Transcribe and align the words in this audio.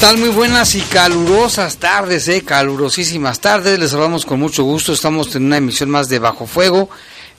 Tal? 0.00 0.18
Muy 0.18 0.28
buenas 0.28 0.76
y 0.76 0.80
calurosas 0.82 1.78
tardes, 1.78 2.28
eh, 2.28 2.42
calurosísimas 2.44 3.40
tardes. 3.40 3.80
Les 3.80 3.90
saludamos 3.90 4.24
con 4.24 4.38
mucho 4.38 4.62
gusto. 4.62 4.92
Estamos 4.92 5.34
en 5.34 5.46
una 5.46 5.56
emisión 5.56 5.90
más 5.90 6.08
de 6.08 6.20
Bajo 6.20 6.46
Fuego 6.46 6.88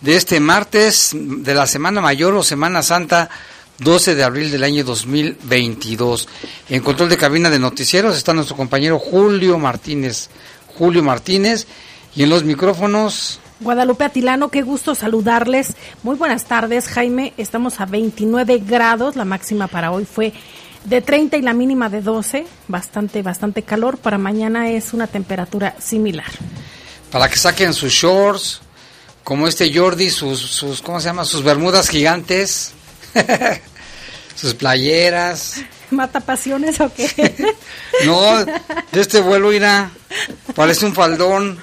de 0.02 0.16
este 0.16 0.42
martes 0.42 1.12
de 1.14 1.54
la 1.54 1.68
Semana 1.68 2.02
Mayor 2.02 2.36
o 2.36 2.44
Semana 2.44 2.84
Santa 2.84 3.30
12 3.78 4.16
de 4.16 4.24
abril 4.24 4.52
del 4.52 4.64
año 4.64 4.84
2022. 4.84 6.28
En 6.70 6.82
control 6.82 7.08
de 7.08 7.18
cabina 7.18 7.50
de 7.50 7.60
noticieros 7.60 8.18
está 8.18 8.34
nuestro 8.34 8.58
compañero 8.58 9.00
Julio 9.00 9.58
Martínez. 9.58 10.30
Julio 10.78 11.02
Martínez 11.02 11.66
y 12.16 12.24
en 12.24 12.30
los 12.30 12.44
micrófonos 12.44 13.40
Guadalupe 13.62 14.06
Atilano, 14.06 14.50
qué 14.50 14.62
gusto 14.64 14.96
saludarles. 14.96 15.76
Muy 16.04 16.16
buenas 16.16 16.46
tardes, 16.46 16.88
Jaime. 16.88 17.34
Estamos 17.38 17.80
a 17.80 17.86
29 17.86 18.60
grados. 18.60 19.16
La 19.16 19.26
máxima 19.26 19.68
para 19.68 19.92
hoy 19.92 20.06
fue 20.06 20.34
de 20.84 21.02
30 21.02 21.38
y 21.38 21.42
la 21.42 21.54
mínima 21.54 21.90
de 21.90 22.02
12, 22.02 22.46
bastante, 22.68 23.22
bastante 23.22 23.64
calor. 23.64 23.98
Para 23.98 24.18
mañana 24.18 24.70
es 24.70 24.94
una 24.94 25.08
temperatura 25.08 25.76
similar. 25.80 26.32
Para 27.12 27.30
que 27.30 27.38
saquen 27.38 27.74
sus 27.74 27.92
shorts, 27.92 28.62
como 29.24 29.48
este 29.48 29.74
Jordi, 29.74 30.10
sus, 30.10 30.40
sus 30.40 30.82
¿cómo 30.82 31.00
se 31.00 31.08
llama? 31.08 31.26
Sus 31.26 31.44
bermudas 31.44 31.90
gigantes, 31.90 32.72
sus 34.36 34.54
playeras. 34.54 35.62
¿Mata 35.92 36.20
pasiones 36.20 36.80
o 36.80 36.92
qué? 36.94 37.56
no, 38.06 38.46
de 38.46 39.02
este 39.02 39.22
vuelo 39.22 39.52
irá, 39.52 39.90
parece 40.56 40.86
un 40.86 40.94
faldón. 40.94 41.60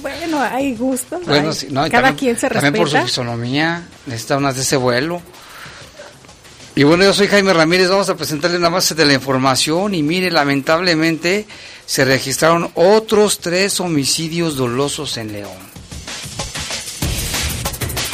bueno, 0.00 0.40
hay 0.40 0.74
gusto. 0.74 1.20
Bueno, 1.26 1.50
no, 1.70 1.90
cada 1.90 2.14
quien 2.14 2.38
se 2.38 2.48
respeta. 2.48 2.66
También 2.66 2.82
por 2.82 2.90
su 2.90 3.06
fisonomía, 3.06 3.82
necesita 4.06 4.38
unas 4.38 4.56
de 4.56 4.62
ese 4.62 4.76
vuelo. 4.76 5.22
Y 6.78 6.84
bueno, 6.84 7.02
yo 7.02 7.12
soy 7.12 7.26
Jaime 7.26 7.52
Ramírez, 7.52 7.88
vamos 7.88 8.08
a 8.08 8.14
presentarle 8.14 8.56
una 8.56 8.68
base 8.68 8.94
de 8.94 9.04
la 9.04 9.12
información 9.12 9.96
y 9.96 10.04
mire, 10.04 10.30
lamentablemente 10.30 11.44
se 11.84 12.04
registraron 12.04 12.70
otros 12.76 13.40
tres 13.40 13.80
homicidios 13.80 14.56
dolosos 14.56 15.16
en 15.16 15.32
León. 15.32 15.58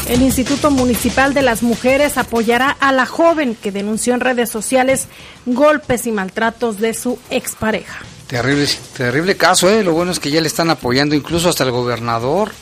El 0.09 0.23
Instituto 0.23 0.71
Municipal 0.71 1.35
de 1.35 1.43
las 1.43 1.63
Mujeres 1.63 2.17
apoyará 2.17 2.71
a 2.71 2.91
la 2.93 3.05
joven 3.05 3.55
que 3.55 3.71
denunció 3.71 4.15
en 4.15 4.21
redes 4.21 4.49
sociales 4.49 5.09
golpes 5.45 6.07
y 6.07 6.13
maltratos 6.13 6.81
de 6.81 6.95
su 6.95 7.19
expareja. 7.29 7.99
Terrible, 8.29 8.67
terrible 8.97 9.37
caso, 9.37 9.69
¿eh? 9.69 9.85
Lo 9.85 9.93
bueno 9.93 10.11
es 10.11 10.19
que 10.19 10.31
ya 10.31 10.41
le 10.41 10.49
están 10.49 10.71
apoyando, 10.71 11.15
incluso 11.15 11.51
hasta 11.51 11.65
el 11.65 11.71
gobernador, 11.71 12.53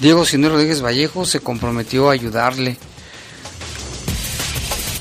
Diego 0.00 0.24
Sinero 0.24 0.54
Rodríguez 0.54 0.82
Vallejo, 0.82 1.24
se 1.24 1.38
comprometió 1.38 2.10
a 2.10 2.14
ayudarle. 2.14 2.78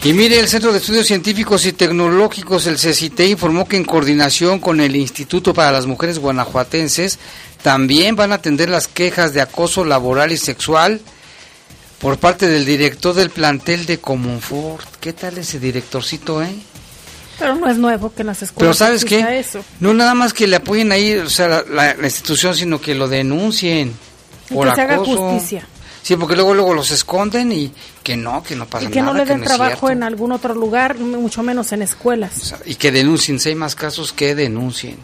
Y 0.06 0.14
mire, 0.14 0.38
el 0.38 0.48
Centro 0.48 0.72
de 0.72 0.78
Estudios 0.78 1.08
Científicos 1.08 1.66
y 1.66 1.74
Tecnológicos, 1.74 2.68
el 2.68 2.78
CECITE, 2.78 3.26
informó 3.26 3.68
que 3.68 3.76
en 3.76 3.84
coordinación 3.84 4.60
con 4.60 4.80
el 4.80 4.96
Instituto 4.96 5.52
para 5.52 5.72
las 5.72 5.88
Mujeres 5.88 6.20
Guanajuatenses, 6.20 7.18
también 7.64 8.16
van 8.16 8.32
a 8.32 8.36
atender 8.36 8.70
las 8.70 8.88
quejas 8.88 9.34
de 9.34 9.42
acoso 9.42 9.84
laboral 9.84 10.32
y 10.32 10.38
sexual 10.38 11.02
por 11.98 12.20
parte 12.20 12.48
del 12.48 12.68
director 12.68 13.16
del 13.16 13.32
plantel 13.32 13.88
de 13.88 13.98
Comunfort. 13.98 14.88
¿Qué 15.00 15.12
tal 15.12 15.40
ese 15.40 15.60
directorcito, 15.60 16.44
eh? 16.44 16.54
Pero 17.40 17.56
no 17.56 17.68
es 17.68 17.80
nuevo 17.80 18.14
que 18.14 18.24
las 18.24 18.44
escuelas. 18.44 18.60
Pero 18.60 18.74
¿sabes 18.76 19.06
qué? 19.06 19.44
No 19.80 19.96
nada 19.96 20.14
más 20.14 20.34
que 20.36 20.46
le 20.46 20.58
apoyen 20.58 20.92
ahí, 20.92 21.16
o 21.16 21.32
sea, 21.32 21.64
la, 21.68 21.96
institución, 22.04 22.54
sino 22.54 22.80
que 22.80 22.94
lo 22.94 23.08
denuncien. 23.08 23.92
por 24.54 24.70
que 24.70 24.76
se 24.76 24.82
haga 24.82 24.98
justicia. 24.98 25.68
Sí, 26.06 26.16
porque 26.18 26.36
luego 26.36 26.54
luego 26.54 26.76
los 26.76 26.92
esconden 26.92 27.52
y 27.52 27.74
que 28.04 28.16
no, 28.16 28.44
que 28.44 28.56
no 28.56 28.68
pasa 28.68 28.84
nada. 28.84 28.92
Y 28.92 28.94
que 28.94 29.02
no 29.02 29.16
le 29.16 29.26
den 29.26 29.42
trabajo 29.42 29.90
en 29.90 30.04
algún 30.04 30.34
otro 30.34 30.54
lugar, 30.54 31.00
mucho 31.00 31.42
menos 31.42 31.72
en 31.72 31.82
escuelas. 31.82 32.54
y 32.64 32.76
que 32.76 32.92
denuncien, 32.92 33.40
si 33.40 33.50
hay 33.50 33.56
más 33.56 33.74
casos, 33.74 34.14
que 34.14 34.36
denuncien. 34.36 34.98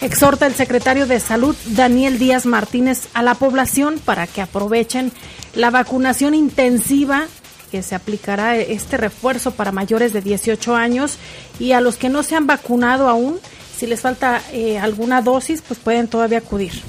Exhorta 0.00 0.48
el 0.48 0.56
secretario 0.56 1.06
de 1.06 1.20
Salud, 1.20 1.54
Daniel 1.64 2.18
Díaz 2.18 2.44
Martínez, 2.44 3.06
a 3.14 3.22
la 3.22 3.36
población 3.36 4.00
para 4.04 4.26
que 4.26 4.42
aprovechen 4.42 5.12
la 5.54 5.70
vacunación 5.70 6.34
intensiva 6.34 7.28
que 7.70 7.84
se 7.84 7.94
aplicará 7.94 8.56
este 8.56 8.96
refuerzo 8.96 9.52
para 9.52 9.70
mayores 9.70 10.12
de 10.12 10.22
18 10.22 10.74
años 10.74 11.18
y 11.60 11.70
a 11.70 11.80
los 11.80 11.98
que 11.98 12.08
no 12.08 12.24
se 12.24 12.34
han 12.34 12.48
vacunado 12.48 13.08
aún, 13.08 13.38
si 13.78 13.86
les 13.86 14.00
falta 14.00 14.42
eh, 14.50 14.76
alguna 14.76 15.22
dosis, 15.22 15.62
pues 15.62 15.78
pueden 15.78 16.08
todavía 16.08 16.38
acudir. 16.38 16.82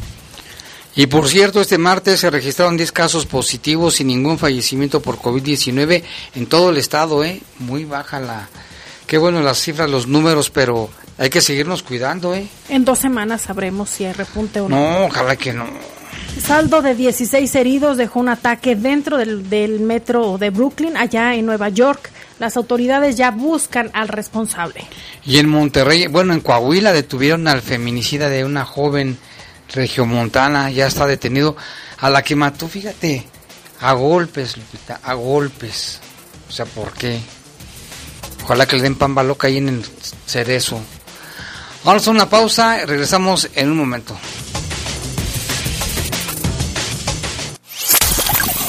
Y 0.95 1.07
por 1.07 1.27
cierto, 1.27 1.59
este 1.59 1.77
martes 1.77 2.21
se 2.21 2.29
registraron 2.29 2.77
10 2.77 2.91
casos 2.93 3.25
positivos 3.25 3.99
y 3.99 4.05
ningún 4.05 4.37
fallecimiento 4.37 5.01
por 5.01 5.17
COVID-19 5.17 6.03
en 6.35 6.45
todo 6.45 6.69
el 6.69 6.77
estado, 6.77 7.23
¿eh? 7.23 7.41
Muy 7.59 7.83
baja 7.83 8.19
la... 8.19 8.47
Qué 9.05 9.17
bueno 9.17 9.41
las 9.41 9.59
cifras, 9.59 9.89
los 9.89 10.07
números, 10.07 10.49
pero 10.49 10.89
hay 11.17 11.29
que 11.29 11.41
seguirnos 11.41 11.83
cuidando, 11.83 12.33
¿eh? 12.33 12.47
En 12.69 12.85
dos 12.85 12.99
semanas 12.99 13.41
sabremos 13.41 13.89
si 13.89 14.05
hay 14.05 14.13
repunte 14.13 14.61
o 14.61 14.69
no. 14.69 14.75
No, 14.77 15.05
ojalá 15.05 15.35
que 15.35 15.53
no. 15.53 15.65
Saldo 16.41 16.81
de 16.81 16.95
16 16.95 17.53
heridos 17.55 17.97
dejó 17.97 18.19
un 18.19 18.29
ataque 18.29 18.75
dentro 18.75 19.17
del, 19.17 19.49
del 19.49 19.81
metro 19.81 20.37
de 20.37 20.49
Brooklyn, 20.49 20.97
allá 20.97 21.35
en 21.35 21.45
Nueva 21.45 21.69
York. 21.69 22.09
Las 22.39 22.57
autoridades 22.57 23.15
ya 23.15 23.31
buscan 23.31 23.91
al 23.93 24.07
responsable. 24.07 24.85
Y 25.25 25.39
en 25.39 25.49
Monterrey, 25.49 26.07
bueno, 26.07 26.33
en 26.33 26.39
Coahuila 26.39 26.93
detuvieron 26.93 27.47
al 27.47 27.61
feminicida 27.61 28.29
de 28.29 28.43
una 28.43 28.65
joven 28.65 29.17
Regiomontana 29.73 30.69
ya 30.71 30.87
está 30.87 31.07
detenido, 31.07 31.55
a 31.97 32.09
la 32.09 32.23
que 32.23 32.35
mató, 32.35 32.67
fíjate, 32.67 33.27
a 33.81 33.93
golpes, 33.93 34.57
Lupita, 34.57 34.99
a 35.03 35.13
golpes. 35.13 35.99
O 36.47 36.51
sea, 36.51 36.65
¿por 36.65 36.91
qué? 36.93 37.19
Ojalá 38.43 38.67
que 38.67 38.75
le 38.75 38.83
den 38.83 38.95
pamba 38.95 39.23
loca 39.23 39.47
ahí 39.47 39.57
en 39.57 39.69
el 39.69 39.85
cerezo. 40.25 40.79
Vamos 41.83 42.07
a 42.07 42.11
una 42.11 42.29
pausa 42.29 42.85
regresamos 42.85 43.49
en 43.55 43.71
un 43.71 43.77
momento. 43.77 44.15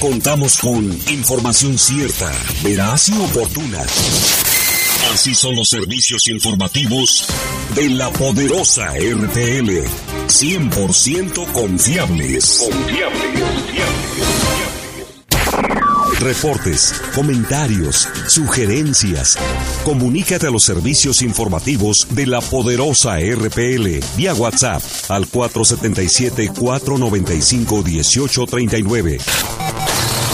Contamos 0.00 0.56
con 0.56 0.84
información 1.10 1.76
cierta, 1.76 2.32
veraz 2.64 3.10
y 3.10 3.18
oportuna. 3.18 3.84
Así 5.12 5.34
son 5.34 5.54
los 5.56 5.68
servicios 5.68 6.26
informativos 6.28 7.26
de 7.74 7.90
la 7.90 8.10
poderosa 8.10 8.94
RTL. 8.94 9.84
100% 10.26 11.52
confiables. 11.52 12.66
Confiables, 12.70 13.40
Reportes, 16.20 16.94
comentarios, 17.14 18.08
sugerencias. 18.26 19.38
Comunícate 19.84 20.46
a 20.46 20.50
los 20.50 20.62
servicios 20.62 21.22
informativos 21.22 22.06
de 22.10 22.26
la 22.26 22.40
poderosa 22.40 23.18
RPL 23.18 24.00
vía 24.16 24.34
WhatsApp 24.34 24.82
al 25.08 25.26
477 25.26 26.52
495 26.58 27.82
1839. 27.82 29.18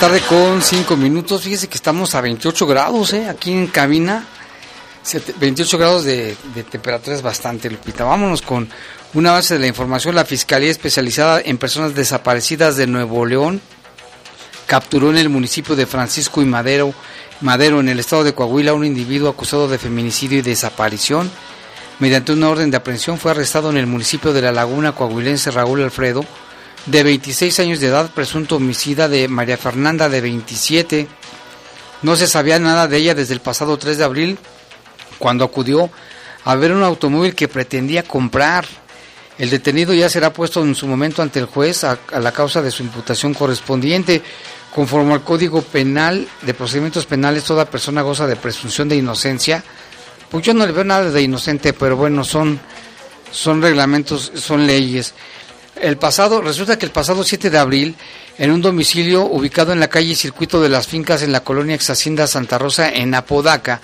tarde 0.00 0.22
con 0.22 0.62
5 0.62 0.96
minutos. 0.96 1.42
Fíjese 1.42 1.68
que 1.68 1.74
estamos 1.74 2.14
a 2.14 2.22
28 2.22 2.66
grados, 2.66 3.12
¿eh? 3.12 3.28
Aquí 3.28 3.52
en 3.52 3.66
cabina. 3.66 4.24
28 5.38 5.76
grados 5.76 6.04
de, 6.04 6.34
temperatura 6.70 7.14
es 7.14 7.20
bastante, 7.20 7.68
Lupita. 7.68 8.04
Vámonos 8.04 8.40
con 8.40 8.66
una 9.12 9.32
base 9.32 9.54
de 9.54 9.60
la 9.60 9.66
información. 9.66 10.14
La 10.14 10.24
Fiscalía 10.24 10.70
Especializada 10.70 11.42
en 11.44 11.58
Personas 11.58 11.94
Desaparecidas 11.94 12.78
de 12.78 12.86
Nuevo 12.86 13.26
León 13.26 13.60
capturó 14.70 15.10
en 15.10 15.18
el 15.18 15.28
municipio 15.28 15.74
de 15.74 15.84
Francisco 15.84 16.40
y 16.42 16.44
Madero, 16.44 16.94
Madero, 17.40 17.80
en 17.80 17.88
el 17.88 17.98
estado 17.98 18.22
de 18.22 18.34
Coahuila, 18.34 18.72
un 18.72 18.84
individuo 18.84 19.28
acusado 19.28 19.66
de 19.66 19.78
feminicidio 19.78 20.38
y 20.38 20.42
desaparición. 20.42 21.28
Mediante 21.98 22.30
una 22.30 22.50
orden 22.50 22.70
de 22.70 22.76
aprehensión 22.76 23.18
fue 23.18 23.32
arrestado 23.32 23.70
en 23.70 23.78
el 23.78 23.88
municipio 23.88 24.32
de 24.32 24.42
La 24.42 24.52
Laguna 24.52 24.92
coahuilense 24.92 25.50
Raúl 25.50 25.82
Alfredo 25.82 26.24
de 26.86 27.02
26 27.02 27.58
años 27.58 27.80
de 27.80 27.88
edad, 27.88 28.12
presunto 28.14 28.56
homicida 28.56 29.08
de 29.08 29.26
María 29.26 29.58
Fernanda 29.58 30.08
de 30.08 30.20
27. 30.20 31.08
No 32.02 32.14
se 32.14 32.28
sabía 32.28 32.60
nada 32.60 32.86
de 32.86 32.96
ella 32.96 33.16
desde 33.16 33.34
el 33.34 33.40
pasado 33.40 33.76
3 33.76 33.98
de 33.98 34.04
abril, 34.04 34.38
cuando 35.18 35.44
acudió 35.44 35.90
a 36.44 36.54
ver 36.54 36.70
un 36.70 36.84
automóvil 36.84 37.34
que 37.34 37.48
pretendía 37.48 38.04
comprar. 38.04 38.66
El 39.40 39.48
detenido 39.48 39.94
ya 39.94 40.10
será 40.10 40.34
puesto 40.34 40.62
en 40.62 40.74
su 40.74 40.86
momento 40.86 41.22
ante 41.22 41.38
el 41.38 41.46
juez 41.46 41.82
a, 41.82 41.98
la 42.20 42.30
causa 42.30 42.60
de 42.60 42.70
su 42.70 42.82
imputación 42.82 43.32
correspondiente. 43.32 44.22
Conforme 44.74 45.14
al 45.14 45.22
Código 45.24 45.62
Penal 45.62 46.28
de 46.42 46.54
Procedimientos 46.54 47.06
Penales, 47.06 47.44
toda 47.44 47.64
persona 47.64 48.02
goza 48.02 48.26
de 48.26 48.36
presunción 48.36 48.88
de 48.88 48.96
inocencia. 48.96 49.64
Pues 50.30 50.44
yo 50.44 50.54
no 50.54 50.64
le 50.64 50.72
veo 50.72 50.84
nada 50.84 51.10
de 51.10 51.22
inocente, 51.22 51.72
pero 51.72 51.96
bueno, 51.96 52.22
son, 52.22 52.60
son 53.32 53.60
reglamentos, 53.60 54.30
son 54.36 54.66
leyes. 54.66 55.14
El 55.80 55.96
pasado, 55.96 56.40
resulta 56.40 56.78
que 56.78 56.86
el 56.86 56.92
pasado 56.92 57.24
7 57.24 57.50
de 57.50 57.58
abril, 57.58 57.96
en 58.38 58.50
un 58.52 58.62
domicilio 58.62 59.24
ubicado 59.24 59.72
en 59.72 59.80
la 59.80 59.88
calle 59.88 60.14
Circuito 60.14 60.60
de 60.60 60.68
las 60.68 60.86
Fincas 60.86 61.22
en 61.22 61.32
la 61.32 61.40
colonia 61.40 61.74
Ex 61.74 61.90
Hacienda 61.90 62.26
Santa 62.26 62.58
Rosa 62.58 62.90
en 62.90 63.14
Apodaca, 63.14 63.80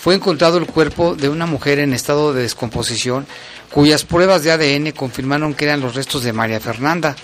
fue 0.00 0.14
encontrado 0.14 0.56
el 0.56 0.66
cuerpo 0.66 1.14
de 1.14 1.28
una 1.28 1.44
mujer 1.44 1.78
en 1.78 1.92
estado 1.92 2.32
de 2.32 2.42
descomposición, 2.42 3.26
cuyas 3.70 4.04
pruebas 4.04 4.42
de 4.42 4.52
ADN 4.52 4.92
confirmaron 4.92 5.52
que 5.52 5.66
eran 5.66 5.80
los 5.80 5.94
restos 5.94 6.22
de 6.22 6.32
María 6.32 6.58
Fernanda. 6.58 7.14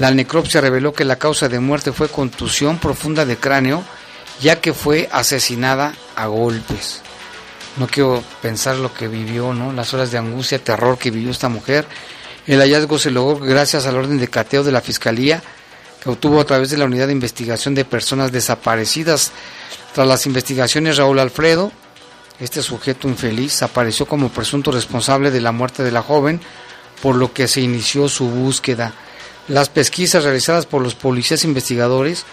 La 0.00 0.10
necropsia 0.10 0.60
reveló 0.60 0.92
que 0.92 1.04
la 1.04 1.16
causa 1.16 1.48
de 1.48 1.60
muerte 1.60 1.92
fue 1.92 2.08
contusión 2.08 2.78
profunda 2.78 3.24
de 3.24 3.36
cráneo, 3.36 3.84
ya 4.40 4.60
que 4.60 4.74
fue 4.74 5.08
asesinada 5.12 5.94
a 6.16 6.26
golpes. 6.26 7.02
No 7.76 7.86
quiero 7.86 8.24
pensar 8.42 8.74
lo 8.76 8.92
que 8.92 9.06
vivió, 9.06 9.54
¿no? 9.54 9.72
Las 9.72 9.94
horas 9.94 10.10
de 10.10 10.18
angustia, 10.18 10.58
terror 10.58 10.98
que 10.98 11.12
vivió 11.12 11.30
esta 11.30 11.48
mujer 11.48 11.86
el 12.46 12.60
hallazgo 12.60 12.98
se 12.98 13.12
logró 13.12 13.38
gracias 13.38 13.86
al 13.86 13.96
orden 13.96 14.18
de 14.18 14.28
cateo 14.28 14.64
de 14.64 14.72
la 14.72 14.80
Fiscalía 14.80 15.42
que 16.02 16.10
obtuvo 16.10 16.40
a 16.40 16.44
través 16.44 16.70
de 16.70 16.78
la 16.78 16.86
Unidad 16.86 17.06
de 17.06 17.12
Investigación 17.12 17.74
de 17.76 17.84
Personas 17.84 18.32
Desaparecidas. 18.32 19.30
Tras 19.94 20.08
las 20.08 20.26
investigaciones, 20.26 20.96
Raúl 20.96 21.18
Alfredo, 21.20 21.70
este 22.40 22.62
sujeto 22.62 23.06
infeliz, 23.06 23.62
apareció 23.62 24.06
como 24.06 24.30
presunto 24.30 24.72
responsable 24.72 25.30
de 25.30 25.40
la 25.40 25.52
muerte 25.52 25.84
de 25.84 25.92
la 25.92 26.02
joven, 26.02 26.40
por 27.02 27.14
lo 27.14 27.32
que 27.32 27.46
se 27.46 27.60
inició 27.60 28.08
su 28.08 28.28
búsqueda. 28.28 28.94
Las 29.50 29.68
pesquisas 29.68 30.22
realizadas 30.22 30.64
por 30.64 30.80
los 30.80 30.94
policías 30.94 31.42
investigadores 31.42 32.24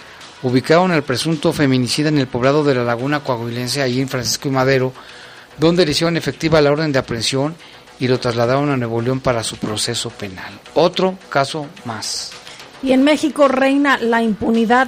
ubicaron 0.44 0.92
al 0.92 1.02
presunto 1.02 1.52
feminicida 1.52 2.10
en 2.10 2.19
el 2.19 2.28
poblado 2.28 2.64
de 2.64 2.75
la 2.75 2.84
Laguna 2.84 3.22
Coahuilense, 3.22 3.81
allí 3.81 4.02
en 4.02 4.08
Francisco 4.08 4.48
y 4.48 4.52
Madero, 4.52 4.94
donde 5.58 5.84
le 5.84 5.94
hicieron 5.94 6.16
efectiva 6.16 6.62
la 6.62 6.72
orden 6.72 6.92
de 6.92 7.00
aprehensión 7.00 7.56
y 8.00 8.08
lo 8.08 8.19
trasladaron 8.19 8.69
a 8.69 8.78
Nuevo 8.78 9.02
León 9.02 9.19
para 9.19 9.44
su 9.44 9.58
proceso 9.58 10.12
penal. 10.12 10.60
Otro 10.75 11.18
caso 11.30 11.66
más. 11.86 12.34
Y 12.84 12.92
en 12.92 13.02
México 13.02 13.48
reina 13.48 13.98
la 13.98 14.22
impunidad. 14.22 14.88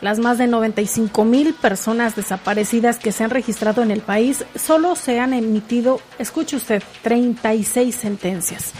Las 0.00 0.20
más 0.20 0.38
de 0.38 0.46
95 0.46 1.24
mil 1.24 1.54
personas 1.54 2.14
desaparecidas 2.14 3.00
que 3.00 3.10
se 3.10 3.24
han 3.24 3.30
registrado 3.30 3.82
en 3.82 3.90
el 3.90 4.00
país 4.00 4.44
solo 4.54 4.94
se 4.94 5.18
han 5.18 5.32
emitido, 5.32 6.00
escuche 6.20 6.54
usted, 6.54 6.84
36 7.02 7.92
sentencias. 7.92 8.74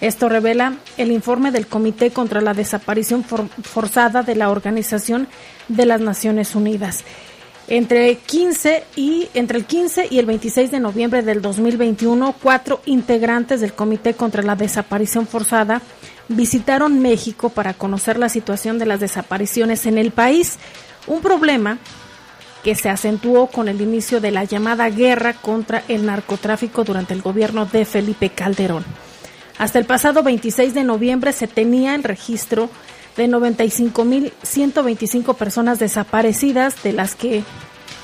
Esto 0.00 0.28
revela 0.28 0.74
el 0.98 1.10
informe 1.10 1.50
del 1.50 1.66
Comité 1.66 2.10
contra 2.10 2.40
la 2.40 2.54
Desaparición 2.54 3.24
Forzada 3.24 4.22
de 4.22 4.34
la 4.34 4.50
Organización 4.50 5.26
de 5.68 5.86
las 5.86 6.00
Naciones 6.00 6.54
Unidas. 6.54 7.04
Entre, 7.68 8.14
15 8.16 8.84
y, 8.94 9.28
entre 9.34 9.58
el 9.58 9.64
15 9.64 10.06
y 10.10 10.20
el 10.20 10.26
26 10.26 10.70
de 10.70 10.78
noviembre 10.78 11.22
del 11.22 11.42
2021, 11.42 12.36
cuatro 12.40 12.80
integrantes 12.86 13.60
del 13.60 13.72
Comité 13.72 14.14
contra 14.14 14.42
la 14.42 14.54
Desaparición 14.54 15.26
Forzada 15.26 15.82
visitaron 16.28 17.00
México 17.00 17.48
para 17.48 17.74
conocer 17.74 18.18
la 18.18 18.28
situación 18.28 18.78
de 18.78 18.86
las 18.86 19.00
desapariciones 19.00 19.86
en 19.86 19.98
el 19.98 20.12
país, 20.12 20.58
un 21.08 21.20
problema 21.20 21.78
que 22.62 22.76
se 22.76 22.88
acentuó 22.88 23.48
con 23.48 23.68
el 23.68 23.80
inicio 23.80 24.20
de 24.20 24.30
la 24.30 24.44
llamada 24.44 24.88
guerra 24.90 25.32
contra 25.32 25.82
el 25.88 26.06
narcotráfico 26.06 26.84
durante 26.84 27.14
el 27.14 27.22
gobierno 27.22 27.66
de 27.66 27.84
Felipe 27.84 28.30
Calderón. 28.30 28.84
Hasta 29.58 29.78
el 29.78 29.86
pasado 29.86 30.22
26 30.22 30.74
de 30.74 30.84
noviembre 30.84 31.32
se 31.32 31.46
tenía 31.46 31.94
el 31.94 32.04
registro 32.04 32.68
de 33.16 33.26
95.125 33.28 35.34
personas 35.34 35.78
desaparecidas, 35.78 36.82
de 36.82 36.92
las 36.92 37.14
que 37.14 37.42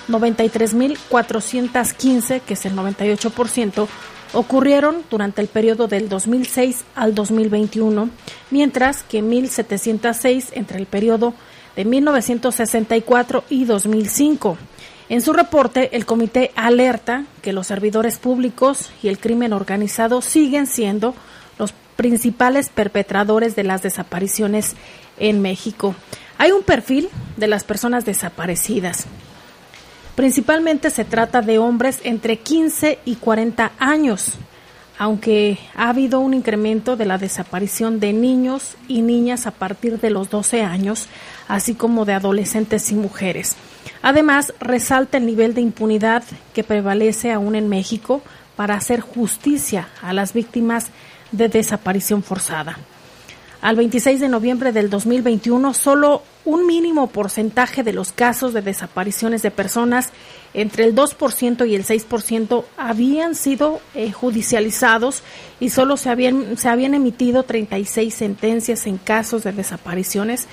93.415, 0.08 2.40
que 2.40 2.54
es 2.54 2.64
el 2.64 2.74
98%, 2.74 3.86
ocurrieron 4.32 5.02
durante 5.10 5.42
el 5.42 5.48
periodo 5.48 5.88
del 5.88 6.08
2006 6.08 6.84
al 6.94 7.14
2021, 7.14 8.08
mientras 8.50 9.02
que 9.02 9.22
1.706 9.22 10.52
entre 10.52 10.78
el 10.78 10.86
periodo 10.86 11.34
de 11.76 11.84
1964 11.84 13.44
y 13.50 13.66
2005. 13.66 14.56
En 15.10 15.20
su 15.20 15.34
reporte, 15.34 15.94
el 15.94 16.06
comité 16.06 16.50
alerta 16.56 17.26
que 17.42 17.52
los 17.52 17.66
servidores 17.66 18.16
públicos 18.18 18.88
y 19.02 19.08
el 19.08 19.18
crimen 19.18 19.52
organizado 19.52 20.22
siguen 20.22 20.66
siendo 20.66 21.14
principales 21.96 22.68
perpetradores 22.68 23.56
de 23.56 23.64
las 23.64 23.82
desapariciones 23.82 24.74
en 25.18 25.42
México. 25.42 25.94
Hay 26.38 26.50
un 26.52 26.62
perfil 26.62 27.08
de 27.36 27.46
las 27.46 27.64
personas 27.64 28.04
desaparecidas. 28.04 29.06
Principalmente 30.16 30.90
se 30.90 31.04
trata 31.04 31.40
de 31.40 31.58
hombres 31.58 32.00
entre 32.04 32.38
15 32.38 32.98
y 33.04 33.16
40 33.16 33.72
años, 33.78 34.32
aunque 34.98 35.58
ha 35.74 35.88
habido 35.88 36.20
un 36.20 36.34
incremento 36.34 36.96
de 36.96 37.06
la 37.06 37.16
desaparición 37.16 37.98
de 37.98 38.12
niños 38.12 38.76
y 38.88 39.00
niñas 39.00 39.46
a 39.46 39.52
partir 39.52 40.00
de 40.00 40.10
los 40.10 40.28
12 40.28 40.62
años, 40.62 41.06
así 41.48 41.74
como 41.74 42.04
de 42.04 42.12
adolescentes 42.12 42.90
y 42.92 42.94
mujeres. 42.94 43.56
Además, 44.02 44.52
resalta 44.60 45.16
el 45.16 45.26
nivel 45.26 45.54
de 45.54 45.60
impunidad 45.60 46.24
que 46.54 46.62
prevalece 46.62 47.32
aún 47.32 47.54
en 47.54 47.68
México 47.68 48.20
para 48.56 48.74
hacer 48.74 49.00
justicia 49.00 49.88
a 50.02 50.12
las 50.12 50.34
víctimas 50.34 50.88
de 51.32 51.48
desaparición 51.48 52.22
forzada 52.22 52.78
al 53.62 53.76
26 53.76 54.20
de 54.20 54.28
noviembre 54.28 54.72
del 54.72 54.90
2021, 54.90 55.72
solo 55.72 56.24
un 56.44 56.66
mínimo 56.66 57.06
porcentaje 57.06 57.84
de 57.84 57.92
los 57.92 58.10
casos 58.10 58.52
de 58.52 58.60
desapariciones 58.60 59.40
de 59.42 59.52
personas, 59.52 60.10
entre 60.52 60.84
el 60.84 60.96
2% 60.96 61.68
y 61.68 61.76
el 61.76 61.86
6%, 61.86 62.64
habían 62.76 63.36
sido 63.36 63.80
eh, 63.94 64.10
judicializados 64.10 65.22
y 65.60 65.70
solo 65.70 65.96
se 65.96 66.10
habían, 66.10 66.58
se 66.58 66.68
habían 66.68 66.94
emitido 66.94 67.44
36 67.44 68.12
sentencias 68.12 68.86
en 68.88 68.98
casos 68.98 69.44
de 69.44 69.52
desapariciones. 69.52 70.48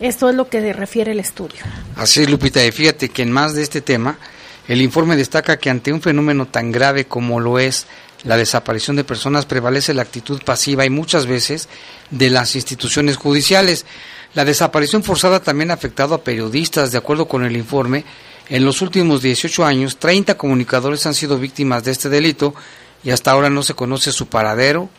Esto 0.00 0.28
es 0.28 0.34
lo 0.34 0.48
que 0.48 0.72
refiere 0.72 1.12
el 1.12 1.20
estudio. 1.20 1.60
Así 1.94 2.22
es, 2.22 2.28
Lupita, 2.28 2.66
y 2.66 2.72
fíjate 2.72 3.10
que 3.10 3.22
en 3.22 3.30
más 3.30 3.54
de 3.54 3.62
este 3.62 3.80
tema, 3.80 4.18
el 4.66 4.82
informe 4.82 5.14
destaca 5.14 5.56
que 5.58 5.70
ante 5.70 5.92
un 5.92 6.02
fenómeno 6.02 6.46
tan 6.46 6.72
grave 6.72 7.04
como 7.04 7.38
lo 7.38 7.60
es 7.60 7.86
la 8.24 8.36
desaparición 8.36 8.96
de 8.96 9.04
personas 9.04 9.46
prevalece 9.46 9.94
la 9.94 10.02
actitud 10.02 10.42
pasiva 10.44 10.84
y 10.84 10.90
muchas 10.90 11.26
veces 11.26 11.68
de 12.10 12.30
las 12.30 12.54
instituciones 12.54 13.16
judiciales. 13.16 13.86
La 14.34 14.44
desaparición 14.44 15.02
forzada 15.02 15.40
también 15.40 15.70
ha 15.70 15.74
afectado 15.74 16.14
a 16.14 16.22
periodistas. 16.22 16.92
De 16.92 16.98
acuerdo 16.98 17.26
con 17.26 17.44
el 17.44 17.56
informe, 17.56 18.04
en 18.48 18.64
los 18.64 18.82
últimos 18.82 19.22
18 19.22 19.64
años, 19.64 19.96
30 19.98 20.36
comunicadores 20.36 21.06
han 21.06 21.14
sido 21.14 21.38
víctimas 21.38 21.84
de 21.84 21.92
este 21.92 22.08
delito 22.08 22.54
y 23.02 23.10
hasta 23.10 23.30
ahora 23.30 23.48
no 23.48 23.62
se 23.62 23.74
conoce 23.74 24.12
su 24.12 24.26
paradero 24.26 24.90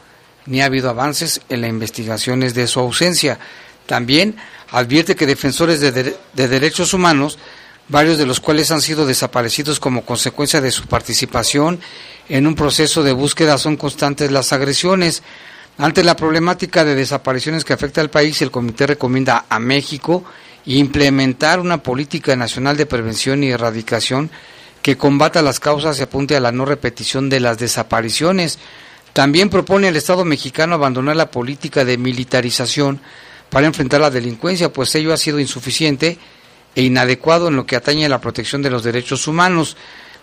ni 0.45 0.61
ha 0.61 0.65
habido 0.65 0.89
avances 0.89 1.41
en 1.49 1.61
las 1.61 1.69
investigaciones 1.69 2.53
de 2.53 2.65
su 2.65 2.79
ausencia. 2.79 3.39
También 3.85 4.35
advierte 4.71 5.15
que 5.15 5.27
defensores 5.27 5.79
de, 5.81 5.91
de 5.91 6.47
derechos 6.47 6.93
humanos, 6.93 7.37
varios 7.91 8.17
de 8.17 8.25
los 8.25 8.39
cuales 8.39 8.71
han 8.71 8.81
sido 8.81 9.05
desaparecidos 9.05 9.79
como 9.79 10.05
consecuencia 10.05 10.61
de 10.61 10.71
su 10.71 10.87
participación 10.87 11.79
en 12.29 12.47
un 12.47 12.55
proceso 12.55 13.03
de 13.03 13.11
búsqueda, 13.11 13.57
son 13.57 13.75
constantes 13.75 14.31
las 14.31 14.53
agresiones. 14.53 15.21
Ante 15.77 16.03
la 16.03 16.15
problemática 16.15 16.85
de 16.85 16.95
desapariciones 16.95 17.65
que 17.65 17.73
afecta 17.73 17.99
al 17.99 18.09
país, 18.09 18.41
el 18.41 18.49
comité 18.49 18.87
recomienda 18.87 19.45
a 19.49 19.59
México 19.59 20.23
implementar 20.65 21.59
una 21.59 21.83
política 21.83 22.35
nacional 22.35 22.77
de 22.77 22.85
prevención 22.85 23.43
y 23.43 23.49
erradicación 23.49 24.31
que 24.81 24.97
combata 24.97 25.41
las 25.41 25.59
causas 25.59 25.99
y 25.99 26.03
apunte 26.03 26.35
a 26.35 26.39
la 26.39 26.51
no 26.51 26.65
repetición 26.65 27.29
de 27.29 27.41
las 27.41 27.57
desapariciones. 27.57 28.57
También 29.11 29.49
propone 29.49 29.89
al 29.89 29.97
Estado 29.97 30.23
mexicano 30.23 30.75
abandonar 30.75 31.17
la 31.17 31.29
política 31.29 31.83
de 31.83 31.97
militarización 31.97 33.01
para 33.49 33.67
enfrentar 33.67 33.99
la 33.99 34.09
delincuencia, 34.09 34.71
pues 34.71 34.95
ello 34.95 35.11
ha 35.13 35.17
sido 35.17 35.37
insuficiente 35.39 36.17
e 36.75 36.83
inadecuado 36.83 37.47
en 37.49 37.55
lo 37.55 37.65
que 37.65 37.75
atañe 37.75 38.05
a 38.05 38.09
la 38.09 38.21
protección 38.21 38.61
de 38.61 38.69
los 38.69 38.83
derechos 38.83 39.27
humanos. 39.27 39.77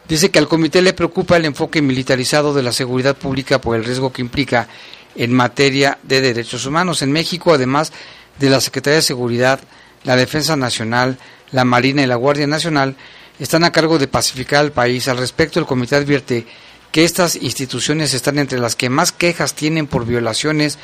Dice 0.08 0.30
que 0.30 0.38
al 0.38 0.48
comité 0.48 0.80
le 0.80 0.94
preocupa 0.94 1.36
el 1.36 1.44
enfoque 1.44 1.82
militarizado 1.82 2.54
de 2.54 2.62
la 2.62 2.72
seguridad 2.72 3.16
pública 3.16 3.60
por 3.60 3.76
el 3.76 3.84
riesgo 3.84 4.12
que 4.12 4.22
implica 4.22 4.68
en 5.14 5.32
materia 5.32 5.98
de 6.02 6.20
derechos 6.20 6.64
humanos. 6.64 7.02
En 7.02 7.12
México, 7.12 7.52
además 7.52 7.92
de 8.38 8.48
la 8.48 8.60
Secretaría 8.60 8.96
de 8.96 9.02
Seguridad, 9.02 9.60
la 10.04 10.16
Defensa 10.16 10.56
Nacional, 10.56 11.18
la 11.50 11.64
Marina 11.64 12.02
y 12.02 12.06
la 12.06 12.16
Guardia 12.16 12.46
Nacional, 12.46 12.96
están 13.38 13.64
a 13.64 13.72
cargo 13.72 13.98
de 13.98 14.08
pacificar 14.08 14.60
al 14.60 14.72
país. 14.72 15.08
Al 15.08 15.18
respecto, 15.18 15.60
el 15.60 15.66
comité 15.66 15.96
advierte 15.96 16.46
que 16.90 17.04
estas 17.04 17.36
instituciones 17.36 18.14
están 18.14 18.38
entre 18.38 18.58
las 18.58 18.76
que 18.76 18.88
más 18.88 19.12
quejas 19.12 19.54
tienen 19.54 19.86
por 19.86 20.06
violaciones 20.06 20.78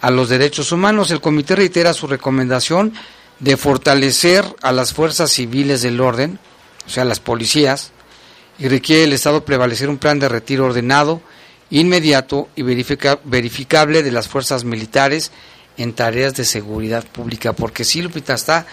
a 0.00 0.10
los 0.10 0.28
derechos 0.28 0.72
humanos. 0.72 1.10
El 1.10 1.20
comité 1.20 1.56
reitera 1.56 1.92
su 1.92 2.06
recomendación 2.06 2.94
de 3.40 3.56
fortalecer 3.56 4.44
a 4.62 4.72
las 4.72 4.92
fuerzas 4.92 5.30
civiles 5.32 5.82
del 5.82 6.00
orden, 6.00 6.38
o 6.86 6.90
sea, 6.90 7.04
las 7.04 7.20
policías, 7.20 7.92
y 8.58 8.68
requiere 8.68 9.04
el 9.04 9.12
Estado 9.12 9.44
prevalecer 9.44 9.88
un 9.88 9.98
plan 9.98 10.18
de 10.18 10.28
retiro 10.28 10.66
ordenado, 10.66 11.20
inmediato 11.70 12.48
y 12.54 12.62
verificable 12.62 14.02
de 14.02 14.12
las 14.12 14.28
fuerzas 14.28 14.64
militares 14.64 15.32
en 15.76 15.94
tareas 15.94 16.34
de 16.34 16.44
seguridad 16.44 17.04
pública, 17.04 17.54
porque 17.54 17.84
sí, 17.84 18.02
Lupita, 18.02 18.34
está 18.34 18.66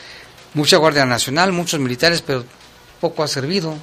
mucha 0.53 0.77
Guardia 0.77 1.05
Nacional, 1.05 1.51
muchos 1.51 1.79
militares, 1.79 2.21
pero 2.21 2.43
poco 2.99 3.23
ha 3.23 3.27
servido. 3.27 3.75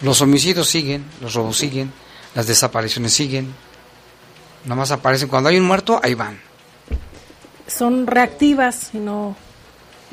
Los 0.00 0.20
homicidios 0.20 0.68
siguen, 0.68 1.04
los 1.20 1.34
robos 1.34 1.58
siguen, 1.58 1.92
las 2.34 2.46
desapariciones 2.46 3.12
siguen. 3.12 3.54
Nada 4.64 4.76
más 4.76 4.90
aparecen 4.90 5.28
cuando 5.28 5.48
hay 5.48 5.58
un 5.58 5.64
muerto, 5.64 6.00
ahí 6.02 6.14
van. 6.14 6.40
Son 7.66 8.06
reactivas 8.06 8.90
y 8.94 8.98
no. 8.98 9.36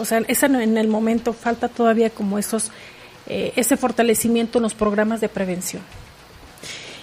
O 0.04 0.06
sea, 0.06 0.22
esa 0.28 0.48
en 0.48 0.78
el 0.78 0.90
momento 0.90 1.32
falta 1.32 1.70
todavía 1.70 2.10
como 2.10 2.38
esos 2.38 2.72
eh, 3.26 3.54
ese 3.56 3.78
fortalecimiento 3.78 4.58
en 4.58 4.64
los 4.64 4.74
programas 4.74 5.22
de 5.22 5.30
prevención. 5.30 5.82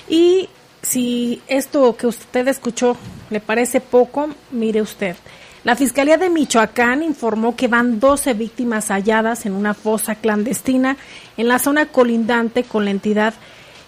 Y 0.06 0.50
si 0.82 1.40
esto 1.48 1.96
que 1.96 2.06
usted 2.06 2.46
escuchó 2.46 2.98
le 3.30 3.40
parece 3.40 3.80
poco, 3.80 4.28
mire 4.50 4.82
usted. 4.82 5.16
La 5.64 5.76
Fiscalía 5.76 6.18
de 6.18 6.28
Michoacán 6.28 7.02
informó 7.02 7.56
que 7.56 7.68
van 7.68 8.00
12 8.00 8.34
víctimas 8.34 8.88
halladas 8.88 9.46
en 9.46 9.54
una 9.54 9.72
fosa 9.72 10.14
clandestina 10.14 10.98
en 11.38 11.48
la 11.48 11.58
zona 11.58 11.86
colindante 11.86 12.64
con 12.64 12.84
la 12.84 12.90
entidad 12.90 13.32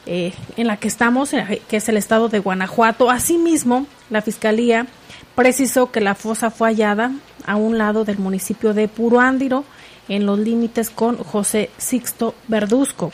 eh, 0.07 0.33
en 0.57 0.67
la 0.69 0.79
que 0.79 0.89
estamos, 0.89 1.35
eh, 1.35 1.61
que 1.69 1.77
es 1.77 1.89
el 1.91 1.99
estado 1.99 2.31
de 2.31 2.39
Guanajuato. 2.39 3.11
Asimismo, 3.11 3.87
la 4.09 4.23
Fiscalía 4.23 4.87
precisó 5.35 5.91
que 5.91 6.01
la 6.01 6.15
fosa 6.15 6.51
fue 6.51 6.69
hallada 6.69 7.13
a 7.47 7.57
un 7.57 7.79
lado 7.79 8.05
del 8.05 8.19
municipio 8.19 8.75
de 8.75 8.89
Puruándiro, 8.89 9.65
en 10.09 10.27
los 10.27 10.39
límites 10.39 10.91
con 10.91 11.17
José 11.17 11.71
Sixto 11.79 12.35
Verduzco. 12.49 13.13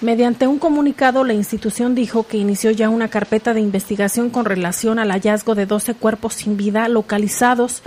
Mediante 0.00 0.46
un 0.46 0.58
comunicado, 0.58 1.24
la 1.24 1.32
institución 1.32 1.94
dijo 1.94 2.26
que 2.26 2.36
inició 2.36 2.70
ya 2.70 2.90
una 2.90 3.08
carpeta 3.08 3.54
de 3.54 3.60
investigación 3.60 4.28
con 4.28 4.44
relación 4.44 4.98
al 4.98 5.10
hallazgo 5.10 5.54
de 5.54 5.64
12 5.64 5.94
cuerpos 5.94 6.34
sin 6.34 6.58
vida 6.58 6.88
localizados 6.88 7.82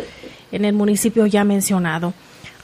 en 0.52 0.66
el 0.66 0.74
municipio 0.74 1.28
ya 1.28 1.44
mencionado. 1.44 2.14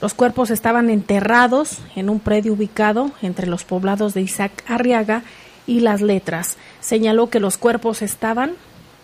Los 0.00 0.14
cuerpos 0.14 0.50
estaban 0.50 0.90
enterrados 0.90 1.78
en 1.94 2.10
un 2.10 2.18
predio 2.18 2.54
ubicado 2.54 3.12
entre 3.22 3.46
los 3.46 3.64
poblados 3.64 4.14
de 4.14 4.22
Isaac 4.22 4.64
Arriaga 4.66 5.22
y 5.66 5.80
Las 5.80 6.02
Letras. 6.02 6.56
Señaló 6.80 7.30
que 7.30 7.40
los 7.40 7.56
cuerpos 7.56 8.02
estaban 8.02 8.52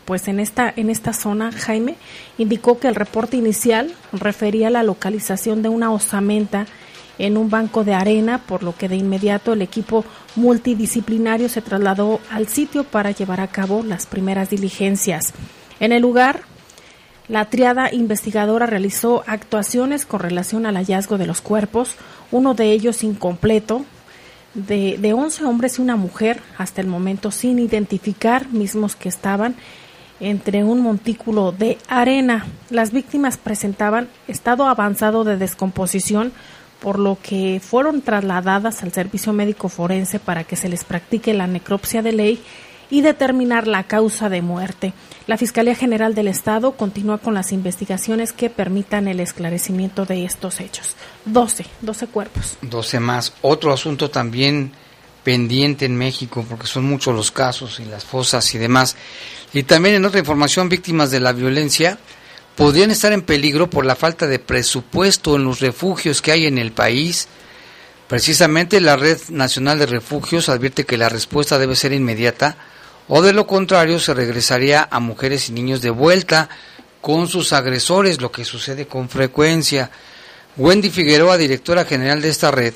pues 0.05 0.29
en 0.29 0.41
esta 0.41 0.73
en 0.75 0.91
esta 0.91 1.13
zona 1.13 1.53
Jaime 1.53 1.97
indicó 2.39 2.79
que 2.79 2.89
el 2.89 2.95
reporte 2.95 3.37
inicial 3.37 3.95
refería 4.13 4.69
a 4.69 4.71
la 4.71 4.83
localización 4.83 5.63
de 5.63 5.69
una 5.69 5.93
osamenta 5.93 6.67
en 7.19 7.37
un 7.37 7.51
banco 7.51 7.85
de 7.85 7.95
arena, 7.95 8.39
por 8.39 8.63
lo 8.63 8.75
que 8.75 8.89
de 8.89 8.97
inmediato 8.97 9.53
el 9.53 9.63
equipo 9.63 10.05
multidisciplinario 10.35 11.49
se 11.49 11.63
trasladó 11.63 12.21
al 12.31 12.49
sitio 12.49 12.85
para 12.85 13.11
llevar 13.11 13.41
a 13.41 13.49
cabo 13.49 13.83
las 13.83 14.07
primeras 14.07 14.51
diligencias. 14.51 15.33
En 15.79 15.93
el 15.93 16.03
lugar, 16.03 16.43
la 17.29 17.45
triada 17.47 17.93
investigadora 17.93 18.67
realizó 18.67 19.23
actuaciones 19.27 20.07
con 20.07 20.21
relación 20.21 20.67
al 20.67 20.77
hallazgo 20.77 21.19
de 21.19 21.27
los 21.27 21.41
cuerpos, 21.41 21.97
uno 22.31 22.55
de 22.55 22.73
ellos 22.73 23.05
incompleto, 23.05 23.85
de, 24.55 24.99
de 24.99 25.13
11 25.13 25.45
hombres 25.45 25.79
y 25.79 25.83
una 25.83 25.97
mujer, 25.97 26.41
hasta 26.59 26.81
el 26.81 26.87
momento 26.87 27.31
sin 27.31 27.59
identificar, 27.59 28.49
mismos 28.49 28.97
que 28.97 29.09
estaban 29.09 29.55
entre 30.23 30.65
un 30.65 30.81
montículo 30.81 31.53
de 31.53 31.77
arena. 31.89 32.47
Las 32.71 32.93
víctimas 32.93 33.37
presentaban 33.37 34.09
estado 34.29 34.67
avanzado 34.69 35.25
de 35.25 35.37
descomposición, 35.37 36.33
por 36.81 36.99
lo 36.99 37.19
que 37.23 37.61
fueron 37.63 38.03
trasladadas 38.03 38.83
al 38.83 38.93
servicio 38.93 39.33
médico 39.33 39.69
forense 39.69 40.19
para 40.19 40.45
que 40.45 40.57
se 40.57 40.69
les 40.69 40.85
practique 40.85 41.35
la 41.35 41.47
necropsia 41.47 42.03
de 42.03 42.13
ley 42.13 42.43
y 42.89 43.01
determinar 43.01 43.67
la 43.67 43.85
causa 43.85 44.29
de 44.29 44.43
muerte. 44.43 44.93
La 45.27 45.39
Fiscalía 45.39 45.75
General 45.75 46.15
del 46.15 46.29
Estado 46.29 46.73
continúa 46.73 47.19
con 47.19 47.35
las 47.35 47.53
investigaciones 47.53 48.33
que 48.33 48.51
permitan 48.51 49.09
el 49.09 49.19
esclarecimiento 49.19 50.05
de 50.05 50.25
estos 50.25 50.61
hechos. 50.61 50.97
12, 51.25 51.65
12 51.81 52.07
cuerpos. 52.09 52.59
12 52.63 53.01
más. 53.01 53.33
Otro 53.41 53.73
asunto 53.73 54.11
también 54.11 54.73
pendiente 55.25 55.85
en 55.85 55.97
México, 55.97 56.45
porque 56.49 56.67
son 56.67 56.85
muchos 56.85 57.15
los 57.15 57.31
casos 57.31 57.81
y 57.81 57.85
las 57.85 58.05
fosas 58.05 58.55
y 58.55 58.59
demás. 58.59 58.97
Y 59.53 59.65
también 59.65 59.97
en 59.97 60.05
otra 60.05 60.21
información, 60.21 60.69
víctimas 60.69 61.11
de 61.11 61.21
la 61.21 61.33
violencia 61.33 61.99
podrían 62.57 62.91
estar 62.91 63.13
en 63.13 63.23
peligro 63.23 63.71
por 63.71 63.87
la 63.87 63.97
falta 63.97 64.27
de 64.27 64.39
presupuesto 64.39 65.37
en 65.37 65.45
los 65.45 65.61
refugios 65.61 66.21
que 66.23 66.33
hay 66.33 66.47
en 66.47 66.59
el 66.59 66.73
país. 66.73 67.29
Precisamente 68.09 68.81
la 68.81 68.97
Red 68.97 69.19
Nacional 69.29 69.79
de 69.79 69.87
Refugios 69.87 70.49
advierte 70.49 70.85
que 70.85 70.99
la 70.99 71.09
respuesta 71.09 71.59
debe 71.59 71.77
ser 71.77 71.93
inmediata 71.93 72.57
o 73.09 73.23
de 73.23 73.33
lo 73.33 73.47
contrario 73.47 73.99
se 73.99 74.15
regresaría 74.15 74.89
a 74.91 75.01
mujeres 75.01 75.49
y 75.49 75.53
niños 75.53 75.83
de 75.83 75.91
vuelta 75.91 76.49
con 77.01 77.27
sus 77.29 77.53
agresores, 77.53 78.21
lo 78.21 78.31
que 78.31 78.45
sucede 78.45 78.87
con 78.87 79.09
frecuencia. 79.09 79.91
Wendy 80.57 80.91
Figueroa, 80.91 81.37
directora 81.37 81.85
general 81.85 82.23
de 82.23 82.29
esta 82.29 82.51
red, 82.51 82.75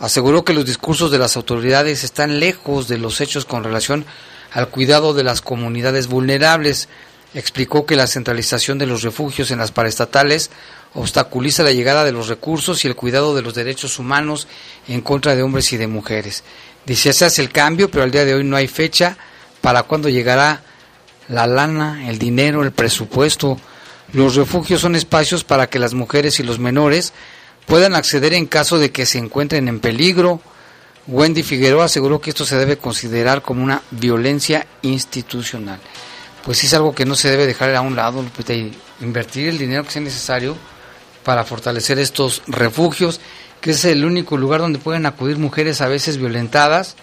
aseguró 0.00 0.44
que 0.44 0.54
los 0.54 0.64
discursos 0.64 1.10
de 1.10 1.18
las 1.18 1.36
autoridades 1.36 2.04
están 2.04 2.40
lejos 2.40 2.88
de 2.88 2.98
los 2.98 3.20
hechos 3.20 3.44
con 3.44 3.64
relación 3.64 4.04
al 4.52 4.68
cuidado 4.68 5.14
de 5.14 5.24
las 5.24 5.40
comunidades 5.40 6.06
vulnerables 6.06 6.88
explicó 7.34 7.84
que 7.84 7.96
la 7.96 8.06
centralización 8.06 8.78
de 8.78 8.86
los 8.86 9.02
refugios 9.02 9.50
en 9.50 9.58
las 9.58 9.72
paraestatales 9.72 10.50
obstaculiza 10.94 11.62
la 11.62 11.72
llegada 11.72 12.04
de 12.04 12.12
los 12.12 12.28
recursos 12.28 12.84
y 12.84 12.88
el 12.88 12.96
cuidado 12.96 13.34
de 13.34 13.42
los 13.42 13.54
derechos 13.54 13.98
humanos 13.98 14.48
en 14.86 15.00
contra 15.02 15.34
de 15.34 15.42
hombres 15.42 15.72
y 15.72 15.76
de 15.76 15.86
mujeres. 15.86 16.42
Dice, 16.86 17.12
se 17.12 17.26
hace 17.26 17.42
el 17.42 17.50
cambio, 17.50 17.90
pero 17.90 18.04
al 18.04 18.10
día 18.10 18.24
de 18.24 18.34
hoy 18.34 18.44
no 18.44 18.56
hay 18.56 18.66
fecha 18.66 19.18
para 19.60 19.82
cuándo 19.82 20.08
llegará 20.08 20.62
la 21.28 21.46
lana, 21.46 22.08
el 22.08 22.18
dinero, 22.18 22.62
el 22.62 22.72
presupuesto. 22.72 23.58
Los 24.12 24.36
refugios 24.36 24.80
son 24.80 24.96
espacios 24.96 25.44
para 25.44 25.68
que 25.68 25.78
las 25.78 25.92
mujeres 25.92 26.40
y 26.40 26.42
los 26.42 26.58
menores 26.58 27.12
puedan 27.68 27.94
acceder 27.94 28.34
en 28.34 28.46
caso 28.46 28.78
de 28.78 28.90
que 28.90 29.06
se 29.06 29.18
encuentren 29.18 29.68
en 29.68 29.78
peligro. 29.78 30.40
Wendy 31.06 31.42
Figueroa 31.42 31.84
aseguró 31.84 32.20
que 32.20 32.30
esto 32.30 32.44
se 32.44 32.56
debe 32.56 32.78
considerar 32.78 33.42
como 33.42 33.62
una 33.62 33.82
violencia 33.92 34.66
institucional 34.82 35.78
pues 36.48 36.64
es 36.64 36.72
algo 36.72 36.94
que 36.94 37.04
no 37.04 37.14
se 37.14 37.30
debe 37.30 37.46
dejar 37.46 37.74
a 37.74 37.82
un 37.82 37.94
lado, 37.94 38.24
y 38.48 38.72
invertir 39.00 39.48
el 39.50 39.58
dinero 39.58 39.84
que 39.84 39.90
sea 39.90 40.00
necesario 40.00 40.56
para 41.22 41.44
fortalecer 41.44 41.98
estos 41.98 42.42
refugios, 42.46 43.20
que 43.60 43.72
es 43.72 43.84
el 43.84 44.02
único 44.02 44.38
lugar 44.38 44.60
donde 44.60 44.78
pueden 44.78 45.04
acudir 45.04 45.36
mujeres 45.36 45.82
a 45.82 45.88
veces 45.88 46.16
violentadas. 46.16 46.96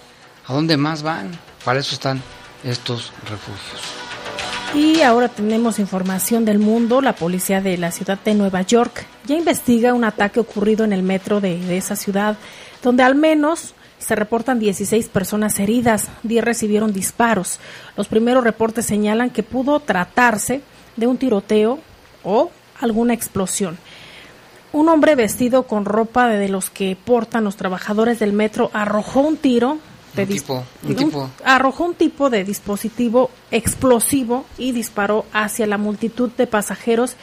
¿A 0.48 0.54
dónde 0.54 0.78
más 0.78 1.04
van? 1.04 1.30
Para 1.64 1.80
eso 1.80 1.94
están 1.94 2.24
estos 2.64 3.12
refugios. 3.30 3.82
Y 4.74 5.02
ahora 5.02 5.28
tenemos 5.28 5.78
información 5.78 6.44
del 6.44 6.58
mundo. 6.58 7.02
La 7.02 7.14
policía 7.14 7.62
de 7.62 7.78
la 7.78 7.92
ciudad 7.92 8.18
de 8.18 8.34
Nueva 8.34 8.64
York 8.64 9.06
ya 9.28 9.36
investiga 9.36 9.94
un 9.94 10.04
ataque 10.04 10.40
ocurrido 10.40 10.84
en 10.86 10.94
el 10.94 11.04
metro 11.04 11.42
de, 11.42 11.60
de 11.60 11.78
esa 11.78 11.96
ciudad, 11.96 12.38
donde 12.84 13.04
al 13.04 13.16
menos 13.16 13.74
se 14.00 14.16
reportan 14.16 14.60
16 14.60 15.10
personas 15.10 15.58
heridas, 15.60 16.10
10 16.24 16.44
recibieron 16.44 16.94
disparos. 16.94 17.60
Los 17.98 18.08
primeros 18.08 18.44
reportes 18.44 18.86
señalan 18.86 19.30
que 19.32 19.42
pudo 19.44 19.80
tratarse 19.80 20.62
de 20.96 21.08
un 21.08 21.18
tiroteo 21.18 21.80
o 22.24 22.52
alguna 22.80 23.14
explosión. 23.14 23.78
un 24.74 24.90
hombre 24.90 25.16
vestido 25.16 25.64
con 25.64 25.86
ropa 25.86 26.28
de 26.28 26.50
los 26.50 26.70
que 26.70 26.98
portan 27.02 27.46
los 27.46 27.56
trabajadores 27.56 28.20
del 28.20 28.34
metro 28.34 28.70
arrojó 28.74 29.22
un 29.22 29.38
tiro 29.38 29.78
de 30.16 30.24
Un 30.24 30.28
tipo, 30.30 30.64
un 30.84 30.96
tipo. 30.96 31.30
arrojó 31.46 31.86
un 31.86 31.96
tipo 31.96 32.30
de 32.30 32.44
dispositivo 32.44 33.30
explosivo 33.52 34.46
y 34.58 34.74
disparó 34.74 35.26
hacia 35.32 35.66
la 35.66 35.78
multitud 35.78 36.30
de 36.32 36.46
pasajeros 36.46 37.16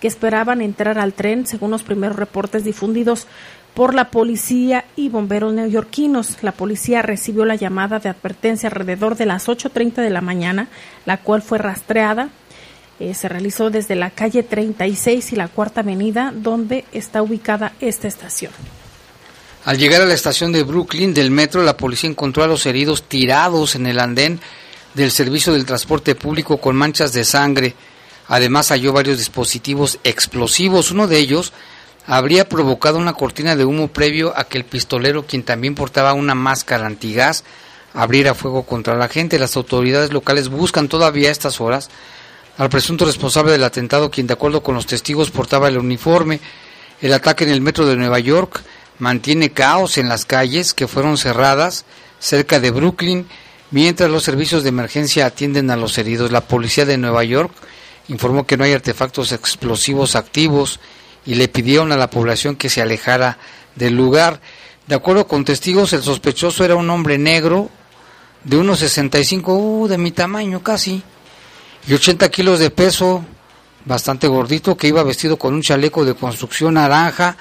que 0.00 0.08
esperaban 0.08 0.60
entrar 0.62 0.98
al 0.98 1.12
tren, 1.12 1.46
según 1.46 1.70
los 1.70 1.82
primeros 1.82 2.16
reportes 2.16 2.64
difundidos 2.64 3.26
por 3.74 3.94
la 3.94 4.10
policía 4.10 4.84
y 4.96 5.08
bomberos 5.08 5.52
neoyorquinos. 5.52 6.42
La 6.42 6.52
policía 6.52 7.02
recibió 7.02 7.44
la 7.44 7.54
llamada 7.54 7.98
de 7.98 8.08
advertencia 8.08 8.68
alrededor 8.68 9.16
de 9.16 9.26
las 9.26 9.48
8.30 9.48 10.02
de 10.02 10.10
la 10.10 10.20
mañana, 10.20 10.68
la 11.06 11.18
cual 11.18 11.42
fue 11.42 11.58
rastreada. 11.58 12.30
Eh, 13.00 13.14
se 13.14 13.28
realizó 13.28 13.70
desde 13.70 13.94
la 13.94 14.10
calle 14.10 14.42
36 14.42 15.32
y 15.32 15.36
la 15.36 15.48
Cuarta 15.48 15.82
Avenida, 15.82 16.32
donde 16.34 16.84
está 16.92 17.22
ubicada 17.22 17.72
esta 17.80 18.08
estación. 18.08 18.50
Al 19.64 19.78
llegar 19.78 20.02
a 20.02 20.06
la 20.06 20.14
estación 20.14 20.50
de 20.50 20.64
Brooklyn 20.64 21.14
del 21.14 21.30
metro, 21.30 21.62
la 21.62 21.76
policía 21.76 22.10
encontró 22.10 22.42
a 22.42 22.48
los 22.48 22.66
heridos 22.66 23.04
tirados 23.04 23.74
en 23.76 23.86
el 23.86 24.00
andén 24.00 24.40
del 24.94 25.10
servicio 25.10 25.52
del 25.52 25.66
transporte 25.66 26.14
público 26.14 26.58
con 26.58 26.74
manchas 26.74 27.12
de 27.12 27.24
sangre. 27.24 27.74
Además 28.28 28.68
halló 28.68 28.92
varios 28.92 29.18
dispositivos 29.18 29.98
explosivos. 30.04 30.90
Uno 30.90 31.08
de 31.08 31.18
ellos 31.18 31.52
habría 32.06 32.48
provocado 32.48 32.98
una 32.98 33.14
cortina 33.14 33.56
de 33.56 33.64
humo 33.64 33.88
previo 33.88 34.32
a 34.36 34.44
que 34.44 34.58
el 34.58 34.64
pistolero, 34.64 35.26
quien 35.26 35.42
también 35.42 35.74
portaba 35.74 36.12
una 36.12 36.34
máscara 36.34 36.86
antigás, 36.86 37.44
abriera 37.94 38.34
fuego 38.34 38.64
contra 38.64 38.96
la 38.96 39.08
gente. 39.08 39.38
Las 39.38 39.56
autoridades 39.56 40.12
locales 40.12 40.48
buscan 40.48 40.88
todavía 40.88 41.30
a 41.30 41.32
estas 41.32 41.60
horas 41.60 41.90
al 42.58 42.68
presunto 42.68 43.04
responsable 43.04 43.52
del 43.52 43.64
atentado, 43.64 44.10
quien 44.10 44.26
de 44.26 44.34
acuerdo 44.34 44.62
con 44.62 44.74
los 44.74 44.86
testigos 44.86 45.30
portaba 45.30 45.68
el 45.68 45.78
uniforme. 45.78 46.40
El 47.00 47.12
ataque 47.12 47.44
en 47.44 47.50
el 47.50 47.60
metro 47.60 47.86
de 47.86 47.96
Nueva 47.96 48.18
York 48.18 48.62
mantiene 48.98 49.50
caos 49.50 49.96
en 49.96 50.08
las 50.08 50.24
calles 50.24 50.74
que 50.74 50.88
fueron 50.88 51.16
cerradas 51.16 51.84
cerca 52.18 52.58
de 52.58 52.72
Brooklyn, 52.72 53.28
mientras 53.70 54.10
los 54.10 54.24
servicios 54.24 54.64
de 54.64 54.70
emergencia 54.70 55.24
atienden 55.24 55.70
a 55.70 55.76
los 55.76 55.96
heridos. 55.98 56.32
La 56.32 56.40
policía 56.42 56.84
de 56.84 56.98
Nueva 56.98 57.22
York 57.22 57.52
informó 58.08 58.46
que 58.46 58.56
no 58.56 58.64
hay 58.64 58.72
artefactos 58.72 59.32
explosivos 59.32 60.16
activos 60.16 60.80
y 61.24 61.34
le 61.34 61.48
pidieron 61.48 61.92
a 61.92 61.96
la 61.96 62.10
población 62.10 62.56
que 62.56 62.70
se 62.70 62.82
alejara 62.82 63.38
del 63.74 63.94
lugar. 63.94 64.40
De 64.86 64.94
acuerdo 64.94 65.26
con 65.26 65.44
testigos, 65.44 65.92
el 65.92 66.02
sospechoso 66.02 66.64
era 66.64 66.74
un 66.74 66.88
hombre 66.90 67.18
negro 67.18 67.70
de 68.44 68.56
unos 68.56 68.78
65, 68.78 69.54
uh, 69.54 69.88
de 69.88 69.98
mi 69.98 70.10
tamaño 70.10 70.62
casi, 70.62 71.02
y 71.86 71.94
80 71.94 72.30
kilos 72.30 72.58
de 72.58 72.70
peso, 72.70 73.24
bastante 73.84 74.26
gordito, 74.26 74.76
que 74.76 74.88
iba 74.88 75.02
vestido 75.02 75.36
con 75.36 75.54
un 75.54 75.62
chaleco 75.62 76.04
de 76.04 76.14
construcción 76.14 76.74
naranja, 76.74 77.36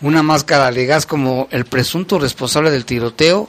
una 0.00 0.22
máscara 0.22 0.70
de 0.70 0.86
gas 0.86 1.06
como 1.06 1.48
el 1.50 1.64
presunto 1.64 2.18
responsable 2.18 2.70
del 2.70 2.84
tiroteo 2.84 3.48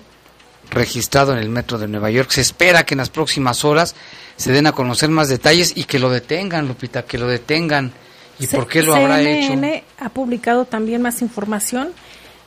registrado 0.69 1.33
en 1.33 1.39
el 1.39 1.49
metro 1.49 1.77
de 1.77 1.87
Nueva 1.87 2.09
York. 2.09 2.29
Se 2.31 2.41
espera 2.41 2.85
que 2.85 2.93
en 2.93 2.99
las 2.99 3.09
próximas 3.09 3.63
horas 3.65 3.95
se 4.35 4.51
den 4.51 4.67
a 4.67 4.71
conocer 4.71 5.09
más 5.09 5.29
detalles 5.29 5.73
y 5.75 5.83
que 5.83 5.99
lo 5.99 6.09
detengan, 6.09 6.67
Lupita, 6.67 7.03
que 7.03 7.17
lo 7.17 7.27
detengan. 7.27 7.91
¿Y 8.39 8.47
C- 8.47 8.55
por 8.57 8.67
qué 8.67 8.81
lo 8.81 8.95
habrá 8.95 9.21
hecho? 9.21 9.47
CNN 9.49 9.83
ha 9.99 10.09
publicado 10.09 10.65
también 10.65 11.01
más 11.01 11.21
información. 11.21 11.89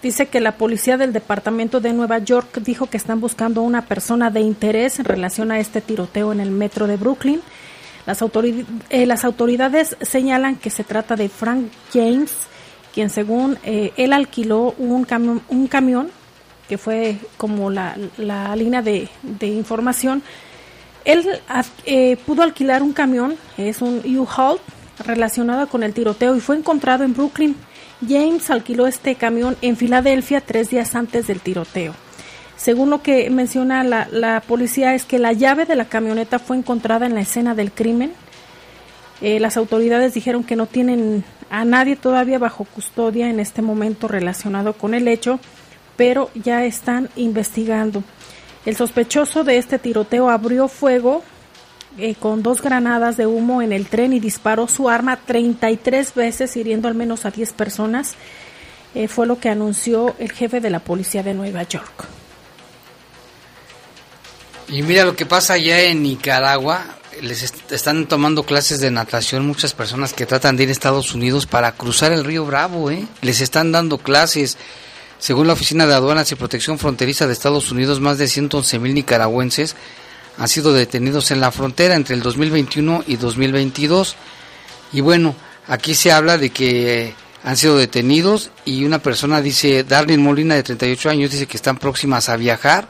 Dice 0.02 0.26
que 0.26 0.40
la 0.40 0.56
policía 0.56 0.96
del 0.96 1.12
departamento 1.12 1.80
de 1.80 1.92
Nueva 1.92 2.18
York 2.18 2.58
dijo 2.60 2.86
que 2.86 2.96
están 2.96 3.20
buscando 3.20 3.60
a 3.60 3.64
una 3.64 3.86
persona 3.86 4.30
de 4.30 4.40
interés 4.40 4.98
en 4.98 5.04
relación 5.04 5.50
a 5.50 5.58
este 5.58 5.80
tiroteo 5.80 6.32
en 6.32 6.40
el 6.40 6.50
metro 6.50 6.86
de 6.86 6.96
Brooklyn. 6.96 7.40
Las, 8.04 8.20
autorid- 8.22 8.66
eh, 8.90 9.06
las 9.06 9.24
autoridades 9.24 9.96
señalan 10.02 10.56
que 10.56 10.70
se 10.70 10.84
trata 10.84 11.16
de 11.16 11.28
Frank 11.28 11.68
James, 11.92 12.32
quien 12.94 13.10
según 13.10 13.58
eh, 13.64 13.92
él 13.96 14.12
alquiló 14.12 14.74
un, 14.78 15.04
camión 15.04 15.42
un 15.48 15.66
camión, 15.66 16.10
que 16.68 16.78
fue 16.78 17.16
como 17.36 17.70
la, 17.70 17.96
la 18.18 18.54
línea 18.56 18.82
de, 18.82 19.08
de 19.22 19.46
información, 19.46 20.22
él 21.04 21.24
ad- 21.48 21.64
eh, 21.84 22.16
pudo 22.26 22.42
alquilar 22.42 22.82
un 22.82 22.92
camión, 22.92 23.36
es 23.56 23.80
un 23.82 24.02
U-Haul, 24.04 24.58
relacionado 25.04 25.68
con 25.68 25.82
el 25.82 25.92
tiroteo 25.92 26.34
y 26.34 26.40
fue 26.40 26.56
encontrado 26.56 27.04
en 27.04 27.12
Brooklyn. 27.12 27.54
James 28.08 28.50
alquiló 28.50 28.86
este 28.86 29.14
camión 29.14 29.56
en 29.60 29.76
Filadelfia 29.76 30.40
tres 30.40 30.70
días 30.70 30.94
antes 30.94 31.26
del 31.26 31.40
tiroteo. 31.40 31.94
Según 32.56 32.88
lo 32.88 33.02
que 33.02 33.28
menciona 33.28 33.84
la, 33.84 34.08
la 34.10 34.40
policía 34.40 34.94
es 34.94 35.04
que 35.04 35.18
la 35.18 35.32
llave 35.34 35.66
de 35.66 35.76
la 35.76 35.84
camioneta 35.84 36.38
fue 36.38 36.56
encontrada 36.56 37.04
en 37.04 37.14
la 37.14 37.20
escena 37.20 37.54
del 37.54 37.72
crimen. 37.72 38.12
Eh, 39.20 39.38
las 39.40 39.56
autoridades 39.58 40.14
dijeron 40.14 40.44
que 40.44 40.56
no 40.56 40.66
tienen 40.66 41.24
a 41.50 41.64
nadie 41.64 41.96
todavía 41.96 42.38
bajo 42.38 42.64
custodia 42.64 43.28
en 43.28 43.38
este 43.38 43.60
momento 43.62 44.08
relacionado 44.08 44.72
con 44.72 44.94
el 44.94 45.08
hecho, 45.08 45.38
pero 45.96 46.30
ya 46.34 46.64
están 46.64 47.08
investigando. 47.16 48.02
El 48.64 48.76
sospechoso 48.76 49.44
de 49.44 49.58
este 49.58 49.78
tiroteo 49.78 50.28
abrió 50.30 50.68
fuego 50.68 51.22
eh, 51.98 52.14
con 52.14 52.42
dos 52.42 52.60
granadas 52.62 53.16
de 53.16 53.26
humo 53.26 53.62
en 53.62 53.72
el 53.72 53.86
tren 53.86 54.12
y 54.12 54.20
disparó 54.20 54.68
su 54.68 54.88
arma 54.90 55.16
33 55.24 56.14
veces, 56.14 56.56
hiriendo 56.56 56.88
al 56.88 56.94
menos 56.94 57.24
a 57.24 57.30
10 57.30 57.52
personas. 57.52 58.14
Eh, 58.94 59.08
fue 59.08 59.26
lo 59.26 59.38
que 59.38 59.48
anunció 59.50 60.14
el 60.18 60.32
jefe 60.32 60.60
de 60.60 60.70
la 60.70 60.80
policía 60.80 61.22
de 61.22 61.34
Nueva 61.34 61.62
York. 61.62 62.04
Y 64.68 64.82
mira 64.82 65.04
lo 65.04 65.14
que 65.14 65.26
pasa 65.26 65.54
allá 65.54 65.80
en 65.82 66.02
Nicaragua, 66.02 66.84
les 67.22 67.42
est- 67.44 67.70
están 67.72 68.06
tomando 68.06 68.42
clases 68.42 68.80
de 68.80 68.90
natación 68.90 69.46
muchas 69.46 69.74
personas 69.74 70.12
que 70.12 70.26
tratan 70.26 70.56
de 70.56 70.64
ir 70.64 70.68
a 70.70 70.72
Estados 70.72 71.14
Unidos 71.14 71.46
para 71.46 71.72
cruzar 71.72 72.10
el 72.12 72.24
río 72.24 72.44
Bravo, 72.44 72.90
¿eh? 72.90 73.06
Les 73.22 73.40
están 73.40 73.70
dando 73.70 73.98
clases. 73.98 74.58
Según 75.18 75.46
la 75.46 75.54
Oficina 75.54 75.86
de 75.86 75.94
Aduanas 75.94 76.30
y 76.30 76.34
Protección 76.34 76.78
Fronteriza 76.78 77.26
de 77.26 77.32
Estados 77.32 77.70
Unidos, 77.70 78.00
más 78.00 78.18
de 78.18 78.28
111 78.28 78.78
mil 78.78 78.94
nicaragüenses 78.94 79.74
han 80.38 80.48
sido 80.48 80.72
detenidos 80.72 81.30
en 81.30 81.40
la 81.40 81.50
frontera 81.50 81.94
entre 81.94 82.14
el 82.14 82.22
2021 82.22 83.04
y 83.06 83.16
2022. 83.16 84.16
Y 84.92 85.00
bueno, 85.00 85.34
aquí 85.66 85.94
se 85.94 86.12
habla 86.12 86.38
de 86.38 86.50
que 86.50 87.14
han 87.42 87.56
sido 87.56 87.78
detenidos 87.78 88.50
y 88.64 88.84
una 88.84 88.98
persona 88.98 89.40
dice, 89.40 89.84
Darlene 89.84 90.22
Molina 90.22 90.54
de 90.54 90.62
38 90.62 91.10
años, 91.10 91.30
dice 91.30 91.46
que 91.46 91.56
están 91.56 91.78
próximas 91.78 92.28
a 92.28 92.36
viajar, 92.36 92.88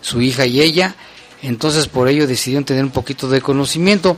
su 0.00 0.20
hija 0.20 0.46
y 0.46 0.60
ella, 0.60 0.94
entonces 1.42 1.88
por 1.88 2.08
ello 2.08 2.26
decidieron 2.26 2.64
tener 2.64 2.84
un 2.84 2.90
poquito 2.90 3.28
de 3.28 3.40
conocimiento. 3.40 4.16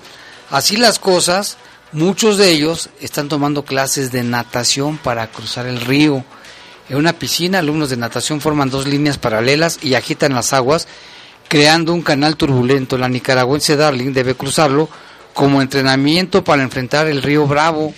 Así 0.50 0.76
las 0.76 0.98
cosas, 0.98 1.56
muchos 1.92 2.36
de 2.36 2.50
ellos 2.50 2.90
están 3.00 3.28
tomando 3.28 3.64
clases 3.64 4.12
de 4.12 4.22
natación 4.22 4.98
para 4.98 5.28
cruzar 5.28 5.66
el 5.66 5.80
río. 5.80 6.24
En 6.88 6.96
una 6.96 7.12
piscina, 7.12 7.58
alumnos 7.58 7.90
de 7.90 7.96
natación 7.96 8.40
forman 8.40 8.70
dos 8.70 8.86
líneas 8.86 9.18
paralelas 9.18 9.78
y 9.82 9.94
agitan 9.94 10.34
las 10.34 10.52
aguas, 10.52 10.86
creando 11.48 11.92
un 11.92 12.02
canal 12.02 12.36
turbulento. 12.36 12.96
La 12.96 13.08
nicaragüense 13.08 13.76
Darling 13.76 14.12
debe 14.12 14.34
cruzarlo 14.34 14.88
como 15.34 15.60
entrenamiento 15.60 16.44
para 16.44 16.62
enfrentar 16.62 17.08
el 17.08 17.22
río 17.22 17.46
Bravo 17.46 17.92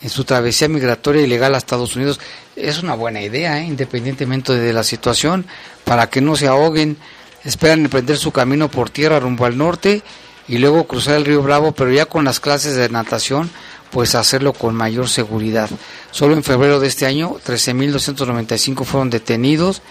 en 0.00 0.08
su 0.08 0.24
travesía 0.24 0.68
migratoria 0.68 1.22
ilegal 1.22 1.54
a 1.54 1.58
Estados 1.58 1.96
Unidos. 1.96 2.20
Es 2.54 2.82
una 2.82 2.94
buena 2.94 3.20
idea, 3.20 3.60
¿eh? 3.60 3.64
independientemente 3.64 4.54
de 4.54 4.72
la 4.72 4.84
situación, 4.84 5.46
para 5.84 6.08
que 6.08 6.20
no 6.20 6.36
se 6.36 6.46
ahoguen. 6.46 6.96
Esperan 7.44 7.80
emprender 7.80 8.16
su 8.16 8.32
camino 8.32 8.70
por 8.70 8.90
tierra 8.90 9.20
rumbo 9.20 9.44
al 9.44 9.56
norte 9.56 10.02
y 10.48 10.58
luego 10.58 10.86
cruzar 10.86 11.16
el 11.16 11.24
río 11.24 11.42
Bravo, 11.42 11.72
pero 11.72 11.92
ya 11.92 12.06
con 12.06 12.24
las 12.24 12.40
clases 12.40 12.74
de 12.74 12.88
natación, 12.88 13.50
pues 13.90 14.14
hacerlo 14.14 14.52
con 14.52 14.74
mayor 14.74 15.08
seguridad. 15.08 15.70
Solo 16.10 16.34
en 16.34 16.44
febrero 16.44 16.80
de 16.80 16.88
este 16.88 17.06
año, 17.06 17.36
13.295 17.46 18.84
fueron 18.84 19.10
detenidos 19.10 19.82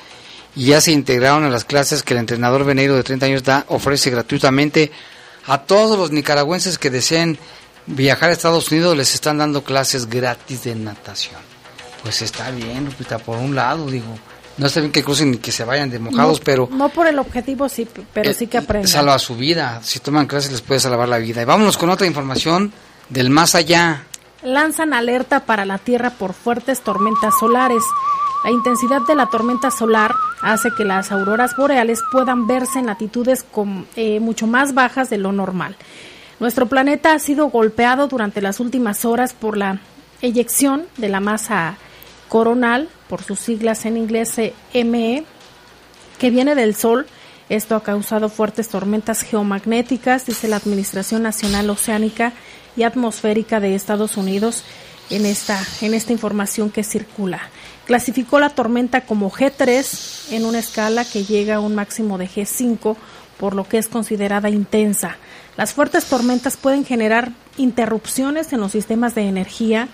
y 0.56 0.66
ya 0.68 0.82
se 0.82 0.92
integraron 0.92 1.44
a 1.44 1.50
las 1.50 1.66
clases 1.66 2.04
que 2.04 2.14
el 2.14 2.20
entrenador 2.20 2.66
Veneiro 2.66 2.96
de 2.96 3.04
30 3.04 3.26
años 3.26 3.44
da, 3.44 3.66
ofrece 3.70 4.10
gratuitamente 4.10 4.92
a 5.46 5.60
todos 5.60 5.98
los 5.98 6.12
nicaragüenses 6.12 6.78
que 6.78 6.90
deseen 6.90 7.38
viajar 7.86 8.30
a 8.30 8.34
Estados 8.34 8.72
Unidos, 8.72 8.98
les 8.98 9.14
están 9.14 9.38
dando 9.38 9.64
clases 9.64 10.10
gratis 10.10 10.64
de 10.64 10.76
natación. 10.76 11.40
Pues 12.04 12.22
está 12.22 12.52
bien, 12.52 12.86
Lupita, 12.86 13.18
por 13.18 13.38
un 13.38 13.56
lado, 13.56 13.88
digo, 13.88 14.18
no 14.58 14.68
está 14.68 14.80
bien 14.80 14.92
que 14.92 15.04
crucen 15.04 15.32
ni 15.32 15.38
que 15.38 15.52
se 15.52 15.64
vayan 15.64 15.90
de 15.90 16.00
mojados, 16.00 16.40
no, 16.40 16.44
pero... 16.44 16.70
No 16.72 16.90
por 16.90 17.08
el 17.08 17.18
objetivo, 17.20 17.70
sí, 17.70 17.88
pero 18.14 18.32
eh, 18.32 18.34
sí 18.34 18.48
que 18.48 18.58
aprendan. 18.58 18.88
Salva 18.88 19.18
su 19.20 19.36
vida, 19.36 19.80
si 19.84 20.00
toman 20.00 20.28
clases 20.28 20.52
les 20.52 20.62
puede 20.62 20.80
salvar 20.80 21.08
la 21.08 21.18
vida. 21.18 21.42
Y 21.42 21.46
vámonos 21.46 21.78
con 21.78 21.90
otra 21.90 22.08
información 22.08 22.74
del 23.10 23.30
más 23.30 23.56
allá. 23.56 24.04
Lanzan 24.43 24.93
alerta 24.93 25.46
para 25.46 25.65
la 25.65 25.78
Tierra 25.78 26.12
por 26.12 26.34
fuertes 26.34 26.82
tormentas 26.82 27.34
solares. 27.39 27.84
La 28.43 28.52
intensidad 28.52 29.02
de 29.08 29.15
la 29.15 29.28
tormenta 29.28 29.72
solar 29.72 30.13
hace 30.41 30.70
que 30.78 30.86
las 30.86 31.12
auroras 31.12 31.56
boreales 31.56 32.02
puedan 32.12 32.48
verse 32.48 32.80
en 32.80 32.86
latitudes 32.86 33.43
con, 33.43 33.88
eh, 33.96 34.20
mucho 34.20 34.48
más 34.48 34.74
bajas 34.74 35.10
de 35.10 35.17
lo 35.17 35.32
normal. 35.32 35.76
Nuestro 36.39 36.67
planeta 36.67 37.13
ha 37.13 37.20
sido 37.20 37.48
golpeado 37.48 38.08
durante 38.08 38.41
las 38.41 38.60
últimas 38.60 39.06
horas 39.06 39.34
por 39.34 39.58
la 39.58 39.80
eyección 40.22 40.86
de 40.98 41.10
la 41.10 41.20
masa 41.20 41.78
coronal, 42.30 42.89
por 43.10 43.24
sus 43.24 43.39
siglas 43.39 43.86
en 43.86 43.98
inglés 43.98 44.36
ME, 44.74 45.26
que 46.20 46.30
viene 46.30 46.54
del 46.54 46.76
Sol. 46.76 47.08
Esto 47.50 47.76
ha 47.76 47.82
causado 47.82 48.30
fuertes 48.30 48.70
tormentas 48.70 49.22
geomagnéticas, 49.22 50.26
dice 50.26 50.48
la 50.48 50.58
Administración 50.58 51.24
Nacional 51.24 51.70
Oceánica 51.70 52.34
y 52.78 52.84
Atmosférica 52.84 53.60
de 53.60 53.76
Estados 53.76 54.16
Unidos, 54.16 54.63
en 55.10 55.26
esta, 55.26 55.60
en 55.82 55.94
esta 55.94 56.13
información 56.13 56.70
que 56.70 56.84
circula. 56.84 57.42
Clasificó 57.86 58.40
la 58.40 58.50
tormenta 58.50 59.02
como 59.02 59.32
G3 59.32 60.34
en 60.34 60.46
una 60.46 60.60
escala 60.60 61.06
que 61.06 61.24
llega 61.24 61.56
a 61.56 61.60
un 61.60 61.76
máximo 61.76 62.18
de 62.18 62.28
G5, 62.28 62.96
por 63.38 63.56
lo 63.56 63.68
que 63.68 63.78
es 63.78 63.88
considerada 63.88 64.50
intensa. 64.50 65.18
Las 65.56 65.74
fuertes 65.74 66.06
tormentas 66.06 66.58
pueden 66.58 66.86
generar 66.86 67.32
interrupciones 67.58 68.54
en 68.54 68.60
los 68.60 68.74
sistemas 68.74 69.16
de 69.16 69.24
energía, 69.28 69.88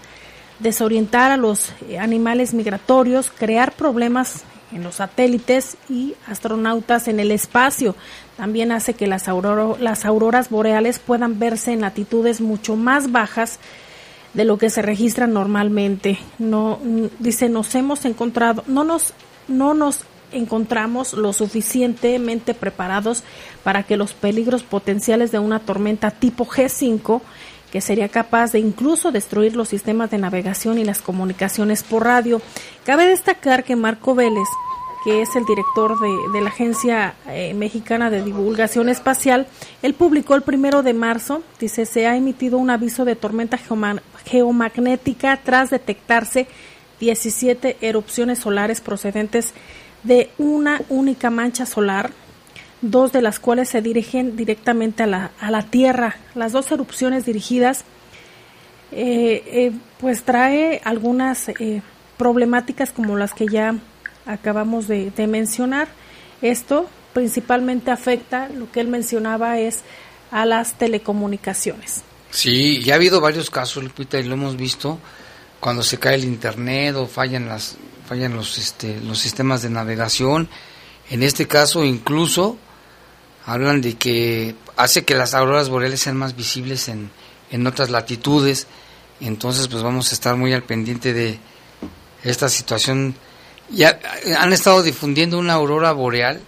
desorientar 0.59 1.31
a 1.31 1.37
los 1.37 1.71
eh, 1.87 1.99
animales 1.99 2.53
migratorios, 2.53 3.31
crear 3.31 3.73
problemas 3.73 4.43
en 4.73 4.83
los 4.83 4.95
satélites 4.95 5.77
y 5.89 6.15
astronautas 6.27 7.07
en 7.07 7.19
el 7.19 7.31
espacio. 7.31 7.95
También 8.37 8.71
hace 8.71 8.93
que 8.93 9.07
las, 9.07 9.27
las 9.79 10.05
auroras 10.05 10.49
boreales 10.49 10.99
puedan 10.99 11.39
verse 11.39 11.71
en 11.71 11.81
latitudes 11.81 12.41
mucho 12.41 12.75
más 12.75 13.11
bajas 13.11 13.59
de 14.33 14.45
lo 14.45 14.57
que 14.57 14.69
se 14.69 14.81
registra 14.81 15.27
normalmente. 15.27 16.17
No 16.39 16.79
dice 17.19 17.49
nos 17.49 17.73
hemos 17.75 18.05
encontrado, 18.05 18.63
no 18.67 18.83
nos 18.83 19.13
no 19.47 19.73
nos 19.73 20.05
encontramos 20.31 21.13
lo 21.13 21.31
suficientemente 21.33 22.53
preparados 22.53 23.23
para 23.63 23.83
que 23.83 23.97
los 23.97 24.13
peligros 24.13 24.63
potenciales 24.63 25.31
de 25.31 25.39
una 25.39 25.59
tormenta 25.59 26.11
tipo 26.11 26.45
G5 26.45 27.21
que 27.73 27.81
sería 27.81 28.07
capaz 28.07 28.51
de 28.51 28.59
incluso 28.59 29.11
destruir 29.11 29.55
los 29.55 29.69
sistemas 29.69 30.11
de 30.11 30.19
navegación 30.19 30.77
y 30.77 30.83
las 30.83 31.01
comunicaciones 31.01 31.81
por 31.81 32.03
radio. 32.03 32.39
Cabe 32.85 33.07
destacar 33.07 33.63
que 33.63 33.75
Marco 33.75 34.13
Vélez, 34.13 34.47
que 35.03 35.23
es 35.23 35.35
el 35.35 35.43
director 35.45 35.97
de, 35.99 36.39
la 36.39 36.49
Agencia 36.49 37.15
eh, 37.27 37.55
Mexicana 37.55 38.11
de 38.11 38.21
Divulgación 38.21 38.89
Espacial, 38.89 39.47
él 39.81 39.95
publicó 39.95 40.35
el 40.35 40.43
primero 40.43 40.83
de 40.83 40.93
marzo, 40.93 41.41
dice, 41.59 41.87
se 41.87 42.05
ha 42.05 42.15
emitido 42.15 42.59
un 42.59 42.69
aviso 42.69 43.05
de 43.05 43.15
tormenta 43.15 43.57
geomagnética 44.23 45.39
tras 45.43 45.71
detectarse 45.71 46.45
17 46.99 47.77
erupciones 47.81 48.37
solares 48.37 48.81
procedentes 48.81 49.51
de 50.03 50.29
una 50.37 50.79
única 50.89 51.31
mancha 51.31 51.65
solar 51.65 52.11
dos 52.83 53.11
de 53.11 53.21
las 53.21 53.39
cuales 53.39 53.69
se 53.69 53.81
dirigen 53.81 54.35
directamente 54.35 55.03
a 55.03 55.07
la, 55.07 55.31
a 55.39 55.49
la 55.49 55.63
Tierra. 55.63 56.17
Las 56.35 56.51
dos 56.51 56.71
erupciones 56.71 57.25
dirigidas 57.25 57.85
eh, 58.95 59.43
eh, 59.47 59.71
pues 59.99 60.23
trae 60.23 60.79
algunas 60.83 61.49
eh, 61.49 61.81
problemáticas 62.17 62.91
como 62.91 63.17
las 63.17 63.33
que 63.33 63.47
ya 63.47 63.75
acabamos 64.27 64.87
de, 64.87 65.11
mencionar. 65.27 65.87
Esto 66.43 66.87
principalmente 67.13 67.89
afecta, 67.89 68.49
lo 68.49 68.71
que 68.71 68.81
él 68.81 68.87
mencionaba 68.87 69.57
es 69.57 69.79
a 70.29 70.45
las 70.45 70.77
telecomunicaciones. 70.77 72.03
Sí, 72.29 72.83
ya 72.83 72.93
ha 72.93 72.97
habido 72.97 73.19
varios 73.19 73.49
casos, 73.49 73.83
Lupita, 73.83 74.19
y 74.19 74.23
lo 74.23 74.35
hemos 74.35 74.57
visto 74.57 74.99
cuando 75.59 75.81
se 75.81 75.97
cae 75.97 76.15
el 76.15 76.25
internet 76.25 76.95
o 76.95 77.07
fallan 77.07 77.47
las 77.47 77.77
fallan 78.07 78.35
los 78.35 78.57
este, 78.57 78.99
los 79.01 79.17
sistemas 79.17 79.61
de 79.61 79.69
navegación. 79.69 80.49
En 81.09 81.23
este 81.23 81.47
caso 81.47 81.83
incluso 81.83 82.57
hablan 83.45 83.81
de 83.81 83.95
que 83.95 84.55
hace 84.75 85.03
que 85.05 85.15
las 85.15 85.33
auroras 85.33 85.69
boreales 85.69 86.01
sean 86.01 86.17
más 86.17 86.35
visibles 86.35 86.87
en, 86.87 87.11
en 87.51 87.67
otras 87.67 87.89
latitudes. 87.89 88.67
Entonces, 89.19 89.67
pues 89.67 89.83
vamos 89.83 90.11
a 90.11 90.15
estar 90.15 90.35
muy 90.35 90.53
al 90.53 90.63
pendiente 90.63 91.13
de 91.13 91.39
esta 92.23 92.49
situación. 92.49 93.15
Ya 93.69 93.99
han 94.37 94.53
estado 94.53 94.83
difundiendo 94.83 95.37
una 95.37 95.53
aurora 95.53 95.91
boreal 95.91 96.41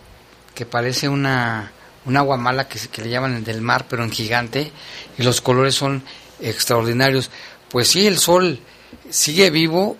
que 0.53 0.65
parece 0.65 1.09
una 1.09 1.71
un 2.05 2.17
agua 2.17 2.37
mala 2.37 2.67
que, 2.67 2.79
que 2.79 3.01
le 3.01 3.09
llaman 3.09 3.35
el 3.35 3.43
del 3.43 3.61
mar, 3.61 3.87
pero 3.89 4.03
en 4.03 4.11
gigante, 4.11 4.71
y 5.17 5.23
los 5.23 5.41
colores 5.41 5.75
son 5.75 6.03
extraordinarios. 6.39 7.31
Pues 7.69 7.87
sí, 7.87 8.05
el 8.07 8.19
sol 8.19 8.59
sigue 9.09 9.49
vivo 9.49 9.97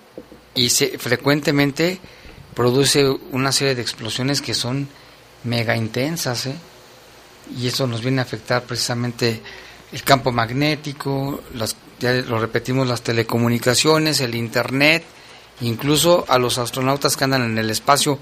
y 0.54 0.70
se, 0.70 0.98
frecuentemente 0.98 2.00
produce 2.54 3.10
una 3.32 3.52
serie 3.52 3.76
de 3.76 3.82
explosiones 3.82 4.42
que 4.42 4.54
son 4.54 4.88
mega 5.44 5.76
intensas, 5.76 6.46
¿eh? 6.46 6.56
Y 7.58 7.68
eso 7.68 7.88
nos 7.88 8.02
viene 8.02 8.20
a 8.20 8.24
afectar 8.24 8.64
precisamente 8.64 9.42
el 9.92 10.04
campo 10.04 10.32
magnético, 10.32 11.42
las, 11.54 11.76
ya 12.00 12.14
lo 12.14 12.40
repetimos, 12.40 12.88
las 12.88 13.02
telecomunicaciones, 13.02 14.20
el 14.22 14.36
Internet, 14.36 15.04
incluso 15.62 16.26
a 16.28 16.38
los 16.38 16.58
astronautas 16.58 17.16
que 17.16 17.24
andan 17.24 17.44
en 17.44 17.58
el 17.58 17.70
espacio, 17.70 18.20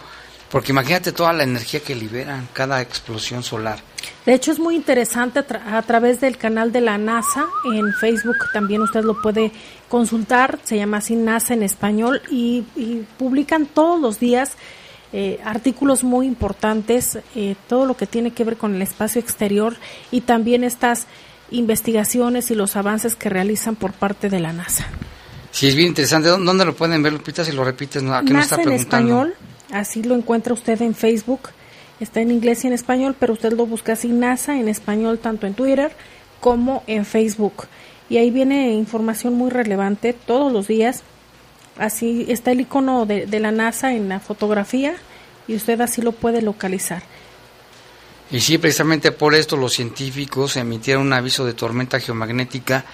porque 0.51 0.71
imagínate 0.71 1.11
toda 1.11 1.33
la 1.33 1.43
energía 1.43 1.79
que 1.79 1.95
liberan 1.95 2.47
cada 2.53 2.81
explosión 2.81 3.41
solar. 3.41 3.79
De 4.25 4.33
hecho 4.33 4.51
es 4.51 4.59
muy 4.59 4.75
interesante 4.75 5.39
a, 5.39 5.81
través 5.81 6.21
del 6.21 6.37
canal 6.37 6.71
de 6.71 6.81
la 6.81 6.97
NASA 6.97 7.47
en 7.65 7.91
Facebook, 7.93 8.37
también 8.53 8.81
usted 8.81 9.03
lo 9.03 9.19
puede 9.21 9.51
consultar, 9.89 10.59
se 10.63 10.77
llama 10.77 10.97
así 10.97 11.15
NASA 11.15 11.53
en 11.53 11.63
español 11.63 12.21
y, 12.29 12.65
y 12.75 13.05
publican 13.17 13.65
todos 13.65 13.99
los 13.99 14.19
días 14.19 14.51
eh, 15.15 15.39
artículos 15.45 16.03
muy 16.03 16.25
importantes, 16.25 17.19
eh, 17.35 17.55
todo 17.67 17.85
lo 17.85 17.95
que 17.95 18.07
tiene 18.07 18.31
que 18.31 18.43
ver 18.43 18.57
con 18.57 18.73
el 18.73 18.81
espacio 18.81 19.21
exterior 19.21 19.75
y 20.11 20.21
también 20.21 20.63
estas 20.63 21.05
investigaciones 21.51 22.49
y 22.49 22.55
los 22.55 22.75
avances 22.75 23.15
que 23.15 23.29
realizan 23.29 23.75
por 23.75 23.93
parte 23.93 24.27
de 24.29 24.39
la 24.39 24.53
NASA. 24.53 24.87
Sí, 25.51 25.67
es 25.67 25.75
bien 25.75 25.89
interesante. 25.89 26.29
¿Dónde 26.29 26.65
lo 26.65 26.75
pueden 26.75 27.03
ver, 27.03 27.13
Lupita, 27.13 27.45
si 27.45 27.51
lo 27.51 27.63
repites? 27.63 28.01
¿A 28.05 28.23
qué 28.25 28.33
NASA 28.33 28.55
está 28.55 28.63
en 28.63 28.75
español, 28.75 29.35
así 29.71 30.01
lo 30.01 30.15
encuentra 30.15 30.51
usted 30.51 30.81
en 30.81 30.95
Facebook. 30.95 31.41
Está 31.99 32.21
en 32.21 32.31
inglés 32.31 32.63
y 32.63 32.67
en 32.67 32.73
español, 32.73 33.15
pero 33.19 33.33
usted 33.33 33.53
lo 33.53 33.67
busca 33.67 33.93
así, 33.93 34.07
NASA 34.07 34.59
en 34.59 34.67
español, 34.67 35.19
tanto 35.19 35.45
en 35.45 35.53
Twitter 35.53 35.91
como 36.39 36.83
en 36.87 37.05
Facebook. 37.05 37.67
Y 38.09 38.17
ahí 38.17 38.31
viene 38.31 38.73
información 38.73 39.35
muy 39.35 39.51
relevante 39.51 40.13
todos 40.13 40.51
los 40.51 40.67
días 40.67 41.03
Así 41.77 42.25
está 42.29 42.51
el 42.51 42.61
icono 42.61 43.05
de, 43.05 43.27
la 43.39 43.51
NASA 43.51 43.93
en 43.93 44.09
la 44.09 44.19
fotografía 44.19 44.95
y 45.47 45.55
usted 45.55 45.81
así 45.81 46.01
lo 46.01 46.11
puede 46.11 46.41
localizar. 46.41 47.03
Y 48.31 48.39
sí, 48.39 48.57
precisamente 48.57 49.11
por 49.11 49.35
esto 49.35 49.57
los 49.57 49.73
científicos 49.73 50.55
emitieron 50.55 51.07
un 51.07 51.13
aviso 51.13 51.45
de 51.45 51.53
tormenta 51.53 51.99
geomagnética 51.99 52.85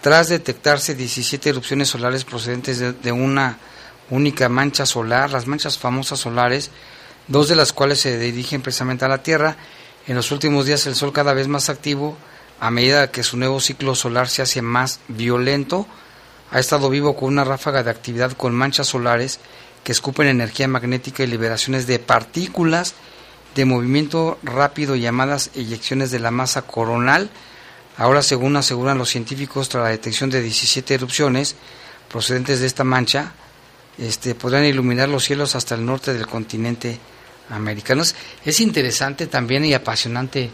tras 0.00 0.28
detectarse 0.28 0.94
17 0.94 1.50
erupciones 1.50 1.88
solares 1.88 2.24
procedentes 2.24 3.02
de, 3.02 3.12
una 3.12 3.58
única 4.10 4.48
mancha 4.48 4.86
solar, 4.86 5.30
las 5.30 5.46
manchas 5.46 5.78
famosas 5.78 6.18
solares, 6.18 6.70
dos 7.28 7.48
de 7.48 7.54
las 7.54 7.72
cuales 7.72 8.00
se 8.00 8.18
dirigen 8.18 8.62
precisamente 8.62 9.04
a 9.04 9.08
la 9.08 9.22
Tierra. 9.22 9.56
En 10.08 10.16
los 10.16 10.32
últimos 10.32 10.66
días 10.66 10.86
el 10.86 10.96
Sol 10.96 11.12
cada 11.12 11.34
vez 11.34 11.46
más 11.46 11.68
activo 11.68 12.16
a 12.58 12.70
medida 12.70 13.10
que 13.10 13.22
su 13.22 13.36
nuevo 13.36 13.60
ciclo 13.60 13.94
solar 13.94 14.28
se 14.28 14.42
hace 14.42 14.62
más 14.62 15.00
violento 15.08 15.86
ha 16.52 16.60
estado 16.60 16.90
vivo 16.90 17.16
con 17.16 17.30
una 17.30 17.44
ráfaga 17.44 17.82
de 17.82 17.90
actividad 17.90 18.32
con 18.32 18.54
manchas 18.54 18.88
solares 18.88 19.40
que 19.82 19.92
escupen 19.92 20.28
energía 20.28 20.68
magnética 20.68 21.22
y 21.22 21.26
liberaciones 21.26 21.86
de 21.86 21.98
partículas 21.98 22.94
de 23.54 23.64
movimiento 23.64 24.38
rápido 24.42 24.94
llamadas 24.94 25.50
eyecciones 25.54 26.10
de 26.10 26.20
la 26.20 26.30
masa 26.30 26.62
coronal. 26.62 27.30
Ahora, 27.96 28.22
según 28.22 28.56
aseguran 28.56 28.98
los 28.98 29.08
científicos, 29.08 29.68
tras 29.68 29.84
la 29.84 29.90
detección 29.90 30.30
de 30.30 30.42
17 30.42 30.94
erupciones 30.94 31.56
procedentes 32.08 32.60
de 32.60 32.66
esta 32.66 32.84
mancha, 32.84 33.32
este, 33.98 34.34
podrán 34.34 34.64
iluminar 34.64 35.08
los 35.08 35.24
cielos 35.24 35.54
hasta 35.54 35.74
el 35.74 35.84
norte 35.84 36.14
del 36.14 36.26
continente 36.26 36.98
americano. 37.50 38.02
Es 38.44 38.60
interesante 38.60 39.26
también 39.26 39.64
y 39.64 39.74
apasionante 39.74 40.50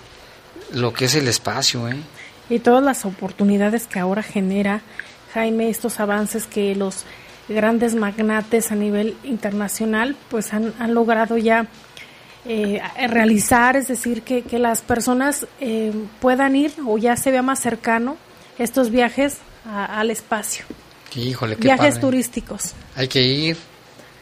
lo 0.73 0.93
que 0.93 1.07
es 1.07 1.15
el 1.15 1.29
espacio. 1.29 1.89
¿eh? 1.89 1.97
Y 2.51 2.61
todas 2.61 2.83
las 2.83 3.05
oportunidades 3.05 3.87
que 3.87 3.99
ahora 3.99 4.23
genera 4.23 4.83
Jaime, 5.35 5.69
estos 5.69 6.01
avances 6.01 6.47
que 6.47 6.75
los 6.75 7.05
grandes 7.49 7.95
magnates 7.95 8.71
a 8.73 8.75
nivel 8.75 9.17
internacional 9.25 10.17
pues 10.29 10.53
han, 10.53 10.75
logrado 10.93 11.39
ya 11.39 11.67
eh, 12.45 12.81
realizar, 13.09 13.77
es 13.77 13.89
decir, 13.89 14.23
que, 14.23 14.45
las 14.59 14.81
personas 14.81 15.47
eh, 15.61 15.93
puedan 16.21 16.57
ir 16.57 16.73
o 16.87 16.99
ya 16.99 17.17
se 17.17 17.31
vea 17.31 17.43
más 17.43 17.61
cercano 17.61 18.17
estos 18.59 18.91
viajes 18.91 19.39
al 19.65 20.11
espacio. 20.11 20.65
Híjole, 21.15 21.57
viajes 21.57 21.99
turísticos. 22.01 22.75
Hay 22.95 23.09
que 23.09 23.23
ir. 23.23 23.57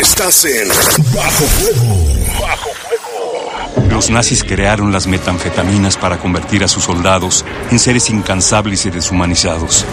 Estás 0.00 0.44
en 0.44 0.68
Bajo 0.68 1.44
Fuego. 1.44 2.06
Bajo 2.40 2.70
Fuego. 2.70 3.50
Los 3.90 4.10
nazis 4.10 4.44
crearon 4.44 4.92
las 4.92 5.08
metanfetaminas 5.08 5.96
para 5.96 6.18
convertir 6.18 6.62
a 6.62 6.68
sus 6.68 6.84
soldados 6.84 7.44
en 7.72 7.80
seres 7.80 8.10
incansables 8.10 8.86
y 8.86 8.90
deshumanizados. 8.90 9.84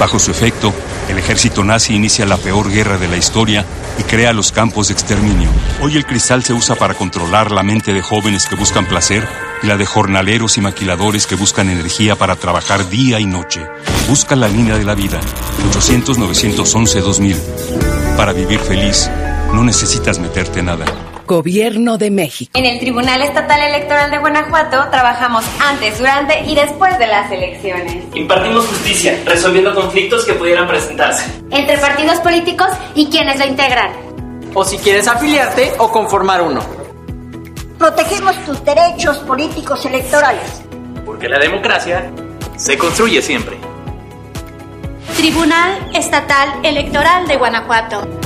Bajo 0.00 0.18
su 0.18 0.32
efecto, 0.32 0.74
el 1.08 1.18
ejército 1.18 1.64
nazi 1.64 1.94
inicia 1.94 2.26
la 2.26 2.36
peor 2.36 2.70
guerra 2.70 2.98
de 2.98 3.08
la 3.08 3.16
historia 3.16 3.64
y 3.98 4.02
crea 4.02 4.32
los 4.32 4.52
campos 4.52 4.88
de 4.88 4.94
exterminio. 4.94 5.48
Hoy 5.80 5.96
el 5.96 6.04
cristal 6.04 6.44
se 6.44 6.52
usa 6.52 6.74
para 6.74 6.94
controlar 6.94 7.52
la 7.52 7.62
mente 7.62 7.92
de 7.92 8.02
jóvenes 8.02 8.46
que 8.46 8.56
buscan 8.56 8.86
placer 8.86 9.26
y 9.62 9.66
la 9.66 9.76
de 9.76 9.86
jornaleros 9.86 10.58
y 10.58 10.60
maquiladores 10.60 11.26
que 11.26 11.34
buscan 11.34 11.70
energía 11.70 12.16
para 12.16 12.36
trabajar 12.36 12.88
día 12.88 13.20
y 13.20 13.26
noche. 13.26 13.66
Busca 14.08 14.36
la 14.36 14.48
línea 14.48 14.76
de 14.76 14.84
la 14.84 14.94
vida. 14.94 15.20
800-911-2000. 15.72 18.16
Para 18.16 18.32
vivir 18.32 18.60
feliz, 18.60 19.10
no 19.52 19.64
necesitas 19.64 20.18
meterte 20.18 20.62
nada. 20.62 20.84
Gobierno 21.26 21.98
de 21.98 22.12
México. 22.12 22.52
En 22.54 22.64
el 22.64 22.78
Tribunal 22.78 23.20
Estatal 23.20 23.60
Electoral 23.60 24.12
de 24.12 24.18
Guanajuato 24.18 24.88
trabajamos 24.90 25.44
antes, 25.60 25.98
durante 25.98 26.44
y 26.44 26.54
después 26.54 26.96
de 27.00 27.08
las 27.08 27.30
elecciones. 27.32 28.04
Impartimos 28.14 28.64
justicia, 28.66 29.20
resolviendo 29.24 29.74
conflictos 29.74 30.24
que 30.24 30.34
pudieran 30.34 30.68
presentarse. 30.68 31.42
Entre 31.50 31.78
partidos 31.78 32.20
políticos 32.20 32.68
y 32.94 33.06
quienes 33.06 33.40
lo 33.40 33.46
integran. 33.46 33.90
O 34.54 34.64
si 34.64 34.78
quieres 34.78 35.08
afiliarte 35.08 35.72
o 35.78 35.90
conformar 35.90 36.42
uno. 36.42 36.60
Protegemos 37.76 38.36
tus 38.44 38.64
derechos 38.64 39.18
políticos 39.18 39.84
electorales. 39.84 40.62
Porque 41.04 41.28
la 41.28 41.40
democracia 41.40 42.08
se 42.56 42.78
construye 42.78 43.20
siempre. 43.20 43.56
Tribunal 45.16 45.90
Estatal 45.92 46.60
Electoral 46.62 47.26
de 47.26 47.36
Guanajuato. 47.36 48.25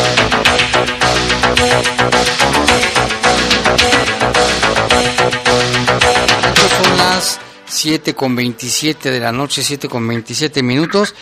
Son 6.81 6.97
las 6.97 7.39
7 7.65 8.15
con 8.15 8.35
27 8.35 9.11
de 9.11 9.19
la 9.19 9.31
noche, 9.33 9.61
7 9.61 9.89
con 9.89 10.07
27 10.07 10.63
minutos. 10.63 11.13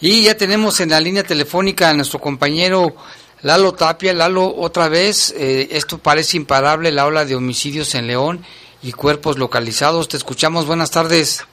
Y 0.00 0.24
ya 0.24 0.36
tenemos 0.36 0.80
en 0.80 0.90
la 0.90 1.00
línea 1.00 1.24
telefónica 1.24 1.88
a 1.88 1.94
nuestro 1.94 2.18
compañero 2.18 2.94
Lalo 3.42 3.72
Tapia. 3.72 4.12
Lalo, 4.12 4.54
otra 4.56 4.88
vez, 4.88 5.34
eh, 5.36 5.68
esto 5.70 5.98
parece 5.98 6.36
imparable, 6.36 6.92
la 6.92 7.06
ola 7.06 7.24
de 7.24 7.34
homicidios 7.34 7.94
en 7.94 8.06
León 8.06 8.44
y 8.82 8.92
cuerpos 8.92 9.38
localizados. 9.38 10.08
Te 10.08 10.18
escuchamos, 10.18 10.66
buenas 10.66 10.90
tardes. 10.90 11.46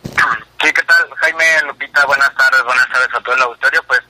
Sí, 0.61 0.73
¿qué 0.73 0.83
tal? 0.83 1.07
Jaime, 1.21 1.45
Lupita, 1.67 2.05
buenas 2.05 2.35
tardes, 2.35 2.63
buenas 2.65 2.87
tardes 2.89 3.07
a 3.13 3.21
todo 3.21 3.35
el 3.35 3.41
auditorio. 3.43 3.81
Pues 3.87 4.01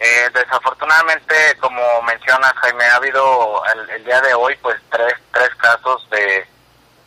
eh, 0.00 0.30
desafortunadamente, 0.34 1.34
como 1.60 1.80
mencionas, 2.02 2.52
Jaime, 2.62 2.84
ha 2.86 2.96
habido 2.96 3.62
el, 3.94 4.04
día 4.04 4.20
de 4.22 4.34
hoy 4.34 4.56
pues 4.62 4.76
tres, 4.90 5.14
tres 5.32 5.50
casos 5.56 6.08
de, 6.10 6.46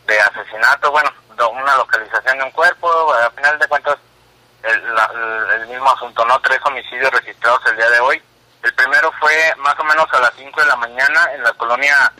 de 0.06 0.20
asesinato. 0.20 0.90
Bueno, 0.92 1.10
una 1.50 1.76
localización 1.76 2.38
de 2.38 2.44
un 2.44 2.50
cuerpo, 2.52 3.12
a 3.12 3.30
final 3.32 3.58
de 3.58 3.66
cuentas, 3.68 3.96
el, 4.62 4.94
la- 4.94 5.10
el 5.56 5.66
mismo 5.66 5.90
asunto, 5.90 6.24
¿no? 6.24 6.40
Tres 6.40 6.60
homicidios 6.64 7.10
registrados 7.10 7.60
el 7.66 7.76
día 7.76 7.90
de 7.90 8.00
hoy. 8.00 8.22
El 8.62 8.72
primero 8.74 9.12
fue 9.20 9.34
más 9.58 9.78
o 9.78 9.84
menos 9.84 10.06
a 10.12 10.20
las 10.20 10.32
5 10.36 10.60
de 10.60 10.66
la 10.68 10.76
mañana 10.76 11.28
en 11.34 11.42
la 11.42 11.52
colonia 11.54 12.12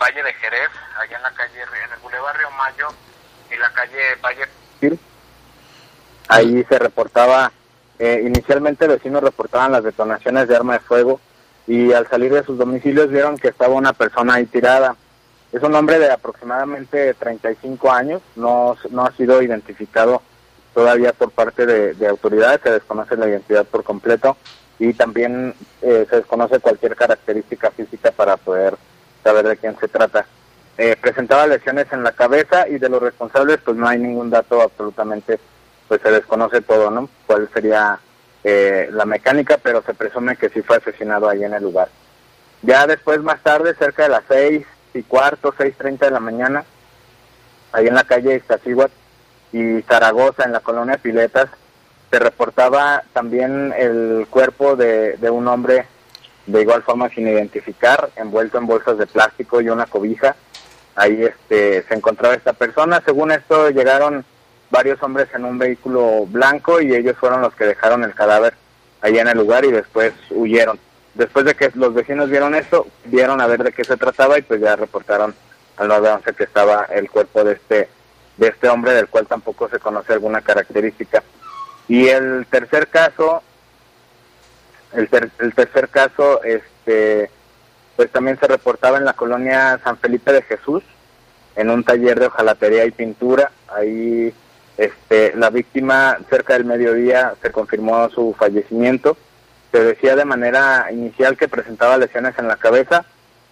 Valle 0.00 0.22
de 0.22 0.34
Jerez, 0.34 0.70
allá 0.98 1.16
en 1.16 1.22
la 1.22 1.30
calle, 1.30 1.62
en 1.62 1.92
el 1.92 1.98
Boulevard 2.00 2.36
Río 2.38 2.50
Mayo 2.52 2.88
y 3.50 3.56
la 3.56 3.70
calle 3.72 4.14
Valle. 4.16 4.48
Ahí 6.28 6.64
se 6.68 6.78
reportaba, 6.78 7.52
eh, 7.98 8.22
inicialmente 8.26 8.86
vecinos 8.86 9.22
reportaban 9.22 9.72
las 9.72 9.84
detonaciones 9.84 10.48
de 10.48 10.56
arma 10.56 10.74
de 10.74 10.80
fuego 10.80 11.20
y 11.66 11.92
al 11.92 12.08
salir 12.08 12.32
de 12.32 12.44
sus 12.44 12.58
domicilios 12.58 13.10
vieron 13.10 13.38
que 13.38 13.48
estaba 13.48 13.74
una 13.74 13.92
persona 13.92 14.34
ahí 14.34 14.46
tirada. 14.46 14.96
Es 15.52 15.62
un 15.62 15.74
hombre 15.74 15.98
de 15.98 16.10
aproximadamente 16.10 17.14
35 17.14 17.92
años, 17.92 18.22
no, 18.36 18.76
no 18.90 19.04
ha 19.04 19.12
sido 19.12 19.42
identificado 19.42 20.22
todavía 20.74 21.12
por 21.12 21.30
parte 21.30 21.66
de, 21.66 21.94
de 21.94 22.08
autoridades, 22.08 22.60
se 22.62 22.70
desconoce 22.70 23.16
la 23.16 23.28
identidad 23.28 23.66
por 23.66 23.84
completo 23.84 24.36
y 24.78 24.94
también 24.94 25.54
eh, 25.80 26.06
se 26.08 26.16
desconoce 26.16 26.58
cualquier 26.58 26.96
característica 26.96 27.70
física 27.70 28.10
para 28.10 28.36
poder 28.36 28.74
saber 29.22 29.46
de 29.46 29.56
quién 29.56 29.76
se 29.78 29.88
trata. 29.88 30.26
Eh, 30.76 30.96
presentaba 31.00 31.46
lesiones 31.46 31.86
en 31.92 32.02
la 32.02 32.12
cabeza 32.12 32.66
y 32.66 32.78
de 32.78 32.88
los 32.88 33.00
responsables 33.00 33.58
pues 33.64 33.76
no 33.76 33.86
hay 33.86 33.98
ningún 33.98 34.30
dato 34.30 34.60
absolutamente, 34.60 35.38
pues 35.88 36.00
se 36.02 36.10
desconoce 36.10 36.60
todo, 36.60 36.90
¿no? 36.90 37.08
Cuál 37.26 37.48
sería 37.52 37.98
eh, 38.44 38.88
la 38.92 39.04
mecánica, 39.04 39.58
pero 39.62 39.82
se 39.82 39.94
presume 39.94 40.36
que 40.36 40.48
sí 40.48 40.62
fue 40.62 40.78
asesinado 40.78 41.28
ahí 41.28 41.44
en 41.44 41.54
el 41.54 41.62
lugar. 41.62 41.88
Ya 42.62 42.86
después, 42.86 43.20
más 43.20 43.42
tarde, 43.42 43.74
cerca 43.74 44.04
de 44.04 44.08
las 44.08 44.24
seis 44.28 44.66
y 44.94 45.02
cuarto, 45.02 45.54
seis 45.56 45.74
treinta 45.76 46.06
de 46.06 46.12
la 46.12 46.20
mañana, 46.20 46.64
ahí 47.72 47.86
en 47.86 47.94
la 47.94 48.04
calle 48.04 48.36
Iztaccíhuatl 48.36 48.92
y 49.52 49.82
Zaragoza, 49.82 50.44
en 50.44 50.52
la 50.52 50.60
colonia 50.60 50.98
Piletas, 50.98 51.48
se 52.10 52.18
reportaba 52.18 53.02
también 53.12 53.74
el 53.76 54.26
cuerpo 54.28 54.76
de, 54.76 55.16
de 55.16 55.30
un 55.30 55.48
hombre 55.48 55.86
de 56.46 56.60
igual 56.60 56.82
forma 56.82 57.08
sin 57.08 57.26
identificar, 57.26 58.10
envuelto 58.16 58.58
en 58.58 58.66
bolsas 58.66 58.98
de 58.98 59.06
plástico 59.06 59.60
y 59.60 59.68
una 59.68 59.86
cobija. 59.86 60.36
Ahí 60.94 61.24
este, 61.24 61.84
se 61.84 61.94
encontraba 61.94 62.34
esta 62.34 62.52
persona. 62.52 63.00
Según 63.04 63.32
esto, 63.32 63.70
llegaron 63.70 64.24
varios 64.72 65.00
hombres 65.02 65.28
en 65.34 65.44
un 65.44 65.58
vehículo 65.58 66.26
blanco 66.26 66.80
y 66.80 66.92
ellos 66.94 67.16
fueron 67.16 67.42
los 67.42 67.54
que 67.54 67.66
dejaron 67.66 68.02
el 68.02 68.14
cadáver 68.14 68.54
allá 69.02 69.20
en 69.22 69.28
el 69.28 69.38
lugar 69.38 69.64
y 69.64 69.70
después 69.70 70.12
huyeron. 70.30 70.80
Después 71.14 71.44
de 71.44 71.54
que 71.54 71.70
los 71.74 71.92
vecinos 71.94 72.28
vieron 72.30 72.54
esto, 72.54 72.86
vieron 73.04 73.40
a 73.40 73.46
ver 73.46 73.62
de 73.62 73.72
qué 73.72 73.84
se 73.84 73.96
trataba 73.98 74.38
y 74.38 74.42
pues 74.42 74.60
ya 74.60 74.74
reportaron 74.74 75.34
al 75.76 75.88
911 75.88 76.32
que 76.34 76.44
estaba 76.44 76.86
el 76.90 77.08
cuerpo 77.10 77.44
de 77.44 77.52
este 77.52 77.88
de 78.38 78.48
este 78.48 78.68
hombre 78.70 78.94
del 78.94 79.08
cual 79.08 79.26
tampoco 79.26 79.68
se 79.68 79.78
conoce 79.78 80.14
alguna 80.14 80.40
característica. 80.40 81.22
Y 81.86 82.08
el 82.08 82.46
tercer 82.50 82.88
caso, 82.88 83.42
el, 84.94 85.08
ter- 85.10 85.30
el 85.38 85.54
tercer 85.54 85.88
caso, 85.90 86.42
este, 86.42 87.30
pues 87.94 88.10
también 88.10 88.38
se 88.40 88.46
reportaba 88.48 88.96
en 88.96 89.04
la 89.04 89.12
colonia 89.12 89.78
San 89.84 89.98
Felipe 89.98 90.32
de 90.32 90.42
Jesús, 90.42 90.82
en 91.56 91.68
un 91.68 91.84
taller 91.84 92.18
de 92.18 92.26
hojalatería 92.26 92.86
y 92.86 92.90
pintura. 92.90 93.52
Ahí, 93.68 94.32
este, 94.76 95.32
la 95.36 95.50
víctima 95.50 96.18
cerca 96.30 96.54
del 96.54 96.64
mediodía 96.64 97.34
se 97.42 97.50
confirmó 97.50 98.08
su 98.10 98.34
fallecimiento. 98.38 99.16
Se 99.70 99.82
decía 99.82 100.16
de 100.16 100.24
manera 100.24 100.86
inicial 100.92 101.36
que 101.36 101.48
presentaba 101.48 101.96
lesiones 101.96 102.34
en 102.38 102.48
la 102.48 102.56
cabeza. 102.56 103.04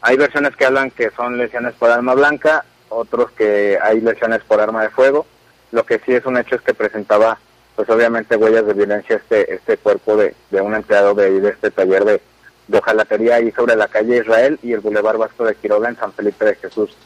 Hay 0.02 0.16
versiones 0.16 0.56
que 0.56 0.64
hablan 0.66 0.90
que 0.90 1.10
son 1.10 1.36
lesiones 1.38 1.74
por 1.74 1.90
arma 1.90 2.14
blanca. 2.14 2.64
otros 2.88 3.30
que 3.30 3.78
hay 3.80 4.00
lesiones 4.00 4.40
por 4.42 4.60
arma 4.60 4.82
de 4.82 4.90
fuego. 4.90 5.24
Lo 5.72 5.84
que 5.86 6.00
sí 6.04 6.12
es 6.12 6.26
un 6.26 6.36
hecho 6.36 6.56
es 6.56 6.60
que 6.62 6.74
presentaba, 6.74 7.38
pues 7.76 7.88
obviamente, 7.88 8.34
huellas 8.36 8.66
de 8.66 8.74
violencia 8.74 9.16
este 9.16 9.54
este 9.54 9.76
cuerpo 9.76 10.16
de, 10.16 10.34
de 10.50 10.60
un 10.60 10.74
empleado 10.74 11.14
de, 11.14 11.48
este 11.48 11.70
taller 11.70 12.04
de, 12.04 12.20
de 12.66 12.78
hojalatería 12.78 13.36
ahí 13.36 13.52
sobre 13.52 13.76
la 13.76 13.86
calle 13.86 14.18
Israel 14.18 14.58
y 14.62 14.72
el 14.72 14.80
Boulevard 14.80 15.18
Vasco 15.18 15.44
de 15.44 15.54
Quiroga 15.54 15.88
en 15.88 15.96
San 15.96 16.12
Felipe 16.12 16.44
de 16.44 16.56
Jesús. 16.56 16.96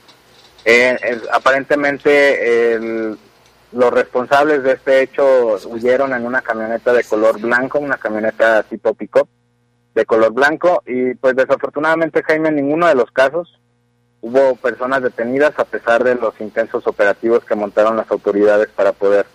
Eh, 0.64 0.96
aparentemente 1.32 2.72
el- 2.74 3.18
los 3.74 3.90
responsables 3.92 4.62
de 4.62 4.72
este 4.72 5.02
hecho 5.02 5.56
huyeron 5.66 6.12
en 6.14 6.24
una 6.26 6.42
camioneta 6.42 6.92
de 6.92 7.04
color 7.04 7.40
blanco, 7.40 7.78
una 7.78 7.96
camioneta 7.96 8.62
tipo 8.62 8.94
pick-up 8.94 9.28
de 9.94 10.06
color 10.06 10.32
blanco 10.32 10.82
y 10.86 11.14
pues 11.14 11.36
desafortunadamente 11.36 12.22
Jaime 12.22 12.48
en 12.48 12.56
ninguno 12.56 12.86
de 12.86 12.94
los 12.94 13.10
casos 13.10 13.60
hubo 14.20 14.56
personas 14.56 15.02
detenidas 15.02 15.58
a 15.58 15.64
pesar 15.64 16.02
de 16.04 16.14
los 16.14 16.40
intensos 16.40 16.86
operativos 16.86 17.44
que 17.44 17.54
montaron 17.54 17.96
las 17.96 18.10
autoridades 18.10 18.68
para 18.68 18.92
poder 18.92 19.26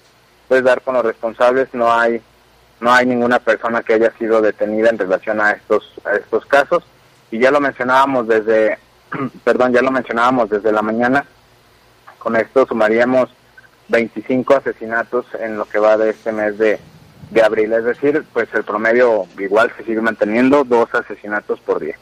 pues 0.47 0.63
dar 0.63 0.81
con 0.81 0.95
los 0.95 1.05
responsables. 1.05 1.73
No 1.73 1.91
hay 1.91 2.21
no 2.79 2.93
hay 2.93 3.05
ninguna 3.05 3.39
persona 3.39 3.83
que 3.83 3.93
haya 3.93 4.11
sido 4.17 4.41
detenida 4.41 4.89
en 4.89 4.97
relación 4.97 5.41
a 5.41 5.51
estos 5.51 5.93
a 6.05 6.15
estos 6.15 6.45
casos. 6.45 6.83
Y 7.29 7.39
ya 7.39 7.51
lo 7.51 7.59
mencionábamos 7.59 8.27
desde 8.27 8.79
perdón 9.43 9.73
ya 9.73 9.81
lo 9.81 9.91
mencionábamos 9.91 10.49
desde 10.49 10.71
la 10.71 10.81
mañana 10.81 11.25
con 12.17 12.35
esto 12.35 12.65
sumaríamos 12.65 13.29
25 13.89 14.55
asesinatos 14.55 15.25
en 15.39 15.57
lo 15.57 15.65
que 15.65 15.79
va 15.79 15.97
de 15.97 16.11
este 16.11 16.31
mes 16.31 16.57
de, 16.57 16.79
de 17.31 17.41
abril 17.43 17.73
es 17.73 17.83
decir 17.83 18.23
pues 18.33 18.47
el 18.53 18.63
promedio 18.63 19.25
igual 19.37 19.71
se 19.77 19.83
sigue 19.83 20.01
manteniendo 20.01 20.63
dos 20.63 20.89
asesinatos 20.93 21.59
por 21.59 21.79
día 21.79 21.97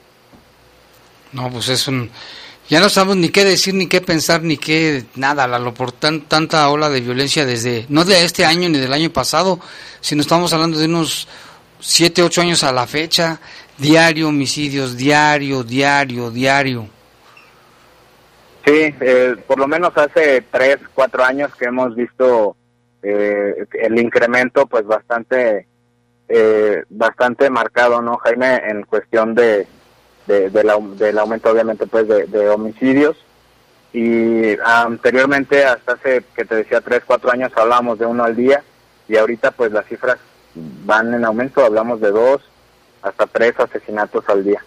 No, 1.34 1.50
pues 1.50 1.70
es 1.70 1.88
un... 1.88 2.10
Ya 2.70 2.82
no 2.82 2.90
sabemos 2.90 3.16
ni 3.16 3.30
qué 3.30 3.46
decir, 3.46 3.74
ni 3.74 3.88
qué 3.88 4.02
pensar, 4.02 4.44
ni 4.44 4.58
qué 4.58 5.06
nada, 5.16 5.48
Lalo, 5.48 5.74
por 5.74 5.94
tan, 5.94 6.24
tanta 6.24 6.70
ola 6.70 6.90
de 6.90 7.00
violencia 7.00 7.46
desde, 7.46 7.86
no 7.88 8.04
de 8.04 8.26
este 8.26 8.44
año 8.44 8.68
ni 8.68 8.78
del 8.78 8.92
año 8.92 9.10
pasado, 9.10 9.58
sino 10.02 10.22
estamos 10.22 10.52
hablando 10.52 10.78
de 10.78 10.86
unos 10.86 11.30
7, 11.80 12.24
8 12.24 12.42
años 12.42 12.64
a 12.64 12.74
la 12.74 12.86
fecha, 12.86 13.40
diario, 13.78 14.28
homicidios, 14.28 14.98
diario, 14.98 15.64
diario, 15.64 16.30
diario. 16.30 16.90
Sí, 18.68 18.94
eh, 19.00 19.38
por 19.48 19.60
lo 19.60 19.66
menos 19.68 19.96
hace 19.96 20.42
tres, 20.52 20.78
cuatro 20.94 21.24
años 21.24 21.56
que 21.56 21.66
hemos 21.66 21.96
visto 21.96 22.58
eh, 23.02 23.66
el 23.72 23.98
incremento, 23.98 24.66
pues 24.66 24.86
bastante, 24.86 25.66
eh, 26.28 26.84
bastante 26.90 27.50
marcado, 27.50 28.02
¿no, 28.02 28.18
Jaime? 28.18 28.56
En 28.68 28.84
cuestión 28.84 29.34
de, 29.36 29.66
de- 30.26 30.52
au- 30.52 30.96
del 30.98 31.18
aumento, 31.18 31.50
obviamente, 31.50 31.88
pues 31.88 32.10
de, 32.10 32.26
de 32.26 32.50
homicidios. 32.50 33.16
Y 33.94 34.58
anteriormente, 34.66 35.64
hasta 35.64 35.94
hace, 35.94 36.26
que 36.36 36.44
te 36.44 36.56
decía, 36.56 36.82
tres, 36.82 37.04
cuatro 37.08 37.32
años, 37.32 37.54
hablábamos 37.56 37.98
de 38.00 38.06
uno 38.06 38.26
al 38.26 38.36
día. 38.36 38.62
Y 39.08 39.16
ahorita, 39.16 39.52
pues 39.52 39.72
las 39.72 39.86
cifras 39.86 40.18
van 40.54 41.14
en 41.14 41.24
aumento, 41.24 41.64
hablamos 41.64 42.02
de 42.02 42.12
dos, 42.12 42.42
hasta 43.02 43.28
tres 43.28 43.58
asesinatos 43.58 44.28
al 44.28 44.44
día. 44.44 44.62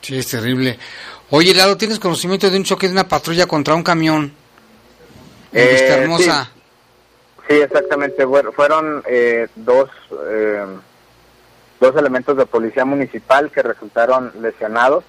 Sí, 0.00 0.18
es 0.18 0.30
terrible. 0.30 0.78
Oye, 1.30 1.54
Lalo, 1.54 1.76
¿tienes 1.76 1.98
conocimiento 1.98 2.50
de 2.50 2.56
un 2.56 2.64
choque 2.64 2.86
de 2.86 2.92
una 2.92 3.08
patrulla 3.08 3.46
contra 3.46 3.74
un 3.74 3.82
camión? 3.82 4.32
En 5.52 5.62
Eh, 5.68 5.70
Vista 5.72 5.96
Hermosa. 5.98 6.50
Sí, 7.48 7.56
exactamente. 7.56 8.24
Bueno, 8.24 8.52
fueron 8.52 9.02
eh, 9.06 9.48
dos, 9.56 9.88
eh, 10.28 10.64
dos 11.80 11.96
elementos 11.96 12.36
de 12.36 12.46
policía 12.46 12.84
municipal 12.84 13.50
que 13.50 13.62
resultaron 13.62 14.32
lesionados. 14.40 15.04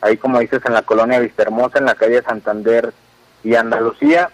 Ahí, 0.00 0.16
como 0.16 0.40
dices, 0.40 0.60
en 0.66 0.74
la 0.74 0.82
colonia 0.82 1.18
Vistahermosa, 1.20 1.78
en 1.78 1.86
la 1.86 1.94
calle 1.94 2.22
Santander 2.22 2.92
y 3.42 3.54
Andalucía. 3.54 4.30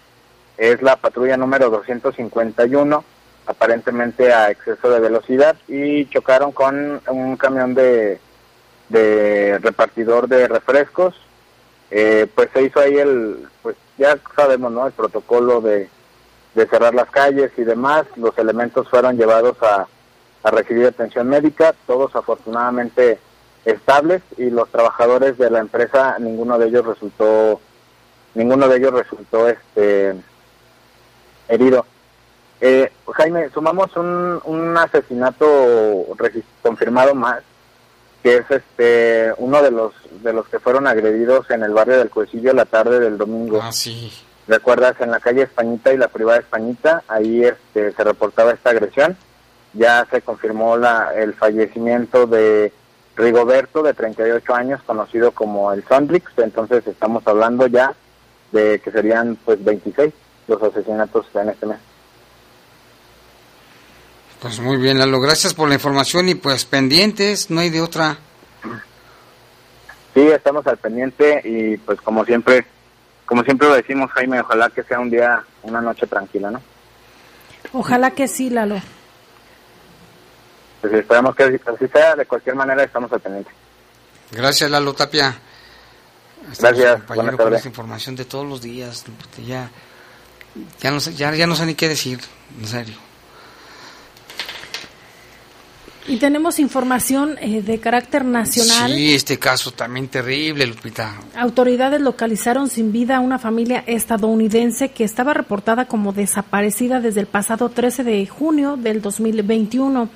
Es 0.56 0.82
la 0.82 0.96
patrulla 0.96 1.36
número 1.36 1.70
251, 1.70 3.04
aparentemente 3.46 4.32
a 4.32 4.50
exceso 4.50 4.90
de 4.90 5.00
velocidad, 5.00 5.56
y 5.68 6.06
chocaron 6.06 6.52
con 6.52 7.00
un 7.08 7.36
camión 7.36 7.74
de, 7.74 8.20
de 8.90 9.58
repartidor 9.62 10.28
de 10.28 10.46
refrescos. 10.46 11.14
Eh, 11.90 12.28
pues 12.34 12.50
se 12.52 12.62
hizo 12.62 12.78
ahí 12.78 12.98
el, 12.98 13.48
pues 13.62 13.76
ya 13.98 14.16
sabemos, 14.36 14.70
¿no? 14.70 14.86
El 14.86 14.92
protocolo 14.92 15.60
de, 15.60 15.88
de 16.54 16.66
cerrar 16.66 16.94
las 16.94 17.10
calles 17.10 17.50
y 17.56 17.64
demás. 17.64 18.04
Los 18.16 18.36
elementos 18.38 18.88
fueron 18.88 19.16
llevados 19.16 19.56
a, 19.62 19.88
a 20.42 20.50
recibir 20.50 20.86
atención 20.86 21.28
médica, 21.28 21.74
todos 21.86 22.14
afortunadamente 22.14 23.18
estables 23.64 24.22
y 24.38 24.48
los 24.50 24.70
trabajadores 24.70 25.36
de 25.36 25.50
la 25.50 25.58
empresa, 25.58 26.16
ninguno 26.18 26.58
de 26.58 26.68
ellos 26.68 26.86
resultó, 26.86 27.60
ninguno 28.34 28.68
de 28.68 28.76
ellos 28.78 28.92
resultó 28.92 29.48
este 29.48 30.14
herido. 31.48 31.84
Eh, 32.62 32.90
Jaime, 33.12 33.50
sumamos 33.50 33.94
un, 33.96 34.40
un 34.44 34.76
asesinato 34.78 36.06
confirmado 36.62 37.14
más, 37.14 37.42
que 38.22 38.36
es 38.36 38.50
este 38.50 39.32
uno 39.38 39.62
de 39.62 39.70
los 39.70 39.92
de 40.22 40.32
los 40.32 40.46
que 40.48 40.58
fueron 40.58 40.86
agredidos 40.86 41.50
en 41.50 41.62
el 41.62 41.72
barrio 41.72 41.98
del 41.98 42.10
Cuecillo 42.10 42.52
la 42.52 42.66
tarde 42.66 43.00
del 43.00 43.16
domingo. 43.16 43.60
Ah, 43.62 43.72
sí. 43.72 44.12
¿Recuerdas? 44.46 45.00
En 45.00 45.10
la 45.10 45.20
calle 45.20 45.42
Españita 45.42 45.92
y 45.92 45.96
la 45.96 46.08
privada 46.08 46.38
Españita, 46.38 47.02
ahí 47.08 47.44
este, 47.44 47.92
se 47.92 48.04
reportaba 48.04 48.52
esta 48.52 48.70
agresión. 48.70 49.16
Ya 49.74 50.06
se 50.10 50.22
confirmó 50.22 50.76
la, 50.76 51.12
el 51.14 51.34
fallecimiento 51.34 52.26
de 52.26 52.72
Rigoberto, 53.16 53.82
de 53.82 53.94
38 53.94 54.54
años, 54.54 54.82
conocido 54.82 55.30
como 55.30 55.72
el 55.72 55.84
Sondrix. 55.86 56.32
Entonces 56.38 56.84
estamos 56.86 57.22
hablando 57.26 57.68
ya 57.68 57.94
de 58.50 58.80
que 58.80 58.90
serían 58.90 59.36
pues 59.44 59.62
26 59.62 60.12
los 60.48 60.62
asesinatos 60.62 61.26
en 61.34 61.50
este 61.50 61.66
mes. 61.66 61.78
Pues 64.40 64.58
muy 64.58 64.78
bien, 64.78 64.98
Lalo, 64.98 65.20
gracias 65.20 65.52
por 65.52 65.68
la 65.68 65.74
información 65.74 66.28
y 66.28 66.34
pues 66.34 66.64
pendientes, 66.64 67.50
no 67.50 67.60
hay 67.60 67.68
de 67.68 67.82
otra. 67.82 68.18
Sí, 70.14 70.20
estamos 70.20 70.66
al 70.66 70.78
pendiente 70.78 71.42
y 71.44 71.76
pues 71.76 72.00
como 72.00 72.24
siempre, 72.24 72.66
como 73.26 73.42
siempre 73.44 73.68
lo 73.68 73.74
decimos 73.74 74.10
Jaime, 74.12 74.40
ojalá 74.40 74.70
que 74.70 74.82
sea 74.82 74.98
un 74.98 75.10
día, 75.10 75.44
una 75.62 75.80
noche 75.82 76.06
tranquila, 76.06 76.50
¿no? 76.50 76.62
Ojalá 77.72 78.12
que 78.12 78.26
sí, 78.28 78.48
Lalo. 78.48 78.80
Pues 80.80 80.94
esperamos 80.94 81.36
que 81.36 81.42
así 81.44 81.86
sea, 81.92 82.16
de 82.16 82.24
cualquier 82.24 82.56
manera 82.56 82.82
estamos 82.82 83.12
al 83.12 83.20
pendiente. 83.20 83.50
Gracias, 84.30 84.70
Lalo 84.70 84.94
Tapia. 84.94 85.36
Este 86.50 86.66
Gracias, 86.66 87.02
compañero 87.02 87.36
tardes. 87.36 87.56
esta 87.58 87.68
información 87.68 88.16
de 88.16 88.24
todos 88.24 88.46
los 88.46 88.62
días. 88.62 89.04
Ya, 89.46 89.70
ya, 90.80 90.90
no 90.90 90.98
sé, 90.98 91.14
ya, 91.14 91.34
ya 91.34 91.46
no 91.46 91.54
sé 91.54 91.66
ni 91.66 91.74
qué 91.74 91.88
decir, 91.88 92.18
en 92.58 92.66
serio. 92.66 93.09
Y 96.10 96.16
tenemos 96.16 96.58
información 96.58 97.38
eh, 97.40 97.62
de 97.62 97.78
carácter 97.78 98.24
nacional. 98.24 98.92
Sí, 98.92 99.14
este 99.14 99.38
caso 99.38 99.70
también 99.70 100.08
terrible, 100.08 100.66
Lupita. 100.66 101.14
Autoridades 101.36 102.00
localizaron 102.00 102.68
sin 102.68 102.90
vida 102.90 103.18
a 103.18 103.20
una 103.20 103.38
familia 103.38 103.84
estadounidense 103.86 104.88
que 104.88 105.04
estaba 105.04 105.34
reportada 105.34 105.84
como 105.84 106.12
desaparecida 106.12 106.98
desde 106.98 107.20
el 107.20 107.28
pasado 107.28 107.68
13 107.68 108.02
de 108.02 108.26
junio 108.26 108.76
del 108.76 109.02
2021. 109.02 110.08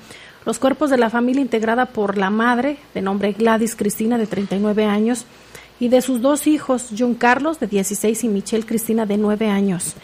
Los 0.45 0.59
cuerpos 0.59 0.89
de 0.89 0.97
la 0.97 1.09
familia 1.09 1.41
integrada 1.41 1.85
por 1.85 2.17
la 2.17 2.29
madre, 2.29 2.75
de 2.93 3.01
nombre 3.01 3.31
Gladys 3.31 3.77
Cristina, 3.77 4.17
de 4.17 4.27
39 4.27 4.83
años, 4.83 5.25
y 5.79 5.87
de 5.87 6.01
sus 6.01 6.21
dos 6.21 6.45
hijos, 6.45 6.87
John 6.97 7.15
Carlos, 7.15 7.61
de 7.61 7.67
16, 7.67 8.25
y 8.25 8.27
Michelle 8.27 8.65
Cristina, 8.65 9.05
de 9.05 9.15
9 9.15 9.47
años. 9.47 9.95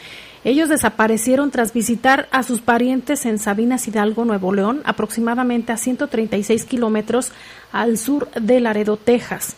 Ellos 0.43 0.69
desaparecieron 0.69 1.51
tras 1.51 1.71
visitar 1.71 2.27
a 2.31 2.41
sus 2.41 2.61
parientes 2.61 3.25
en 3.27 3.37
Sabinas 3.37 3.87
Hidalgo, 3.87 4.25
Nuevo 4.25 4.53
León, 4.53 4.81
aproximadamente 4.85 5.71
a 5.71 5.77
136 5.77 6.65
kilómetros 6.65 7.31
al 7.71 7.99
sur 7.99 8.27
de 8.31 8.59
Laredo, 8.59 8.97
Texas. 8.97 9.55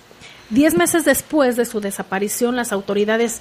Diez 0.49 0.75
meses 0.75 1.05
después 1.05 1.55
de 1.55 1.65
su 1.65 1.79
desaparición, 1.79 2.57
las 2.57 2.73
autoridades 2.73 3.39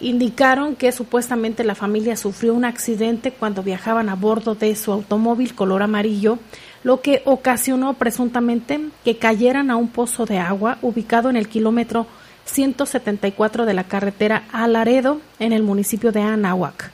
indicaron 0.00 0.76
que 0.76 0.92
supuestamente 0.92 1.64
la 1.64 1.74
familia 1.74 2.16
sufrió 2.16 2.54
un 2.54 2.64
accidente 2.64 3.32
cuando 3.32 3.64
viajaban 3.64 4.08
a 4.08 4.14
bordo 4.14 4.54
de 4.54 4.76
su 4.76 4.92
automóvil 4.92 5.56
color 5.56 5.82
amarillo, 5.82 6.38
lo 6.84 7.00
que 7.00 7.22
ocasionó 7.24 7.94
presuntamente 7.94 8.80
que 9.04 9.16
cayeran 9.16 9.72
a 9.72 9.76
un 9.76 9.88
pozo 9.88 10.26
de 10.26 10.38
agua 10.38 10.78
ubicado 10.82 11.28
en 11.28 11.36
el 11.36 11.48
kilómetro 11.48 12.06
174 12.48 13.66
de 13.66 13.74
la 13.74 13.84
carretera 13.84 14.44
a 14.52 14.66
Laredo, 14.66 15.20
en 15.38 15.52
el 15.52 15.62
municipio 15.62 16.12
de 16.12 16.22
Anáhuac. 16.22 16.90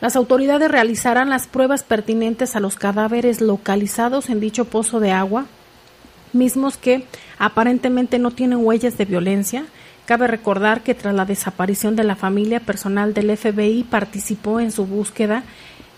Las 0.00 0.16
autoridades 0.16 0.70
realizarán 0.70 1.30
las 1.30 1.46
pruebas 1.46 1.82
pertinentes 1.82 2.56
a 2.56 2.60
los 2.60 2.76
cadáveres 2.76 3.40
localizados 3.40 4.28
en 4.28 4.40
dicho 4.40 4.66
pozo 4.66 5.00
de 5.00 5.12
agua, 5.12 5.46
mismos 6.32 6.76
que 6.76 7.06
aparentemente 7.38 8.18
no 8.18 8.30
tienen 8.30 8.64
huellas 8.64 8.98
de 8.98 9.04
violencia. 9.04 9.64
Cabe 10.04 10.26
recordar 10.26 10.82
que 10.82 10.94
tras 10.94 11.14
la 11.14 11.24
desaparición 11.24 11.96
de 11.96 12.04
la 12.04 12.16
familia, 12.16 12.60
personal 12.60 13.14
del 13.14 13.34
FBI 13.36 13.84
participó 13.84 14.60
en 14.60 14.72
su 14.72 14.84
búsqueda, 14.84 15.44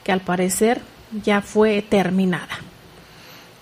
que 0.05 0.13
al 0.13 0.21
parecer 0.21 0.81
ya 1.25 1.41
fue 1.41 1.83
terminada. 1.83 2.61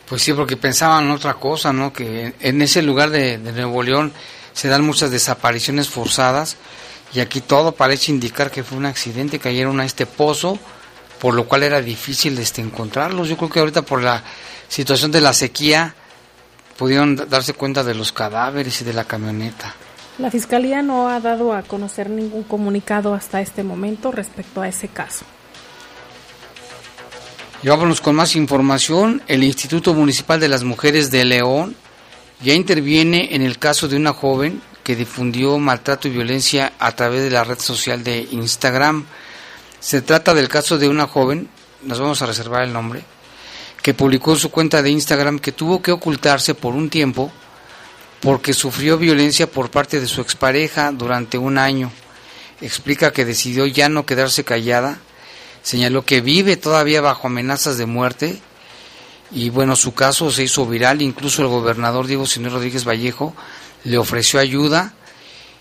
Pues 0.07 0.21
sí, 0.21 0.35
porque 0.35 0.59
pensaban 0.59 1.11
otra 1.11 1.35
cosa, 1.35 1.73
¿no? 1.73 1.93
Que 1.93 2.35
en 2.39 2.61
ese 2.61 2.83
lugar 2.83 3.09
de, 3.09 3.39
de 3.39 3.53
Nuevo 3.53 3.83
León 3.83 4.13
se 4.55 4.69
dan 4.69 4.85
muchas 4.85 5.11
desapariciones 5.11 5.91
forzadas 5.91 6.57
y 7.13 7.21
aquí 7.21 7.41
todo 7.41 7.73
parece 7.73 8.11
indicar 8.11 8.51
que 8.51 8.65
fue 8.65 8.79
un 8.79 8.87
accidente, 8.87 9.39
cayeron 9.39 9.81
a 9.81 9.85
este 9.85 10.07
pozo, 10.07 10.59
por 11.21 11.35
lo 11.35 11.47
cual 11.47 11.65
era 11.65 11.83
difícil 11.83 12.39
este, 12.39 12.63
encontrarlos. 12.63 13.29
Yo 13.29 13.37
creo 13.37 13.51
que 13.51 13.61
ahorita 13.61 13.83
por 13.83 14.03
la 14.03 14.23
situación 14.69 15.13
de 15.13 15.21
la 15.21 15.33
sequía 15.33 15.95
pudieron 16.79 17.17
darse 17.29 17.53
cuenta 17.53 17.85
de 17.85 17.95
los 17.95 18.13
cadáveres 18.13 18.81
y 18.81 18.85
de 18.85 18.93
la 18.93 19.05
camioneta. 19.05 19.75
La 20.19 20.31
Fiscalía 20.31 20.83
no 20.83 21.09
ha 21.09 21.21
dado 21.21 21.53
a 21.53 21.63
conocer 21.63 22.09
ningún 22.09 22.45
comunicado 22.45 23.15
hasta 23.15 23.41
este 23.41 23.65
momento 23.65 24.13
respecto 24.13 24.63
a 24.63 24.69
ese 24.69 24.89
caso. 24.89 25.25
Y 27.63 27.69
vámonos 27.69 28.01
con 28.01 28.15
más 28.15 28.37
información. 28.37 29.23
El 29.27 29.43
Instituto 29.43 29.95
Municipal 29.95 30.39
de 30.39 30.49
las 30.49 30.65
Mujeres 30.65 31.11
de 31.11 31.25
León 31.25 31.77
ya 32.43 32.55
interviene 32.55 33.35
en 33.35 33.43
el 33.43 33.59
caso 33.59 33.89
de 33.89 33.97
una 33.97 34.13
joven 34.13 34.61
que 34.83 34.97
difundió 34.97 35.59
maltrato 35.59 36.09
y 36.09 36.11
violencia 36.11 36.73
a 36.79 36.93
través 36.93 37.23
de 37.23 37.31
la 37.31 37.45
red 37.45 37.59
social 37.59 38.05
de 38.05 38.29
Instagram. 38.31 39.05
Se 39.81 40.03
trata 40.03 40.35
del 40.35 40.49
caso 40.49 40.79
de 40.79 40.89
una 40.89 41.07
joven, 41.07 41.49
nos 41.83 42.01
vamos 42.01 42.21
a 42.23 42.27
reservar 42.27 42.63
el 42.63 42.73
nombre, 42.73 43.03
que 43.83 43.95
publicó 43.95 44.33
en 44.33 44.39
su 44.39 44.51
cuenta 44.51 44.83
de 44.83 44.91
Instagram 44.91 45.39
que 45.39 45.53
tuvo 45.53 45.81
que 45.81 45.93
ocultarse 45.93 46.55
por 46.55 46.75
un 46.75 46.91
tiempo 46.91 47.33
porque 48.21 48.55
sufrió 48.55 48.97
violencia 48.97 49.51
por 49.51 49.71
parte 49.71 50.01
de 50.01 50.07
su 50.07 50.21
expareja 50.21 50.93
durante 50.93 51.37
un 51.39 51.59
año. 51.59 51.91
Explica 52.61 53.13
que 53.13 53.25
decidió 53.25 53.67
ya 53.67 53.89
no 53.89 54.07
quedarse 54.07 54.45
callada 54.45 54.99
señaló 55.65 56.05
que 56.05 56.21
vive 56.21 56.57
todavía 56.57 57.01
bajo 57.01 57.27
amenazas 57.27 57.79
de 57.79 57.87
muerte 57.87 58.39
y 59.35 59.51
bueno, 59.51 59.75
su 59.75 59.95
caso 59.95 60.31
se 60.31 60.45
hizo 60.45 60.65
viral, 60.65 61.03
incluso 61.03 61.43
el 61.43 61.49
gobernador 61.49 62.07
Diego 62.07 62.25
Señor 62.25 62.53
Rodríguez 62.53 62.87
Vallejo 62.87 63.35
le 63.83 63.99
ofreció 63.99 64.39
ayuda 64.39 64.95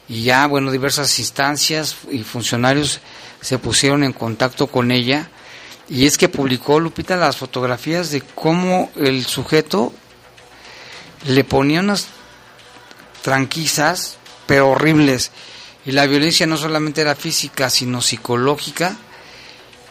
y 0.08 0.24
ya, 0.24 0.46
bueno, 0.46 0.72
diversas 0.72 1.18
instancias 1.18 1.98
y 2.12 2.20
funcionarios 2.20 3.00
se 3.42 3.58
pusieron 3.58 4.04
en 4.04 4.14
contacto 4.14 4.68
con 4.68 4.92
ella 4.92 5.30
y 5.90 6.06
es 6.06 6.20
que 6.20 6.30
publicó 6.30 6.80
Lupita 6.80 7.18
las 7.18 7.38
fotografías 7.38 8.12
de 8.12 8.22
cómo 8.22 8.92
el 8.96 9.26
sujeto 9.26 9.92
le 11.26 11.44
ponía 11.44 11.80
unas 11.80 12.08
tranquisas 13.24 14.18
pero 14.46 14.70
horribles. 14.70 15.32
Y 15.86 15.92
la 15.92 16.06
violencia 16.06 16.46
no 16.46 16.58
solamente 16.58 17.02
era 17.02 17.16
física 17.16 17.70
sino 17.70 18.02
psicológica 18.02 18.96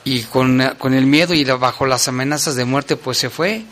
y 0.05 0.23
con, 0.23 0.61
el 0.61 1.07
miedo 1.07 1.35
y 1.35 1.45
bajo 1.45 1.87
las 1.87 2.09
amenazas 2.09 2.55
de 2.57 2.65
muerte 2.65 2.97
pues 2.97 3.19
se 3.19 3.31
fue, 3.31 3.65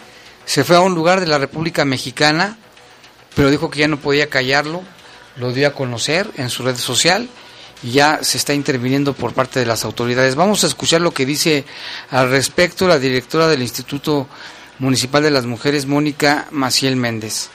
se 0.44 0.64
fue 0.64 0.76
a 0.76 0.80
un 0.80 0.94
lugar 0.94 1.20
de 1.20 1.26
la 1.26 1.38
República 1.38 1.84
Mexicana, 1.84 2.58
pero 3.34 3.50
dijo 3.50 3.70
que 3.70 3.80
ya 3.80 3.88
no 3.88 3.98
podía 3.98 4.28
callarlo, 4.28 4.82
lo 5.36 5.52
dio 5.52 5.68
a 5.68 5.72
conocer 5.72 6.30
en 6.36 6.50
su 6.50 6.62
red 6.62 6.76
social 6.76 7.28
y 7.82 7.92
ya 7.92 8.22
se 8.22 8.38
está 8.38 8.54
interviniendo 8.54 9.14
por 9.14 9.32
parte 9.32 9.60
de 9.60 9.66
las 9.66 9.84
autoridades. 9.84 10.34
Vamos 10.34 10.64
a 10.64 10.66
escuchar 10.66 11.00
lo 11.00 11.12
que 11.12 11.26
dice 11.26 11.64
al 12.10 12.30
respecto 12.30 12.86
la 12.86 12.98
directora 12.98 13.48
del 13.48 13.62
Instituto 13.62 14.28
Municipal 14.78 15.22
de 15.22 15.30
las 15.30 15.46
Mujeres, 15.46 15.86
Mónica 15.86 16.46
Maciel 16.50 16.96
Méndez. 16.96 17.50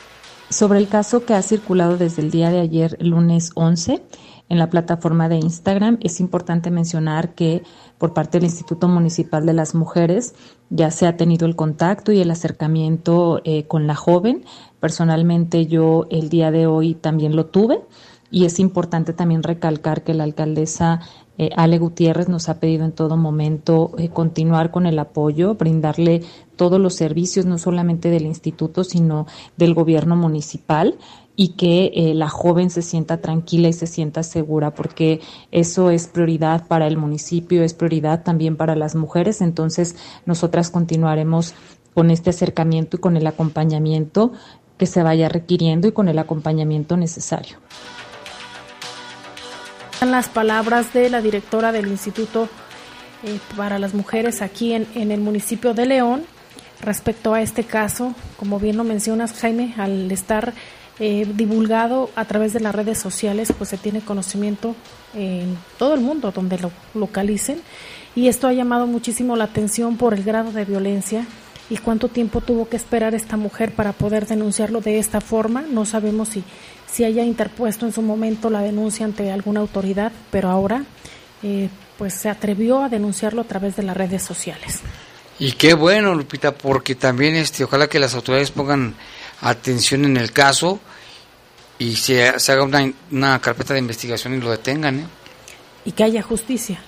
Sobre 0.50 0.80
el 0.80 0.88
caso 0.88 1.26
que 1.26 1.34
ha 1.34 1.42
circulado 1.42 1.98
desde 1.98 2.22
el 2.22 2.32
día 2.32 2.52
de 2.52 2.62
ayer, 2.62 2.98
lunes 3.00 3.52
11, 3.56 4.02
en 4.48 4.60
la 4.60 4.70
plataforma 4.70 5.28
de 5.28 5.38
Instagram, 5.38 5.98
es 6.02 6.20
importante 6.20 6.70
mencionar 6.70 7.34
que 7.34 7.64
por 7.98 8.14
parte 8.14 8.38
del 8.38 8.46
Instituto 8.46 8.88
Municipal 8.88 9.46
de 9.46 9.54
las 9.54 9.74
Mujeres 9.74 10.36
ya 10.70 10.92
se 10.92 11.08
ha 11.08 11.18
tenido 11.18 11.48
el 11.48 11.56
contacto 11.56 12.12
y 12.12 12.22
el 12.22 12.30
acercamiento 12.30 13.42
eh, 13.44 13.66
con 13.66 13.88
la 13.88 13.96
joven. 13.96 14.44
Personalmente 14.80 15.66
yo 15.66 16.06
el 16.12 16.30
día 16.30 16.52
de 16.52 16.68
hoy 16.68 16.94
también 16.94 17.36
lo 17.36 17.48
tuve 17.48 17.82
y 18.30 18.46
es 18.46 18.60
importante 18.60 19.14
también 19.14 19.44
recalcar 19.44 20.04
que 20.04 20.14
la 20.14 20.24
alcaldesa 20.26 21.00
eh, 21.38 21.50
Ale 21.56 21.80
Gutiérrez 21.80 22.30
nos 22.30 22.48
ha 22.48 22.60
pedido 22.60 22.86
en 22.86 22.92
todo 22.92 23.18
momento 23.18 23.92
eh, 23.98 24.10
continuar 24.10 24.72
con 24.72 24.86
el 24.86 25.00
apoyo, 25.00 25.56
brindarle 25.56 26.22
todos 26.56 26.80
los 26.80 26.96
servicios, 26.96 27.46
no 27.46 27.58
solamente 27.58 28.10
del 28.10 28.26
instituto, 28.26 28.84
sino 28.84 29.26
del 29.58 29.74
gobierno 29.74 30.16
municipal 30.16 30.98
y 31.36 31.50
que 31.50 31.92
eh, 31.94 32.14
la 32.14 32.30
joven 32.30 32.70
se 32.70 32.82
sienta 32.82 33.18
tranquila 33.18 33.68
y 33.68 33.74
se 33.74 33.88
sienta 33.88 34.24
segura, 34.24 34.74
porque 34.74 35.22
eso 35.52 35.90
es 35.90 36.08
prioridad 36.08 36.68
para 36.68 36.88
el 36.88 36.98
municipio, 36.98 37.64
es 37.64 37.74
prioridad 37.74 38.24
también 38.24 38.56
para 38.56 38.76
las 38.76 38.96
mujeres. 38.96 39.42
Entonces, 39.42 39.96
nosotras 40.26 40.70
continuaremos 40.70 41.54
con 41.94 42.12
este 42.12 42.30
acercamiento 42.30 42.98
y 42.98 43.00
con 43.00 43.18
el 43.18 43.28
acompañamiento 43.28 44.32
que 44.78 44.86
se 44.86 45.04
vaya 45.04 45.30
requiriendo 45.30 45.88
y 45.88 45.92
con 45.92 46.08
el 46.08 46.20
acompañamiento 46.20 46.98
necesario. 46.98 47.58
Las 50.02 50.30
palabras 50.30 50.94
de 50.94 51.10
la 51.10 51.22
directora 51.22 51.72
del 51.72 51.88
Instituto 51.88 52.48
eh, 53.24 53.40
para 53.58 53.80
las 53.80 53.94
Mujeres 53.94 54.42
aquí 54.42 54.74
en, 54.74 54.88
en 54.94 55.12
el 55.12 55.20
municipio 55.20 55.74
de 55.74 55.86
León 55.86 56.24
respecto 56.82 57.34
a 57.34 57.42
este 57.42 57.64
caso. 57.64 58.14
Como 58.38 58.60
bien 58.60 58.78
lo 58.78 58.84
mencionas, 58.84 59.34
Jaime, 59.34 59.74
al 59.78 60.12
estar 60.12 60.54
eh, 61.00 61.28
divulgado 61.36 62.10
a 62.16 62.26
través 62.26 62.54
de 62.54 62.60
las 62.60 62.74
redes 62.74 62.98
sociales, 62.98 63.54
pues 63.58 63.70
se 63.70 63.78
tiene 63.78 64.02
conocimiento 64.02 64.76
en 65.14 65.58
todo 65.78 65.94
el 65.94 66.02
mundo 66.02 66.32
donde 66.32 66.58
lo 66.58 66.72
localicen. 66.94 67.62
Y 68.16 68.30
esto 68.30 68.48
ha 68.48 68.54
llamado 68.54 68.88
muchísimo 68.88 69.36
la 69.36 69.46
atención 69.46 69.98
por 69.98 70.14
el 70.14 70.24
grado 70.24 70.52
de 70.52 70.64
violencia 70.64 71.26
y 71.70 71.78
cuánto 71.78 72.08
tiempo 72.08 72.42
tuvo 72.42 72.70
que 72.70 72.78
esperar 72.78 73.14
esta 73.14 73.38
mujer 73.38 73.74
para 73.74 73.92
poder 73.92 74.26
denunciarlo 74.26 74.82
de 74.82 75.00
esta 75.00 75.20
forma. 75.20 75.64
No 75.64 75.86
sabemos 75.86 76.30
si, 76.30 76.44
si 76.90 77.04
haya 77.04 77.24
interpuesto 77.24 77.86
en 77.86 77.92
su 77.92 78.02
momento 78.02 78.50
la 78.50 78.62
denuncia 78.62 79.06
ante 79.06 79.32
alguna 79.32 79.60
autoridad, 79.60 80.12
pero 80.32 80.50
ahora 80.50 80.86
eh, 81.44 81.70
pues 81.98 82.14
se 82.14 82.30
atrevió 82.30 82.84
a 82.84 82.90
denunciarlo 82.90 83.42
a 83.42 83.46
través 83.46 83.76
de 83.76 83.84
las 83.84 83.98
redes 83.98 84.24
sociales. 84.24 84.80
Y 85.40 85.54
qué 85.54 85.74
bueno, 85.74 86.16
Lupita, 86.16 86.54
porque 86.54 86.96
también 86.96 87.36
este, 87.36 87.66
ojalá 87.66 87.88
que 87.88 88.00
las 88.00 88.16
autoridades 88.16 88.52
pongan 88.52 88.96
atención 89.50 90.06
en 90.06 90.18
el 90.18 90.32
caso 90.32 90.80
y 91.78 91.96
se, 91.96 92.40
se 92.40 92.52
haga 92.52 92.64
una, 92.64 92.92
una, 93.12 93.40
carpeta 93.40 93.74
de 93.74 93.80
investigación 93.80 94.34
y 94.34 94.42
lo 94.42 94.52
detengan. 94.52 95.00
¿eh? 95.00 95.06
Y 95.86 95.92
que 95.92 96.04
haya 96.04 96.22
justicia. 96.22 96.80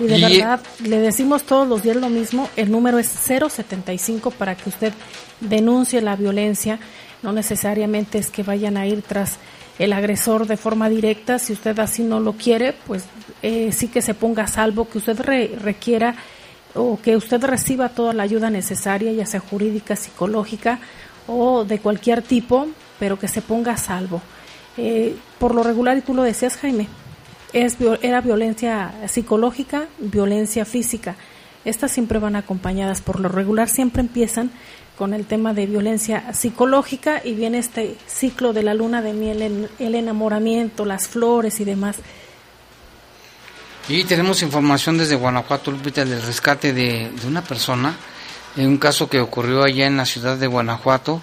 Y 0.00 0.04
de 0.04 0.18
verdad, 0.18 0.60
le 0.82 0.98
decimos 0.98 1.44
todos 1.44 1.68
los 1.68 1.82
días 1.82 1.96
lo 1.96 2.08
mismo, 2.08 2.50
el 2.56 2.70
número 2.70 2.98
es 2.98 3.06
075 3.08 4.32
para 4.32 4.56
que 4.56 4.68
usted 4.68 4.92
denuncie 5.40 6.00
la 6.00 6.16
violencia, 6.16 6.80
no 7.22 7.32
necesariamente 7.32 8.18
es 8.18 8.30
que 8.30 8.42
vayan 8.42 8.76
a 8.76 8.88
ir 8.88 9.02
tras 9.02 9.38
el 9.78 9.92
agresor 9.92 10.48
de 10.48 10.56
forma 10.56 10.88
directa, 10.88 11.38
si 11.38 11.52
usted 11.52 11.78
así 11.78 12.02
no 12.02 12.18
lo 12.18 12.32
quiere, 12.32 12.74
pues 12.86 13.04
eh, 13.42 13.70
sí 13.72 13.86
que 13.86 14.02
se 14.02 14.14
ponga 14.14 14.44
a 14.44 14.48
salvo, 14.48 14.88
que 14.88 14.98
usted 14.98 15.18
requiera 15.60 16.16
o 16.74 16.98
que 17.00 17.16
usted 17.16 17.42
reciba 17.44 17.88
toda 17.88 18.12
la 18.12 18.24
ayuda 18.24 18.50
necesaria, 18.50 19.12
ya 19.12 19.26
sea 19.26 19.40
jurídica, 19.40 19.96
psicológica 19.96 20.80
o 21.26 21.64
de 21.64 21.78
cualquier 21.78 22.22
tipo, 22.22 22.66
pero 22.98 23.18
que 23.18 23.28
se 23.28 23.42
ponga 23.42 23.72
a 23.72 23.76
salvo. 23.76 24.20
Eh, 24.76 25.16
por 25.38 25.54
lo 25.54 25.62
regular, 25.62 25.96
y 25.96 26.00
tú 26.00 26.14
lo 26.14 26.22
decías, 26.22 26.56
Jaime, 26.56 26.88
es, 27.52 27.76
era 28.02 28.20
violencia 28.20 28.92
psicológica, 29.06 29.86
violencia 29.98 30.64
física. 30.64 31.14
Estas 31.64 31.92
siempre 31.92 32.18
van 32.18 32.36
acompañadas, 32.36 33.00
por 33.00 33.20
lo 33.20 33.28
regular 33.28 33.68
siempre 33.68 34.02
empiezan 34.02 34.50
con 34.98 35.14
el 35.14 35.24
tema 35.24 35.54
de 35.54 35.66
violencia 35.66 36.32
psicológica 36.34 37.20
y 37.24 37.34
viene 37.34 37.58
este 37.58 37.96
ciclo 38.06 38.52
de 38.52 38.62
la 38.62 38.74
luna 38.74 39.02
de 39.02 39.12
miel, 39.12 39.68
el 39.78 39.94
enamoramiento, 39.94 40.84
las 40.84 41.08
flores 41.08 41.60
y 41.60 41.64
demás. 41.64 41.96
Y 43.88 44.04
tenemos 44.04 44.42
información 44.42 44.96
desde 44.96 45.14
Guanajuato, 45.14 45.70
Lupita, 45.70 46.04
del 46.04 46.22
rescate 46.22 46.72
de, 46.72 47.10
una 47.26 47.42
persona, 47.42 47.94
en 48.56 48.68
un 48.68 48.78
caso 48.78 49.10
que 49.10 49.20
ocurrió 49.20 49.62
allá 49.62 49.86
en 49.86 49.98
la 49.98 50.06
ciudad 50.06 50.38
de 50.38 50.46
Guanajuato. 50.46 51.20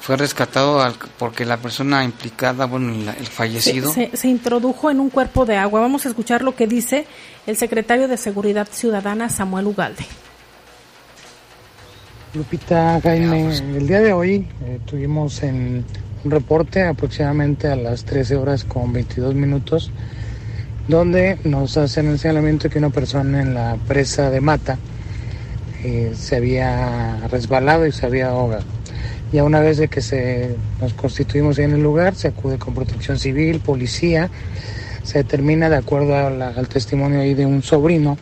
Fue 0.00 0.18
rescatado 0.18 0.84
porque 1.18 1.46
la 1.46 1.56
persona 1.56 2.04
implicada, 2.04 2.66
bueno, 2.66 2.92
el, 2.92 3.26
fallecido. 3.26 3.90
Se, 3.90 4.14
se, 4.14 4.28
introdujo 4.28 4.90
en 4.90 5.00
un 5.00 5.08
cuerpo 5.08 5.46
de 5.46 5.56
agua. 5.56 5.80
Vamos 5.80 6.04
a 6.04 6.10
escuchar 6.10 6.42
lo 6.42 6.54
que 6.54 6.66
dice 6.66 7.06
el 7.46 7.56
secretario 7.56 8.06
de 8.06 8.18
Seguridad 8.18 8.68
Ciudadana, 8.70 9.30
Samuel 9.30 9.68
Ugalde. 9.68 10.04
Lupita 12.34 13.00
Jaime, 13.02 13.56
el 13.56 13.86
día 13.86 14.00
de 14.00 14.12
hoy 14.12 14.46
eh, 14.62 14.78
tuvimos 14.84 15.42
en 15.42 15.86
un 16.22 16.30
reporte 16.30 16.84
aproximadamente 16.84 17.68
a 17.68 17.76
las 17.76 18.04
13 18.04 18.36
horas 18.36 18.64
con 18.64 18.92
22 18.92 19.34
minutos 19.34 19.90
donde 20.88 21.38
nos 21.44 21.76
hacen 21.76 22.08
el 22.08 22.18
señalamiento 22.18 22.70
que 22.70 22.78
una 22.78 22.88
persona 22.88 23.42
en 23.42 23.54
la 23.54 23.76
presa 23.86 24.30
de 24.30 24.40
Mata 24.40 24.78
eh, 25.84 26.12
se 26.16 26.36
había 26.36 27.28
resbalado 27.30 27.86
y 27.86 27.92
se 27.92 28.06
había 28.06 28.30
ahogado. 28.30 28.64
Ya 29.30 29.44
una 29.44 29.60
vez 29.60 29.76
de 29.76 29.88
que 29.88 30.00
se, 30.00 30.56
nos 30.80 30.94
constituimos 30.94 31.58
en 31.58 31.72
el 31.72 31.82
lugar, 31.82 32.14
se 32.14 32.28
acude 32.28 32.58
con 32.58 32.74
protección 32.74 33.18
civil, 33.18 33.60
policía, 33.60 34.30
se 35.02 35.18
determina 35.18 35.68
de 35.68 35.76
acuerdo 35.76 36.16
al 36.16 36.68
testimonio 36.68 37.20
ahí 37.20 37.34
de 37.34 37.44
un 37.44 37.62
sobrino, 37.62 38.16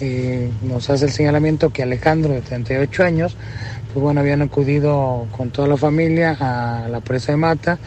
eh, 0.00 0.50
nos 0.62 0.88
hace 0.90 1.06
el 1.06 1.10
señalamiento 1.10 1.70
que 1.70 1.82
Alejandro, 1.82 2.32
de 2.32 2.40
38 2.40 3.02
años, 3.02 3.36
pues 3.92 4.02
bueno, 4.02 4.20
habían 4.20 4.42
acudido 4.42 5.26
con 5.36 5.50
toda 5.50 5.66
la 5.66 5.76
familia 5.76 6.36
a 6.38 6.88
la 6.88 7.00
presa 7.00 7.32
de 7.32 7.38
Mata, 7.38 7.78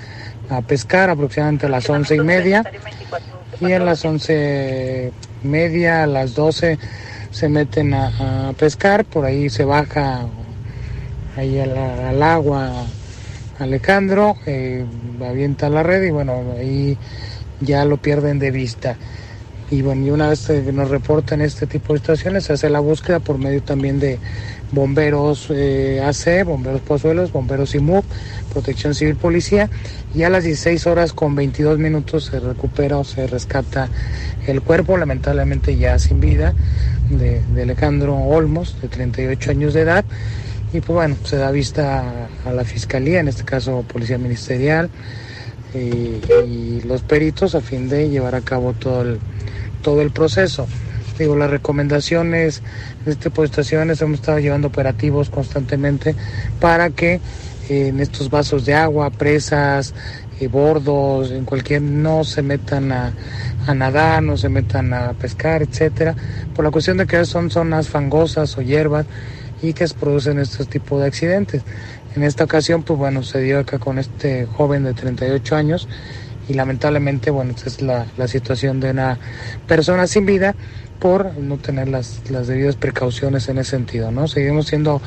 a 0.50 0.62
pescar 0.62 1.10
aproximadamente 1.10 1.66
a 1.66 1.70
las 1.70 1.89
once 1.89 2.16
y 2.16 2.20
media 2.20 2.64
y 3.60 3.72
a 3.72 3.80
las 3.80 4.03
once 4.06 5.12
media, 5.43 6.03
a 6.03 6.08
las 6.08 6.36
doce 6.36 6.78
se 7.32 7.49
meten 7.49 7.93
a, 7.93 8.53
pescar, 8.58 9.06
por 9.06 9.26
ahí 9.26 9.49
se 9.49 9.66
baja 9.66 10.26
ahí 11.36 11.60
al, 11.60 12.24
agua 12.24 12.86
Alejandro, 13.60 14.36
eh, 14.45 14.86
avienta 15.22 15.70
la 15.70 15.84
red 15.84 16.03
y 16.03 16.12
bueno, 16.12 16.43
ahí 16.58 16.97
ya 17.62 17.86
lo 17.86 17.97
pierden 17.97 18.39
de 18.39 18.51
vista. 18.51 18.97
Y 19.72 19.82
bueno, 19.82 20.06
y 20.06 20.10
una 20.12 20.30
vez 20.30 20.45
que 20.45 20.72
nos 20.72 20.89
reportan 20.89 21.41
este 21.41 21.66
tipo 21.66 21.93
de 21.93 21.99
situaciones, 21.99 22.45
se 22.45 22.53
hace 22.53 22.70
la 22.70 22.80
búsqueda 22.80 23.20
por 23.20 23.38
medio 23.38 23.64
también 23.64 23.99
de 23.99 24.20
bomberos 24.72 25.47
eh, 25.49 26.01
AC, 26.03 26.45
bomberos 26.45 26.82
pozuelos, 26.82 27.32
bomberos 27.32 27.76
IMUC, 27.76 28.05
protección 28.51 28.93
civil 28.95 29.16
policía, 29.16 29.70
y 30.13 30.24
a 30.24 30.30
las 30.30 30.43
16 30.43 30.88
horas 30.88 31.13
con 31.13 31.36
22 31.36 31.80
minutos 31.80 32.26
se 32.26 32.39
recupera 32.39 32.97
o 32.97 33.03
se 33.03 33.28
rescata 33.28 33.89
el 34.47 34.61
cuerpo, 34.61 34.97
lamentablemente 34.97 35.78
ya 35.78 35.97
sin 35.99 36.20
vida, 36.20 36.53
de, 37.09 37.41
Alejandro 37.61 38.16
Olmos, 38.16 38.80
de 38.82 38.88
38 38.88 39.51
años 39.51 39.74
de 39.74 39.82
edad, 39.82 40.05
y 40.74 40.82
pues 40.82 40.95
bueno, 40.95 41.16
se 41.24 41.38
da 41.38 41.51
vista 41.51 42.28
a 42.45 42.51
la 42.51 42.63
fiscalía, 42.63 43.20
en 43.20 43.28
este 43.28 43.43
caso 43.43 43.84
policía 43.91 44.18
ministerial, 44.18 44.89
y, 45.74 46.22
y 46.47 46.82
los 46.86 47.01
peritos 47.01 47.53
a 47.55 47.61
fin 47.61 47.89
de 47.89 48.09
llevar 48.09 48.36
a 48.36 48.41
cabo 48.41 48.74
todo 48.74 49.01
el 49.01 49.20
todo 49.86 50.01
el 50.01 50.09
proceso. 50.09 50.68
Digo, 51.18 51.36
las 51.36 51.49
recomendaciones 51.49 52.61
de 53.05 53.11
este 53.11 53.30
tipo 53.30 53.41
de 53.41 53.47
estaciones 53.47 54.01
hemos 54.01 54.20
estado 54.20 54.39
llevando 54.39 54.68
operativos 54.68 55.30
constantemente 55.30 56.13
para 56.59 56.89
que 56.89 57.22
eh, 57.70 57.88
en 57.88 57.99
estos 57.99 58.30
vasos 58.30 58.66
de 58.66 58.74
agua, 58.74 59.09
presas, 59.09 59.93
eh, 60.39 60.47
bordos, 60.47 61.32
en 61.32 61.45
cualquier, 61.45 61.82
no 61.82 62.26
se 62.26 62.41
metan 62.41 62.91
a, 62.91 63.13
nadar, 63.74 64.22
no 64.22 64.36
se 64.36 64.49
metan 64.49 64.93
a 64.93 65.13
pescar, 65.13 65.63
etcétera, 65.63 66.16
por 66.53 66.66
la 66.66 66.72
cuestión 66.72 66.97
de 66.97 67.07
que 67.07 67.24
son 67.26 67.49
zonas 67.49 67.88
fangosas 67.88 68.57
o 68.57 68.61
hierbas 68.61 69.05
y 69.61 69.74
que 69.74 69.88
se 69.88 69.95
producen 69.95 70.38
estos 70.39 70.68
tipos 70.68 70.99
de 70.99 71.07
accidentes. 71.07 71.63
En 72.16 72.24
esta 72.24 72.43
ocasión, 72.43 72.84
pues 72.84 72.99
bueno, 72.99 73.24
se 73.24 73.41
dio 73.41 73.59
acá 73.59 73.80
con 73.80 73.97
este 73.97 74.45
joven 74.45 74.84
de 74.84 74.93
38 74.93 75.55
años 75.55 75.88
y 76.47 76.53
lamentablemente, 76.53 77.32
bueno, 77.32 77.53
esta 77.55 77.70
es 77.70 77.82
la, 77.82 78.05
la 78.18 78.28
situación 78.28 78.80
de 78.80 78.91
una 78.91 79.18
persona 79.68 80.05
sin 80.05 80.26
vida 80.26 80.55
por 81.06 81.38
no 81.38 81.58
tener 81.58 81.88
las, 81.88 82.20
las 82.32 82.47
debidas 82.47 82.78
precauciones 82.78 83.47
en 83.47 83.60
ese 83.60 83.70
sentido, 83.70 84.10
¿no? 84.10 84.28
Seguimos 84.28 84.66
siendo 84.66 85.03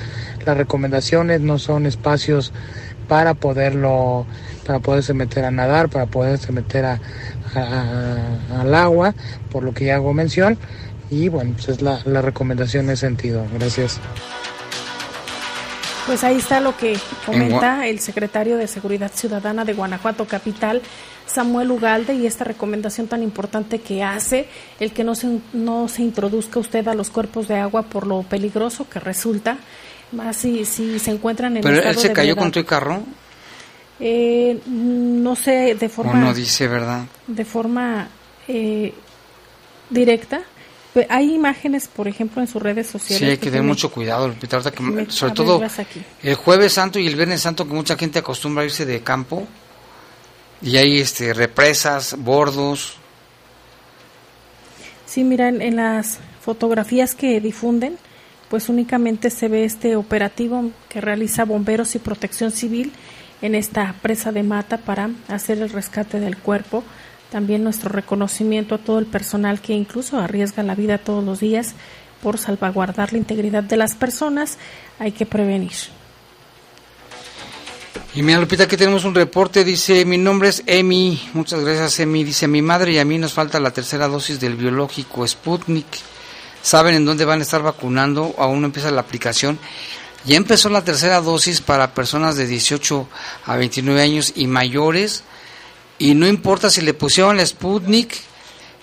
las 0.46 0.56
recomendaciones, 0.56 1.40
no 1.40 1.58
son 1.58 1.86
espacios 1.86 2.52
para 3.08 3.34
poderlo, 3.34 4.24
para 4.64 4.78
poderse 4.78 5.12
meter 5.12 5.44
a 5.44 5.50
nadar, 5.50 5.88
para 5.88 6.06
poderse 6.06 6.52
meter 6.52 6.84
a, 6.84 7.00
al 8.60 8.72
agua, 8.76 9.12
por 9.50 9.64
lo 9.64 9.74
que 9.74 9.86
ya 9.86 9.96
hago 9.96 10.14
mención, 10.14 10.56
y 11.10 11.30
bueno, 11.30 11.54
pues 11.54 11.68
es 11.68 11.82
la, 11.82 12.00
la 12.04 12.22
recomendación 12.22 12.84
en 12.84 12.92
ese 12.92 13.06
sentido. 13.08 13.44
Gracias. 13.58 13.98
Pues 16.06 16.22
ahí 16.22 16.36
está 16.36 16.60
lo 16.60 16.76
que 16.76 16.96
comenta 17.26 17.88
el 17.88 17.98
secretario 17.98 18.56
de 18.56 18.68
Seguridad 18.68 19.10
Ciudadana 19.12 19.64
de 19.64 19.74
Guanajuato 19.74 20.26
Capital, 20.26 20.80
Samuel 21.28 21.70
Ugalde, 21.70 22.14
y 22.14 22.26
esta 22.26 22.44
recomendación 22.44 23.06
tan 23.06 23.22
importante 23.22 23.80
que 23.80 24.02
hace, 24.02 24.48
el 24.80 24.92
que 24.92 25.04
no 25.04 25.14
se, 25.14 25.40
no 25.52 25.88
se 25.88 26.02
introduzca 26.02 26.58
usted 26.58 26.86
a 26.88 26.94
los 26.94 27.10
cuerpos 27.10 27.48
de 27.48 27.56
agua 27.56 27.82
por 27.82 28.06
lo 28.06 28.22
peligroso 28.22 28.88
que 28.88 28.98
resulta, 28.98 29.58
más 30.12 30.36
si, 30.36 30.64
si 30.64 30.98
se 30.98 31.10
encuentran 31.10 31.56
en 31.56 31.62
¿Pero 31.62 31.82
él 31.82 31.96
se 31.96 32.12
cayó 32.12 32.34
con 32.36 32.50
tu 32.50 32.64
carro? 32.64 33.02
Eh, 34.00 34.60
no 34.66 35.36
sé, 35.36 35.76
de 35.78 35.88
forma... 35.88 36.14
no 36.14 36.32
dice, 36.32 36.68
¿verdad? 36.68 37.04
De 37.26 37.44
forma 37.44 38.08
eh, 38.46 38.94
directa 39.90 40.42
hay 41.08 41.34
imágenes, 41.34 41.88
por 41.88 42.08
ejemplo, 42.08 42.42
en 42.42 42.48
sus 42.48 42.60
redes 42.60 42.86
sociales. 42.86 43.18
Sí, 43.18 43.30
hay 43.30 43.36
que 43.36 43.50
tener 43.50 43.62
mucho 43.62 43.90
cuidado, 43.90 44.34
sobre 45.08 45.34
todo 45.34 45.62
el 46.22 46.34
jueves 46.34 46.72
santo 46.72 46.98
y 46.98 47.06
el 47.06 47.14
viernes 47.14 47.40
santo, 47.40 47.66
que 47.66 47.74
mucha 47.74 47.96
gente 47.96 48.18
acostumbra 48.18 48.62
a 48.62 48.66
irse 48.66 48.86
de 48.86 49.00
campo 49.00 49.46
y 50.62 50.76
hay 50.76 51.00
este 51.00 51.34
represas, 51.34 52.16
bordos. 52.18 52.96
Sí, 55.06 55.24
mira, 55.24 55.48
en, 55.48 55.76
las 55.76 56.18
fotografías 56.40 57.14
que 57.14 57.40
difunden, 57.40 57.98
pues 58.48 58.68
únicamente 58.68 59.30
se 59.30 59.48
ve 59.48 59.64
este 59.64 59.96
operativo 59.96 60.70
que 60.88 61.00
realiza 61.00 61.44
bomberos 61.44 61.94
y 61.94 61.98
protección 61.98 62.50
civil 62.50 62.92
en 63.40 63.54
esta 63.54 63.94
presa 64.02 64.32
de 64.32 64.42
mata 64.42 64.78
para 64.78 65.10
hacer 65.28 65.58
el 65.58 65.70
rescate 65.70 66.20
del 66.20 66.36
cuerpo 66.36 66.82
también 67.30 67.62
nuestro 67.62 67.90
reconocimiento 67.90 68.74
a 68.74 68.78
todo 68.78 68.98
el 68.98 69.06
personal 69.06 69.60
que 69.60 69.74
incluso 69.74 70.18
arriesga 70.18 70.62
la 70.62 70.74
vida 70.74 70.98
todos 70.98 71.22
los 71.22 71.40
días 71.40 71.74
por 72.22 72.38
salvaguardar 72.38 73.12
la 73.12 73.18
integridad 73.18 73.62
de 73.62 73.76
las 73.76 73.94
personas. 73.94 74.58
Hay 74.98 75.12
que 75.12 75.26
prevenir. 75.26 75.72
Y 78.18 78.22
mira, 78.24 78.40
Lupita, 78.40 78.64
aquí 78.64 78.76
tenemos 78.76 79.04
un 79.04 79.14
reporte. 79.14 79.62
Dice: 79.62 80.04
Mi 80.04 80.18
nombre 80.18 80.48
es 80.48 80.64
Emi. 80.66 81.30
Muchas 81.34 81.60
gracias, 81.60 82.00
Emi. 82.00 82.24
Dice: 82.24 82.48
Mi 82.48 82.62
madre 82.62 82.90
y 82.90 82.98
a 82.98 83.04
mí 83.04 83.16
nos 83.16 83.32
falta 83.32 83.60
la 83.60 83.70
tercera 83.70 84.08
dosis 84.08 84.40
del 84.40 84.56
biológico 84.56 85.24
Sputnik. 85.24 85.86
¿Saben 86.60 86.96
en 86.96 87.04
dónde 87.04 87.24
van 87.24 87.38
a 87.38 87.42
estar 87.42 87.62
vacunando? 87.62 88.34
Aún 88.36 88.60
no 88.60 88.66
empieza 88.66 88.90
la 88.90 89.02
aplicación. 89.02 89.56
Ya 90.24 90.36
empezó 90.36 90.68
la 90.68 90.82
tercera 90.82 91.20
dosis 91.20 91.60
para 91.60 91.94
personas 91.94 92.34
de 92.34 92.48
18 92.48 93.08
a 93.46 93.56
29 93.56 94.02
años 94.02 94.32
y 94.34 94.48
mayores 94.48 95.22
y 95.96 96.14
no 96.14 96.26
importa 96.26 96.70
si 96.70 96.80
le 96.80 96.94
pusieron 96.94 97.36
la 97.36 97.46
Sputnik, 97.46 98.16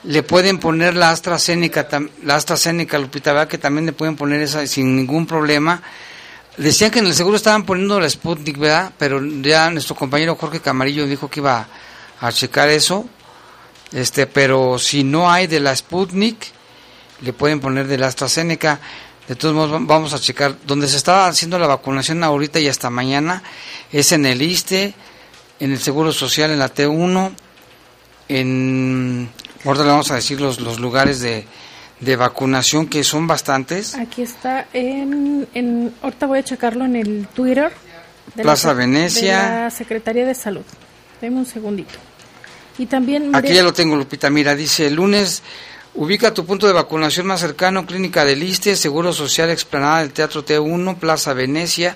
le 0.06 0.24
pueden 0.24 0.60
poner 0.60 0.96
la 0.96 1.12
AstraZeneca, 1.12 1.90
la 2.24 2.36
AstraZeneca, 2.38 2.98
Lupita, 3.00 3.34
¿verdad? 3.34 3.50
que 3.50 3.58
también 3.58 3.86
le 3.86 3.92
pueden 3.92 4.16
poner 4.16 4.40
esa 4.40 4.66
sin 4.66 4.96
ningún 4.96 5.28
problema. 5.28 5.84
Decían 6.58 6.90
que 6.90 7.00
en 7.00 7.08
el 7.08 7.14
seguro 7.14 7.36
estaban 7.36 7.66
poniendo 7.66 8.00
la 8.00 8.10
Sputnik, 8.10 8.58
¿verdad? 8.58 8.94
Pero 8.98 9.22
ya 9.42 9.70
nuestro 9.70 9.96
compañero 9.96 10.36
Jorge 10.36 10.62
Camarillo 10.62 11.06
dijo 11.06 11.30
que 11.30 11.42
iba 11.42 11.68
a 12.22 12.32
checar 12.32 12.70
eso. 12.70 13.06
Este, 13.92 14.26
pero 14.26 14.80
si 14.80 15.04
no 15.04 15.30
hay 15.30 15.48
de 15.48 15.60
la 15.60 15.76
Sputnik, 15.76 16.38
le 17.22 17.34
pueden 17.34 17.60
poner 17.60 17.88
de 17.88 17.98
la 17.98 18.08
AstraZeneca. 18.08 18.80
De 19.28 19.36
todos 19.36 19.54
modos, 19.54 19.86
vamos 19.86 20.14
a 20.14 20.20
checar. 20.20 20.56
Donde 20.66 20.88
se 20.88 20.96
está 20.98 21.28
haciendo 21.28 21.60
la 21.60 21.68
vacunación 21.68 22.24
ahorita 22.24 22.60
y 22.60 22.70
hasta 22.70 22.90
mañana 22.90 23.44
es 23.92 24.14
en 24.14 24.26
el 24.26 24.42
ISTE, 24.42 24.94
en 25.60 25.72
el 25.72 25.80
Seguro 25.80 26.14
Social, 26.14 26.52
en 26.52 26.60
la 26.60 26.74
T1, 26.74 27.32
en, 28.30 29.30
ahora 29.66 29.84
le 29.84 29.90
vamos 29.90 30.12
a 30.12 30.16
decir 30.16 30.40
los, 30.42 30.60
los 30.60 30.80
lugares 30.80 31.20
de, 31.20 31.46
de 32.00 32.16
vacunación, 32.16 32.88
que 32.88 33.04
son 33.04 33.28
bastantes. 33.28 33.96
Aquí 33.96 34.22
está, 34.22 34.68
en, 34.74 35.48
en, 35.54 35.94
ahorita 36.02 36.26
voy 36.28 36.40
a 36.40 36.44
checarlo 36.44 36.86
en 36.86 36.96
el 36.96 37.28
Twitter. 37.28 37.72
De 38.36 38.44
Plaza 38.44 38.74
Venecia. 38.74 39.44
De 39.44 39.50
la 39.62 39.70
Secretaría 39.72 40.26
de 40.26 40.36
Salud. 40.36 40.64
Deme 41.22 41.38
un 41.38 41.46
segundito. 41.46 41.94
Y 42.78 42.88
también... 42.88 43.34
Aquí 43.36 43.54
ya 43.54 43.64
lo 43.64 43.74
tengo, 43.74 43.96
Lupita. 43.96 44.30
Mira, 44.30 44.56
dice, 44.56 44.88
el 44.88 44.96
lunes... 44.96 45.42
Ubica 45.98 46.34
tu 46.34 46.46
punto 46.46 46.68
de 46.68 46.74
vacunación 46.74 47.26
más 47.26 47.40
cercano, 47.40 47.86
Clínica 47.86 48.26
del 48.26 48.42
Liste, 48.42 48.76
Seguro 48.76 49.14
Social 49.14 49.50
Explanada 49.50 50.00
del 50.00 50.12
Teatro 50.12 50.44
T1, 50.44 50.98
Plaza 50.98 51.32
Venecia, 51.34 51.96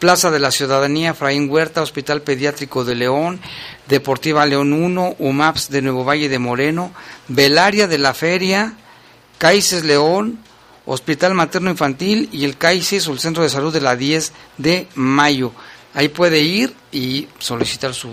Plaza 0.00 0.32
de 0.32 0.40
la 0.40 0.50
Ciudadanía, 0.50 1.14
Fraín 1.14 1.48
Huerta, 1.48 1.80
Hospital 1.80 2.22
Pediátrico 2.22 2.84
de 2.84 2.96
León, 2.96 3.38
Deportiva 3.86 4.44
León 4.46 4.72
1, 4.72 5.14
UMAPS 5.20 5.70
de 5.70 5.80
Nuevo 5.80 6.04
Valle 6.04 6.28
de 6.28 6.40
Moreno, 6.40 6.90
Velaria 7.28 7.86
de 7.86 7.98
la 7.98 8.14
Feria, 8.14 8.74
CAICES 9.38 9.84
León, 9.84 10.38
Hospital 10.86 11.34
Materno 11.34 11.70
Infantil 11.70 12.28
y 12.32 12.44
el 12.44 12.56
CAICES 12.56 13.08
o 13.08 13.12
el 13.12 13.18
Centro 13.18 13.42
de 13.42 13.48
Salud 13.48 13.72
de 13.72 13.80
la 13.80 13.96
10 13.96 14.32
de 14.58 14.88
mayo. 14.94 15.52
Ahí 15.94 16.08
puede 16.08 16.40
ir 16.40 16.74
y 16.92 17.28
solicitar 17.38 17.94
su 17.94 18.10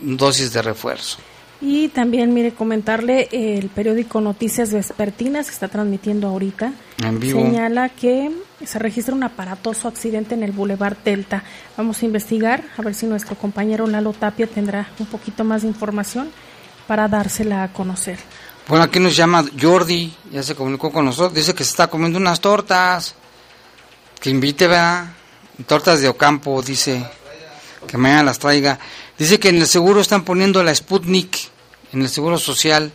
dosis 0.00 0.52
de 0.52 0.62
refuerzo. 0.62 1.18
Y 1.60 1.88
también, 1.88 2.34
mire, 2.34 2.52
comentarle 2.52 3.28
el 3.32 3.68
periódico 3.70 4.20
Noticias 4.20 4.72
Vespertinas 4.72 5.46
que 5.46 5.52
está 5.52 5.68
transmitiendo 5.68 6.28
ahorita. 6.28 6.72
En 7.02 7.18
vivo. 7.18 7.40
Señala 7.40 7.88
que 7.88 8.30
se 8.64 8.78
registra 8.78 9.14
un 9.14 9.22
aparatoso 9.22 9.88
accidente 9.88 10.34
en 10.34 10.42
el 10.42 10.52
Boulevard 10.52 10.98
Delta. 11.02 11.42
Vamos 11.76 12.02
a 12.02 12.06
investigar 12.06 12.64
a 12.76 12.82
ver 12.82 12.94
si 12.94 13.06
nuestro 13.06 13.36
compañero 13.36 13.86
Lalo 13.86 14.12
Tapia 14.12 14.46
tendrá 14.46 14.90
un 14.98 15.06
poquito 15.06 15.44
más 15.44 15.62
de 15.62 15.68
información 15.68 16.30
para 16.86 17.08
dársela 17.08 17.62
a 17.62 17.72
conocer. 17.72 18.18
Bueno, 18.66 18.84
aquí 18.84 18.98
nos 18.98 19.14
llama 19.14 19.44
Jordi, 19.60 20.12
ya 20.32 20.42
se 20.42 20.54
comunicó 20.54 20.90
con 20.90 21.04
nosotros, 21.04 21.34
dice 21.34 21.54
que 21.54 21.64
se 21.64 21.70
está 21.70 21.88
comiendo 21.88 22.18
unas 22.18 22.40
tortas, 22.40 23.14
que 24.20 24.30
invite, 24.30 24.66
¿verdad? 24.66 25.12
Tortas 25.66 26.00
de 26.00 26.08
Ocampo, 26.08 26.62
dice, 26.62 27.06
que 27.86 27.98
mañana 27.98 28.22
las 28.22 28.38
traiga. 28.38 28.78
Dice 29.18 29.38
que 29.38 29.50
en 29.50 29.56
el 29.56 29.66
seguro 29.66 30.00
están 30.00 30.24
poniendo 30.24 30.62
la 30.62 30.74
Sputnik, 30.74 31.38
en 31.92 32.02
el 32.02 32.08
seguro 32.08 32.38
social. 32.38 32.90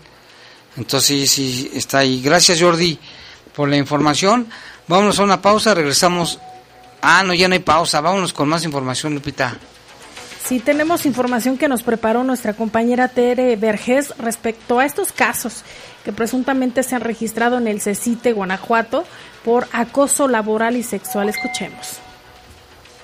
Entonces 0.76 1.30
sí, 1.30 1.72
está 1.74 1.99
ahí. 1.99 2.22
Gracias 2.22 2.59
Jordi 2.59 2.99
por 3.55 3.70
la 3.70 3.78
información. 3.78 4.47
Vámonos 4.88 5.20
a 5.20 5.24
una 5.24 5.41
pausa, 5.41 5.74
regresamos. 5.74 6.39
Ah, 7.01 7.24
no, 7.24 7.34
ya 7.34 7.47
no 7.47 7.53
hay 7.53 7.59
pausa. 7.59 8.01
Vámonos 8.01 8.34
con 8.34 8.49
más 8.49 8.63
información, 8.63 9.13
Lupita. 9.13 9.57
Sí, 10.50 10.58
tenemos 10.58 11.06
información 11.06 11.60
que 11.60 11.68
nos 11.68 11.84
preparó 11.84 12.24
nuestra 12.24 12.56
compañera 12.56 13.08
Tere 13.08 13.56
Vergés 13.56 14.16
respecto 14.18 14.80
a 14.80 14.86
estos 14.88 15.12
casos 15.12 15.62
que 16.04 16.12
presuntamente 16.12 16.82
se 16.82 16.95
han 16.95 17.02
registrado 17.02 17.60
en 17.60 17.68
el 17.68 17.82
CECITE 17.82 18.34
Guanajuato 18.34 19.04
por 19.45 19.68
acoso 19.72 20.28
laboral 20.28 20.76
y 20.76 20.82
sexual. 20.82 21.30
Escuchemos. 21.30 22.00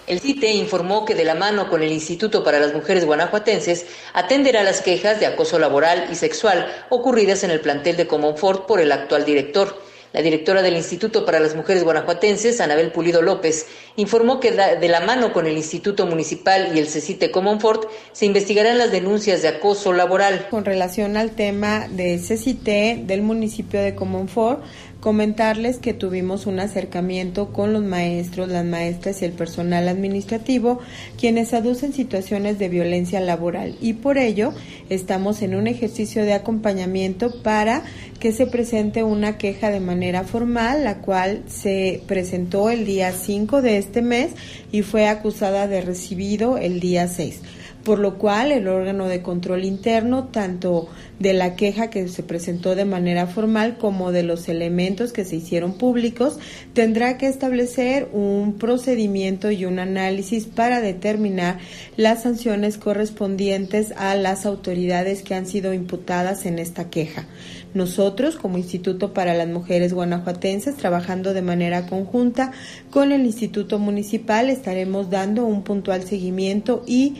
El 0.08 0.22
CITE 0.22 0.54
informó 0.54 1.06
que 1.06 1.14
de 1.14 1.24
la 1.24 1.36
mano 1.36 1.70
con 1.70 1.84
el 1.84 1.92
Instituto 1.92 2.44
para 2.44 2.60
las 2.60 2.74
Mujeres 2.74 3.06
Guanajuatenses 3.06 3.86
atenderá 4.14 4.64
las 4.64 4.82
quejas 4.82 5.20
de 5.20 5.28
acoso 5.28 5.60
laboral 5.60 6.08
y 6.12 6.16
sexual 6.16 6.66
ocurridas 6.90 7.44
en 7.44 7.52
el 7.52 7.60
plantel 7.60 7.96
de 7.96 8.08
Comonfort 8.08 8.66
por 8.66 8.82
el 8.82 8.92
actual 8.92 9.24
director. 9.24 9.85
La 10.16 10.22
directora 10.22 10.62
del 10.62 10.78
Instituto 10.78 11.26
para 11.26 11.42
las 11.42 11.56
Mujeres 11.56 11.84
Guanajuatenses, 11.84 12.62
Anabel 12.62 12.94
Pulido 12.94 13.22
López, 13.22 13.68
informó 13.98 14.40
que 14.40 14.52
de 14.54 14.88
la 14.88 15.02
mano 15.02 15.34
con 15.34 15.46
el 15.46 15.58
Instituto 15.58 16.06
Municipal 16.06 16.72
y 16.74 16.80
el 16.80 16.88
CECITE 16.88 17.32
Comonfort 17.32 17.90
se 18.14 18.26
investigarán 18.26 18.78
las 18.78 18.94
denuncias 18.94 19.42
de 19.42 19.50
acoso 19.50 19.92
laboral. 19.92 20.48
Con 20.50 20.64
relación 20.64 21.18
al 21.18 21.32
tema 21.32 21.90
de 21.90 22.18
CECITE 22.18 23.04
del 23.06 23.24
municipio 23.24 23.82
de 23.82 23.94
Comonfort, 23.94 24.64
comentarles 25.06 25.78
que 25.78 25.94
tuvimos 25.94 26.48
un 26.48 26.60
acercamiento 26.60 27.54
con 27.54 27.74
los 27.74 27.84
maestros, 27.84 28.50
las 28.50 28.66
maestras 28.66 29.22
y 29.22 29.26
el 29.26 29.34
personal 29.34 29.88
administrativo, 29.88 30.80
quienes 31.16 31.54
aducen 31.54 31.94
situaciones 31.94 32.58
de 32.58 32.70
violencia 32.70 33.20
laboral. 33.20 33.78
Y 33.80 33.94
por 33.94 34.18
ello 34.18 34.52
estamos 34.90 35.44
en 35.44 35.54
un 35.54 35.68
ejercicio 35.68 36.24
de 36.24 36.34
acompañamiento 36.34 37.44
para 37.44 37.84
que 38.20 38.32
se 38.32 38.48
presente 38.48 39.04
una 39.04 39.38
queja 39.38 39.70
de 39.70 39.80
manera 39.80 40.24
formal, 40.24 40.84
la 40.84 40.98
cual 41.02 41.44
se 41.46 42.02
presentó 42.08 42.72
el 42.72 42.88
día 42.88 43.12
5 43.12 43.62
de 43.62 43.78
este 43.78 44.02
mes 44.02 44.32
y 44.72 44.82
fue 44.82 45.08
acusada 45.08 45.68
de 45.68 45.82
recibido 45.82 46.58
el 46.58 46.80
día 46.80 47.08
6 47.08 47.42
por 47.86 48.00
lo 48.00 48.18
cual 48.18 48.52
el 48.52 48.68
órgano 48.68 49.08
de 49.08 49.22
control 49.22 49.64
interno, 49.64 50.26
tanto 50.26 50.90
de 51.20 51.34
la 51.34 51.56
queja 51.56 51.92
que 51.92 52.08
se 52.08 52.24
presentó 52.24 52.76
de 52.76 52.84
manera 52.84 53.28
formal 53.28 53.78
como 53.78 54.12
de 54.12 54.24
los 54.24 54.50
elementos 54.50 55.14
que 55.14 55.24
se 55.24 55.36
hicieron 55.36 55.78
públicos, 55.78 56.40
tendrá 56.74 57.18
que 57.18 57.28
establecer 57.28 58.10
un 58.12 58.56
procedimiento 58.58 59.52
y 59.52 59.66
un 59.66 59.78
análisis 59.78 60.46
para 60.46 60.82
determinar 60.82 61.60
las 61.96 62.24
sanciones 62.24 62.80
correspondientes 62.80 63.94
a 63.96 64.16
las 64.16 64.48
autoridades 64.48 65.22
que 65.22 65.36
han 65.36 65.46
sido 65.46 65.72
imputadas 65.72 66.48
en 66.48 66.58
esta 66.58 66.90
queja. 66.90 67.28
Nosotros, 67.76 68.36
como 68.36 68.58
Instituto 68.58 69.14
para 69.14 69.36
las 69.36 69.48
Mujeres 69.48 69.94
Guanajuatenses, 69.94 70.76
trabajando 70.76 71.34
de 71.34 71.44
manera 71.44 71.86
conjunta 71.86 72.52
con 72.90 73.12
el 73.12 73.26
Instituto 73.26 73.78
Municipal, 73.78 74.50
estaremos 74.50 75.12
dando 75.12 75.46
un 75.46 75.64
puntual 75.64 76.04
seguimiento 76.04 76.84
y 76.88 77.18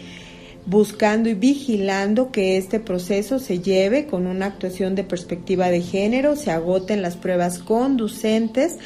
buscando 0.66 1.30
y 1.30 1.36
vigilando 1.36 2.32
que 2.32 2.58
este 2.58 2.80
proceso 2.80 3.40
se 3.40 3.60
lleve 3.60 4.08
con 4.08 4.26
una 4.26 4.48
actuación 4.48 4.96
de 4.96 5.04
perspectiva 5.04 5.70
de 5.70 5.82
género, 5.82 6.36
se 6.36 6.52
agoten 6.52 7.02
las 7.02 7.16
pruebas 7.18 7.60
conducentes 7.60 8.78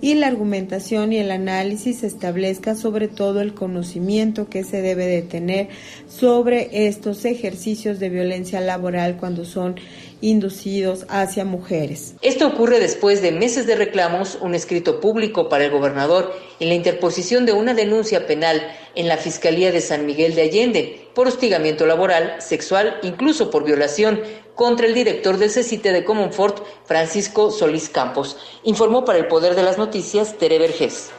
y 0.00 0.14
la 0.14 0.28
argumentación 0.28 1.12
y 1.12 1.18
el 1.18 1.30
análisis 1.30 2.04
establezca 2.04 2.74
sobre 2.74 3.08
todo 3.08 3.40
el 3.40 3.54
conocimiento 3.54 4.48
que 4.48 4.62
se 4.64 4.80
debe 4.80 5.06
de 5.06 5.22
tener 5.22 5.68
sobre 6.08 6.86
estos 6.88 7.24
ejercicios 7.24 7.98
de 7.98 8.08
violencia 8.08 8.60
laboral 8.60 9.16
cuando 9.18 9.44
son 9.44 9.76
inducidos 10.20 11.06
hacia 11.08 11.44
mujeres. 11.44 12.14
Esto 12.22 12.46
ocurre 12.46 12.80
después 12.80 13.22
de 13.22 13.30
meses 13.30 13.66
de 13.66 13.76
reclamos, 13.76 14.38
un 14.40 14.54
escrito 14.54 15.00
público 15.00 15.48
para 15.48 15.66
el 15.66 15.70
gobernador 15.70 16.32
y 16.58 16.66
la 16.66 16.74
interposición 16.74 17.46
de 17.46 17.52
una 17.52 17.74
denuncia 17.74 18.26
penal 18.26 18.62
en 18.94 19.06
la 19.06 19.16
Fiscalía 19.16 19.70
de 19.70 19.80
San 19.80 20.06
Miguel 20.06 20.34
de 20.34 20.42
Allende 20.42 21.08
por 21.14 21.28
hostigamiento 21.28 21.86
laboral, 21.86 22.36
sexual, 22.40 22.98
incluso 23.02 23.50
por 23.50 23.64
violación 23.64 24.20
contra 24.54 24.86
el 24.86 24.94
director 24.94 25.36
del 25.36 25.50
CECITE 25.50 25.92
de 25.92 26.04
Comonfort, 26.04 26.64
Francisco 26.84 27.52
Solís 27.52 27.88
Campos, 27.88 28.36
informó 28.64 29.04
para 29.04 29.20
el 29.20 29.28
Poder 29.28 29.54
de 29.54 29.62
las 29.62 29.78
Noticias 29.78 30.36
Tere 30.36 30.58
Vergés. 30.58 31.10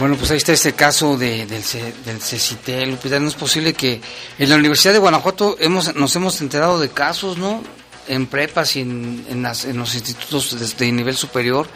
Bueno, 0.00 0.16
pues 0.16 0.30
ahí 0.30 0.38
está 0.38 0.54
este 0.54 0.72
caso 0.72 1.18
de, 1.18 1.44
del, 1.44 1.62
del 2.06 2.22
CECITE, 2.22 2.86
Lupita. 2.86 3.20
No 3.20 3.28
es 3.28 3.34
posible 3.34 3.74
que 3.74 4.00
en 4.38 4.48
la 4.48 4.56
Universidad 4.56 4.94
de 4.94 4.98
Guanajuato 4.98 5.58
hemos, 5.60 5.94
nos 5.94 6.16
hemos 6.16 6.40
enterado 6.40 6.80
de 6.80 6.88
casos, 6.88 7.36
¿no? 7.36 7.62
En 8.08 8.26
prepas 8.26 8.76
y 8.76 8.80
en, 8.80 9.26
en, 9.28 9.42
las, 9.42 9.66
en 9.66 9.76
los 9.76 9.94
institutos 9.94 10.58
de, 10.58 10.86
de, 10.86 10.92
nivel 10.92 11.16
superior. 11.16 11.68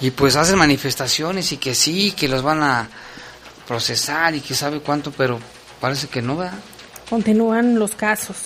Y 0.00 0.12
pues 0.12 0.36
hacen 0.36 0.56
manifestaciones 0.56 1.50
y 1.50 1.56
que 1.56 1.74
sí, 1.74 2.12
que 2.12 2.28
los 2.28 2.42
van 2.42 2.62
a 2.62 2.88
procesar 3.66 4.36
y 4.36 4.40
que 4.40 4.54
sabe 4.54 4.78
cuánto, 4.78 5.10
pero 5.10 5.40
parece 5.80 6.06
que 6.06 6.22
no, 6.22 6.36
¿verdad? 6.36 6.60
Continúan 7.10 7.76
los 7.76 7.96
casos. 7.96 8.36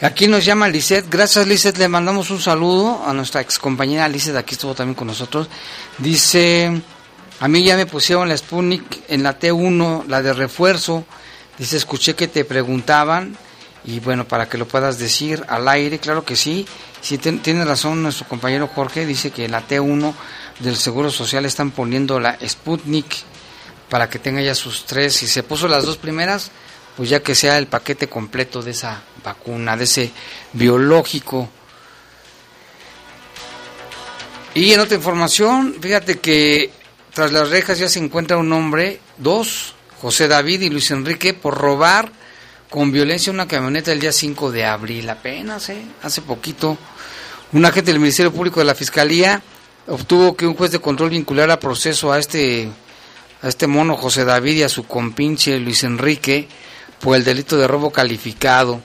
Aquí 0.00 0.28
nos 0.28 0.44
llama 0.44 0.68
Lisette. 0.68 1.10
Gracias, 1.10 1.44
Lisette. 1.44 1.78
Le 1.78 1.88
mandamos 1.88 2.30
un 2.30 2.40
saludo 2.40 3.02
a 3.04 3.12
nuestra 3.12 3.40
ex 3.40 3.58
compañera 3.58 4.08
Lisette. 4.08 4.36
Aquí 4.36 4.54
estuvo 4.54 4.76
también 4.76 4.94
con 4.94 5.08
nosotros. 5.08 5.48
Dice. 5.98 6.80
A 7.40 7.48
mí 7.48 7.62
ya 7.62 7.76
me 7.76 7.86
pusieron 7.86 8.28
la 8.28 8.36
Sputnik 8.36 9.02
en 9.08 9.22
la 9.22 9.38
T1, 9.38 10.06
la 10.06 10.22
de 10.22 10.32
refuerzo. 10.32 11.04
Dice, 11.56 11.76
escuché 11.76 12.14
que 12.14 12.28
te 12.28 12.44
preguntaban 12.44 13.36
y 13.84 14.00
bueno, 14.00 14.26
para 14.26 14.48
que 14.48 14.58
lo 14.58 14.66
puedas 14.66 14.98
decir 14.98 15.44
al 15.48 15.68
aire, 15.68 15.98
claro 15.98 16.24
que 16.24 16.36
sí. 16.36 16.66
Si 17.00 17.16
tiene 17.18 17.64
razón 17.64 18.02
nuestro 18.02 18.26
compañero 18.26 18.68
Jorge, 18.74 19.06
dice 19.06 19.30
que 19.30 19.48
la 19.48 19.66
T1 19.66 20.14
del 20.58 20.76
Seguro 20.76 21.10
Social 21.10 21.44
están 21.44 21.70
poniendo 21.70 22.18
la 22.18 22.36
Sputnik 22.46 23.06
para 23.88 24.10
que 24.10 24.18
tenga 24.18 24.42
ya 24.42 24.54
sus 24.54 24.84
tres. 24.84 25.14
Si 25.14 25.28
se 25.28 25.44
puso 25.44 25.68
las 25.68 25.84
dos 25.84 25.96
primeras, 25.96 26.50
pues 26.96 27.08
ya 27.08 27.22
que 27.22 27.36
sea 27.36 27.56
el 27.58 27.68
paquete 27.68 28.08
completo 28.08 28.62
de 28.62 28.72
esa 28.72 29.02
vacuna, 29.24 29.76
de 29.76 29.84
ese 29.84 30.10
biológico. 30.52 31.48
Y 34.54 34.72
en 34.72 34.80
otra 34.80 34.96
información, 34.96 35.76
fíjate 35.80 36.18
que 36.18 36.72
tras 37.18 37.32
las 37.32 37.50
rejas 37.50 37.80
ya 37.80 37.88
se 37.88 37.98
encuentra 37.98 38.36
un 38.36 38.52
hombre, 38.52 39.00
dos, 39.16 39.74
José 40.00 40.28
David 40.28 40.60
y 40.60 40.70
Luis 40.70 40.92
Enrique, 40.92 41.34
por 41.34 41.58
robar 41.58 42.12
con 42.70 42.92
violencia 42.92 43.32
una 43.32 43.48
camioneta 43.48 43.90
el 43.90 43.98
día 43.98 44.12
5 44.12 44.52
de 44.52 44.64
abril, 44.64 45.10
apenas, 45.10 45.68
¿eh? 45.70 45.82
hace 46.00 46.22
poquito. 46.22 46.78
Un 47.50 47.64
agente 47.64 47.90
del 47.90 47.98
Ministerio 47.98 48.32
Público 48.32 48.60
de 48.60 48.66
la 48.66 48.76
Fiscalía 48.76 49.42
obtuvo 49.88 50.36
que 50.36 50.46
un 50.46 50.54
juez 50.54 50.70
de 50.70 50.78
control 50.78 51.10
vinculara 51.10 51.58
proceso 51.58 52.12
a 52.12 52.20
este, 52.20 52.68
a 53.42 53.48
este 53.48 53.66
mono 53.66 53.96
José 53.96 54.24
David 54.24 54.58
y 54.58 54.62
a 54.62 54.68
su 54.68 54.86
compinche 54.86 55.58
Luis 55.58 55.82
Enrique 55.82 56.46
por 57.00 57.16
el 57.16 57.24
delito 57.24 57.56
de 57.56 57.66
robo 57.66 57.90
calificado. 57.90 58.80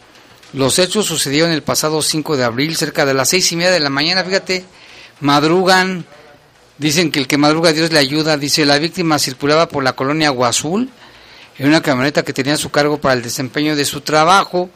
Los 0.53 0.79
hechos 0.79 1.05
sucedieron 1.05 1.51
el 1.51 1.61
pasado 1.61 2.01
5 2.01 2.36
de 2.36 2.45
abril, 2.45 2.77
cerca 2.77 3.05
de 3.05 3.13
las 3.13 3.29
seis 3.29 3.51
y 3.51 3.57
media 3.57 3.69
de 3.69 3.79
la 3.79 3.91
mañana, 3.91 4.23
fíjate, 4.23 4.65
madrugan 5.19 6.07
Dicen 6.84 7.11
que 7.11 7.19
el 7.21 7.29
que 7.29 7.38
madruga 7.38 7.71
Dios 7.71 7.93
le 7.93 7.99
ayuda. 7.99 8.36
Dice, 8.36 8.65
la 8.65 8.77
víctima 8.77 9.17
circulaba 9.17 9.69
por 9.69 9.86
la 9.86 9.93
colonia 9.93 10.31
Guazul 10.31 10.89
en 11.57 11.67
una 11.69 11.81
camioneta 11.81 12.23
que 12.23 12.34
tenía 12.34 12.55
a 12.55 12.57
su 12.57 12.71
cargo 12.71 12.97
para 12.97 13.13
el 13.13 13.21
desempeño 13.21 13.77
de 13.77 13.86
su 13.86 14.01
trabajo 14.01 14.69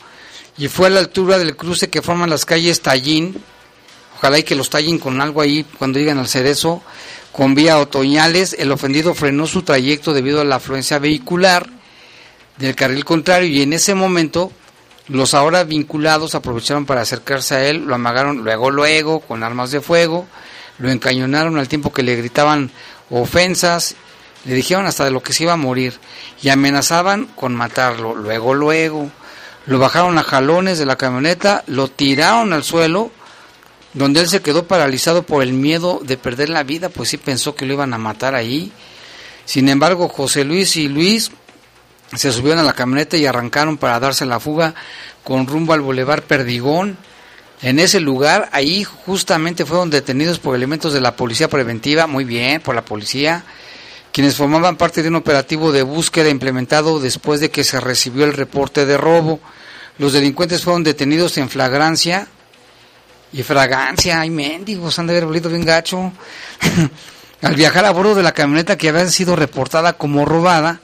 y 0.57 0.69
fue 0.69 0.87
a 0.87 0.89
la 0.89 1.01
altura 1.01 1.37
del 1.37 1.57
cruce 1.57 1.89
que 1.89 2.01
forman 2.01 2.29
las 2.29 2.45
calles 2.45 2.79
Tallín. 2.79 3.35
Ojalá 4.15 4.39
y 4.39 4.43
que 4.43 4.55
los 4.55 4.69
tallen 4.69 4.99
con 4.99 5.19
algo 5.19 5.41
ahí 5.41 5.65
cuando 5.77 5.99
llegan 5.99 6.17
al 6.17 6.29
cerezo. 6.29 6.81
Con 7.33 7.55
vía 7.55 7.77
otoñales, 7.77 8.55
el 8.57 8.71
ofendido 8.71 9.13
frenó 9.13 9.45
su 9.45 9.63
trayecto 9.63 10.13
debido 10.13 10.39
a 10.39 10.45
la 10.45 10.55
afluencia 10.55 10.99
vehicular 10.99 11.67
del 12.55 12.73
carril 12.73 13.03
contrario 13.03 13.49
y 13.49 13.63
en 13.63 13.73
ese 13.73 13.95
momento 13.95 14.53
los 15.09 15.33
ahora 15.33 15.65
vinculados 15.65 16.35
aprovecharon 16.35 16.85
para 16.85 17.01
acercarse 17.01 17.55
a 17.55 17.65
él, 17.65 17.83
lo 17.85 17.95
amagaron 17.95 18.45
luego, 18.45 18.71
luego, 18.71 19.19
con 19.19 19.43
armas 19.43 19.71
de 19.71 19.81
fuego 19.81 20.25
lo 20.79 20.89
encañonaron 20.89 21.57
al 21.57 21.67
tiempo 21.67 21.91
que 21.91 22.03
le 22.03 22.15
gritaban 22.15 22.71
ofensas, 23.09 23.95
le 24.45 24.53
dijeron 24.53 24.85
hasta 24.85 25.05
de 25.05 25.11
lo 25.11 25.21
que 25.21 25.33
se 25.33 25.43
iba 25.43 25.53
a 25.53 25.57
morir 25.57 25.99
y 26.41 26.49
amenazaban 26.49 27.25
con 27.25 27.55
matarlo. 27.55 28.15
Luego, 28.15 28.53
luego, 28.53 29.11
lo 29.65 29.79
bajaron 29.79 30.17
a 30.17 30.23
jalones 30.23 30.79
de 30.79 30.85
la 30.85 30.95
camioneta, 30.95 31.63
lo 31.67 31.89
tiraron 31.89 32.53
al 32.53 32.63
suelo, 32.63 33.11
donde 33.93 34.21
él 34.21 34.29
se 34.29 34.41
quedó 34.41 34.67
paralizado 34.67 35.23
por 35.23 35.43
el 35.43 35.53
miedo 35.53 35.99
de 36.03 36.17
perder 36.17 36.49
la 36.49 36.63
vida, 36.63 36.89
pues 36.89 37.09
sí 37.09 37.17
pensó 37.17 37.55
que 37.55 37.65
lo 37.65 37.73
iban 37.73 37.93
a 37.93 37.97
matar 37.97 38.35
ahí. 38.35 38.71
Sin 39.45 39.69
embargo, 39.69 40.07
José 40.07 40.43
Luis 40.43 40.75
y 40.75 40.87
Luis 40.87 41.31
se 42.15 42.31
subieron 42.31 42.59
a 42.59 42.63
la 42.63 42.73
camioneta 42.73 43.17
y 43.17 43.25
arrancaron 43.25 43.77
para 43.77 43.99
darse 43.99 44.25
la 44.25 44.39
fuga 44.39 44.73
con 45.23 45.47
rumbo 45.47 45.73
al 45.73 45.81
Boulevard 45.81 46.23
Perdigón. 46.23 46.97
En 47.61 47.79
ese 47.79 47.99
lugar, 47.99 48.49
ahí 48.51 48.83
justamente 48.83 49.65
fueron 49.65 49.89
detenidos 49.89 50.37
por 50.37 50.55
elementos 50.55 50.93
de 50.93 51.01
la 51.01 51.15
policía 51.15 51.47
preventiva, 51.47 52.05
muy 52.05 52.23
bien, 52.23 52.61
por 52.61 52.75
la 52.75 52.85
policía, 52.85 53.43
quienes 54.11 54.35
formaban 54.35 54.77
parte 54.77 55.01
de 55.01 55.09
un 55.09 55.15
operativo 55.15 55.71
de 55.71 55.81
búsqueda 55.81 56.29
implementado 56.29 56.99
después 56.99 57.39
de 57.39 57.49
que 57.49 57.63
se 57.63 57.79
recibió 57.79 58.25
el 58.25 58.33
reporte 58.33 58.85
de 58.85 58.97
robo. 58.97 59.39
Los 59.97 60.13
delincuentes 60.13 60.63
fueron 60.63 60.83
detenidos 60.83 61.37
en 61.39 61.49
flagrancia 61.49 62.27
y 63.33 63.41
fragancia, 63.41 64.21
ay 64.21 64.29
mendigos, 64.29 64.99
han 64.99 65.07
de 65.07 65.13
haber 65.13 65.25
olido 65.25 65.49
bien 65.49 65.65
gacho. 65.65 66.11
Al 67.41 67.55
viajar 67.55 67.85
a 67.85 67.91
bordo 67.91 68.15
de 68.15 68.23
la 68.23 68.33
camioneta 68.33 68.77
que 68.77 68.89
había 68.89 69.07
sido 69.07 69.35
reportada 69.35 69.93
como 69.93 70.25
robada 70.25 70.79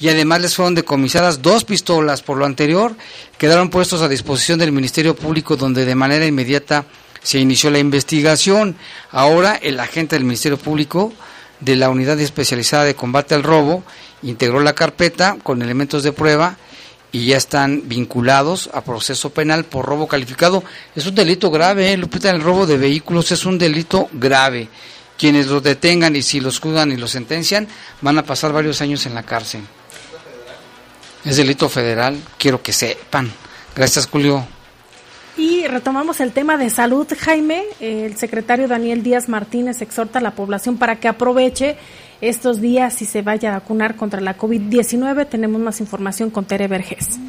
y 0.00 0.08
además 0.08 0.40
les 0.40 0.54
fueron 0.54 0.74
decomisadas 0.74 1.42
dos 1.42 1.64
pistolas. 1.64 2.22
Por 2.22 2.38
lo 2.38 2.44
anterior, 2.44 2.94
quedaron 3.36 3.70
puestos 3.70 4.02
a 4.02 4.08
disposición 4.08 4.58
del 4.58 4.72
Ministerio 4.72 5.16
Público 5.16 5.56
donde 5.56 5.84
de 5.84 5.94
manera 5.94 6.26
inmediata 6.26 6.84
se 7.22 7.38
inició 7.38 7.70
la 7.70 7.78
investigación. 7.78 8.76
Ahora 9.10 9.56
el 9.56 9.80
agente 9.80 10.16
del 10.16 10.24
Ministerio 10.24 10.58
Público 10.58 11.12
de 11.60 11.76
la 11.76 11.90
Unidad 11.90 12.20
Especializada 12.20 12.84
de 12.84 12.94
Combate 12.94 13.34
al 13.34 13.42
Robo 13.42 13.82
integró 14.22 14.60
la 14.60 14.74
carpeta 14.74 15.36
con 15.42 15.62
elementos 15.62 16.02
de 16.02 16.12
prueba 16.12 16.56
y 17.10 17.26
ya 17.26 17.36
están 17.36 17.88
vinculados 17.88 18.68
a 18.72 18.82
proceso 18.82 19.30
penal 19.30 19.64
por 19.64 19.86
robo 19.86 20.06
calificado. 20.06 20.62
Es 20.94 21.06
un 21.06 21.14
delito 21.14 21.50
grave, 21.50 21.92
¿eh? 21.92 21.96
Lupita, 21.96 22.30
el 22.30 22.42
robo 22.42 22.66
de 22.66 22.76
vehículos 22.76 23.32
es 23.32 23.46
un 23.46 23.58
delito 23.58 24.08
grave. 24.12 24.68
Quienes 25.16 25.46
los 25.46 25.62
detengan 25.62 26.14
y 26.14 26.22
si 26.22 26.38
los 26.38 26.60
juzgan 26.60 26.92
y 26.92 26.96
los 26.96 27.10
sentencian 27.10 27.66
van 28.02 28.18
a 28.18 28.24
pasar 28.24 28.52
varios 28.52 28.80
años 28.82 29.04
en 29.06 29.14
la 29.14 29.22
cárcel. 29.24 29.62
Es 31.24 31.36
delito 31.36 31.68
federal, 31.68 32.20
quiero 32.38 32.62
que 32.62 32.72
sepan. 32.72 33.30
Gracias, 33.74 34.06
Julio. 34.06 34.46
Y 35.36 35.66
retomamos 35.68 36.20
el 36.20 36.32
tema 36.32 36.56
de 36.56 36.68
salud, 36.68 37.06
Jaime. 37.16 37.62
El 37.78 38.16
secretario 38.16 38.66
Daniel 38.66 39.04
Díaz 39.04 39.28
Martínez 39.28 39.80
exhorta 39.82 40.18
a 40.18 40.22
la 40.22 40.32
población 40.32 40.78
para 40.78 40.96
que 40.96 41.06
aproveche 41.06 41.76
estos 42.20 42.60
días 42.60 43.00
y 43.02 43.04
se 43.04 43.22
vaya 43.22 43.50
a 43.50 43.60
vacunar 43.60 43.94
contra 43.94 44.20
la 44.20 44.36
COVID-19. 44.36 45.28
Tenemos 45.28 45.60
más 45.60 45.80
información 45.80 46.30
con 46.30 46.44
Tere 46.44 46.66
Vergés. 46.66 47.20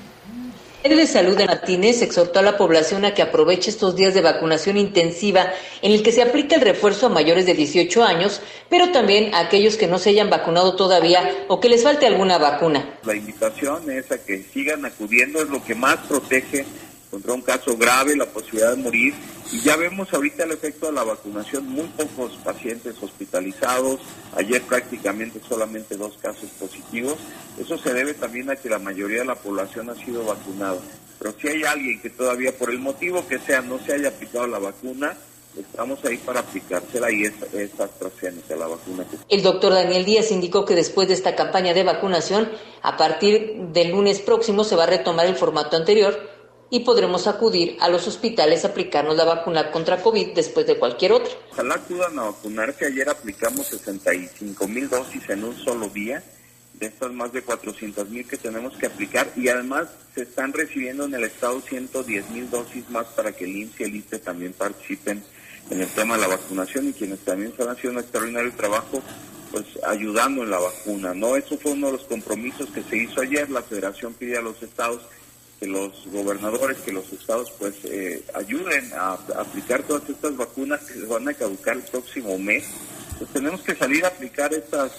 El 0.82 0.96
de 0.96 1.08
Salud 1.08 1.36
de 1.36 1.46
Martínez 1.46 2.02
exhortó 2.02 2.40
a 2.40 2.42
la 2.42 2.56
población 2.56 3.04
a 3.04 3.14
que 3.14 3.22
aproveche 3.22 3.70
estos 3.70 3.98
días 3.98 4.14
de 4.14 4.22
vacunación 4.22 4.78
intensiva 4.78 5.52
en 5.82 5.92
el 5.92 6.02
que 6.02 6.14
se 6.14 6.22
aplica 6.22 6.56
el 6.56 6.62
refuerzo 6.62 7.08
a 7.08 7.10
mayores 7.10 7.46
de 7.46 7.54
18 7.54 8.02
años, 8.02 8.42
pero 8.70 8.90
también 8.94 9.34
a 9.36 9.40
aquellos 9.40 9.76
que 9.76 9.88
no 9.88 10.00
se 10.00 10.12
hayan 10.12 10.30
vacunado 10.30 10.78
todavía 10.78 11.46
o 11.50 11.60
que 11.60 11.68
les 11.68 11.84
falte 11.84 12.08
alguna 12.08 12.38
vacuna. 12.38 12.98
La 13.04 13.14
invitación 13.14 13.92
es 13.92 14.10
a 14.10 14.20
que 14.20 14.42
sigan 14.54 14.86
acudiendo, 14.86 15.42
es 15.42 15.50
lo 15.50 15.62
que 15.62 15.76
más 15.76 15.98
protege 16.08 16.66
contra 17.10 17.34
un 17.34 17.42
caso 17.42 17.76
grave, 17.76 18.16
la 18.16 18.26
posibilidad 18.26 18.76
de 18.76 18.82
morir. 18.82 19.14
Y 19.52 19.62
ya 19.62 19.76
vemos 19.76 20.14
ahorita 20.14 20.44
el 20.44 20.52
efecto 20.52 20.88
de 20.88 20.94
la 20.94 21.04
vacunación, 21.04 21.68
muy 21.68 21.88
pocos 21.88 22.38
pacientes 22.44 22.96
hospitalizados, 23.02 24.00
ayer 24.36 24.62
prácticamente 24.62 25.42
solamente 25.48 25.98
dos 25.98 26.18
casos 26.22 26.50
positivos. 26.60 27.16
Eso 27.60 27.78
se 27.78 27.94
debe 27.94 28.14
también 28.14 28.50
a 28.50 28.56
que 28.56 28.70
la 28.70 28.80
mayoría 28.80 29.20
de 29.20 29.26
la 29.26 29.36
población 29.36 29.90
ha 29.90 29.96
sido 29.96 30.24
vacunada. 30.24 30.80
Pero 31.18 31.34
si 31.42 31.48
hay 31.48 31.64
alguien 31.64 32.00
que 32.00 32.10
todavía, 32.10 32.56
por 32.56 32.70
el 32.70 32.80
motivo 32.80 33.28
que 33.28 33.40
sea, 33.40 33.62
no 33.62 33.80
se 33.80 33.94
haya 33.94 34.10
aplicado 34.10 34.48
la 34.48 34.60
vacuna, 34.60 35.18
estamos 35.60 36.00
ahí 36.06 36.18
para 36.18 36.42
aplicársela 36.42 37.12
y 37.12 37.24
es, 37.24 37.34
es 37.54 37.78
AstraZeneca, 37.78 38.56
la 38.56 38.68
vacuna. 38.68 39.06
El 39.28 39.42
doctor 39.42 39.74
Daniel 39.74 40.06
Díaz 40.06 40.32
indicó 40.32 40.64
que 40.64 40.76
después 40.76 41.08
de 41.08 41.16
esta 41.16 41.36
campaña 41.36 41.74
de 41.74 41.84
vacunación, 41.84 42.50
a 42.84 42.98
partir 42.98 43.56
del 43.74 43.90
lunes 43.90 44.20
próximo 44.22 44.64
se 44.64 44.76
va 44.76 44.84
a 44.84 44.88
retomar 44.88 45.26
el 45.26 45.36
formato 45.36 45.76
anterior 45.76 46.39
y 46.70 46.82
podremos 46.82 47.28
acudir 47.28 47.78
a 47.80 47.90
los 47.90 48.08
hospitales 48.08 48.64
a 48.64 48.70
aplicarnos 48.70 49.18
la 49.18 49.26
vacuna 49.26 49.72
contra 49.72 50.02
COVID 50.02 50.34
después 50.34 50.68
de 50.68 50.78
cualquier 50.78 51.14
otra. 51.14 51.32
Ojalá 51.52 51.76
acudan 51.76 52.20
a 52.20 52.24
vacunarse. 52.24 52.86
Ayer 52.86 53.10
aplicamos 53.10 53.68
65 53.68 54.68
mil 54.68 54.90
dosis 54.90 55.30
en 55.30 55.44
un 55.44 55.58
solo 55.58 55.90
día, 55.90 56.24
de 56.74 56.88
estas 56.88 57.12
más 57.12 57.34
de 57.34 57.42
400 57.42 58.10
mil 58.10 58.28
que 58.28 58.38
tenemos 58.38 58.78
que 58.78 58.86
aplicar 58.86 59.32
y 59.36 59.50
además 59.50 59.88
se 60.16 60.22
están 60.22 60.54
recibiendo 60.54 61.06
en 61.06 61.14
el 61.16 61.26
estado 61.26 61.60
110 61.62 62.30
mil 62.30 62.50
dosis 62.50 62.90
más 62.90 63.08
para 63.08 63.32
que 63.32 63.46
el 63.46 63.56
INSS 63.56 63.80
y 63.80 63.84
el 63.84 63.96
ISTE 63.96 64.20
también 64.20 64.54
participen 64.54 65.24
en 65.70 65.82
el 65.82 65.88
tema 65.90 66.16
de 66.16 66.22
la 66.22 66.28
vacunación 66.28 66.90
y 66.90 66.94
quienes 66.94 67.20
también 67.20 67.52
están 67.52 67.70
haciendo 67.70 68.00
un 68.00 68.04
extraordinario 68.04 68.54
trabajo 68.54 69.02
pues 69.52 69.66
ayudando 69.86 70.44
en 70.44 70.52
la 70.52 70.60
vacuna, 70.60 71.14
¿no? 71.14 71.36
Eso 71.36 71.58
fue 71.58 71.72
uno 71.72 71.88
de 71.88 71.94
los 71.94 72.04
compromisos 72.04 72.70
que 72.70 72.84
se 72.84 72.98
hizo 72.98 73.22
ayer, 73.22 73.50
la 73.50 73.64
federación 73.64 74.14
pide 74.14 74.38
a 74.38 74.42
los 74.42 74.62
estados 74.62 75.02
que 75.60 75.68
los 75.68 75.92
gobernadores, 76.08 76.78
que 76.78 76.94
los 76.94 77.12
estados 77.12 77.52
pues 77.60 77.76
eh, 77.84 78.24
ayuden 78.34 78.92
a, 78.94 79.14
aplicar 79.14 79.84
todas 79.84 80.10
estas 80.10 80.38
vacunas 80.38 80.80
que 80.82 80.94
se 80.94 81.06
van 81.06 81.28
a 81.28 81.34
caducar 81.34 81.76
el 81.76 81.84
próximo 81.84 82.38
mes. 82.40 82.66
Pues 83.18 83.30
tenemos 83.32 83.62
que 83.62 83.76
salir 83.76 84.06
a 84.06 84.08
aplicar 84.08 84.54
estas, 84.54 84.94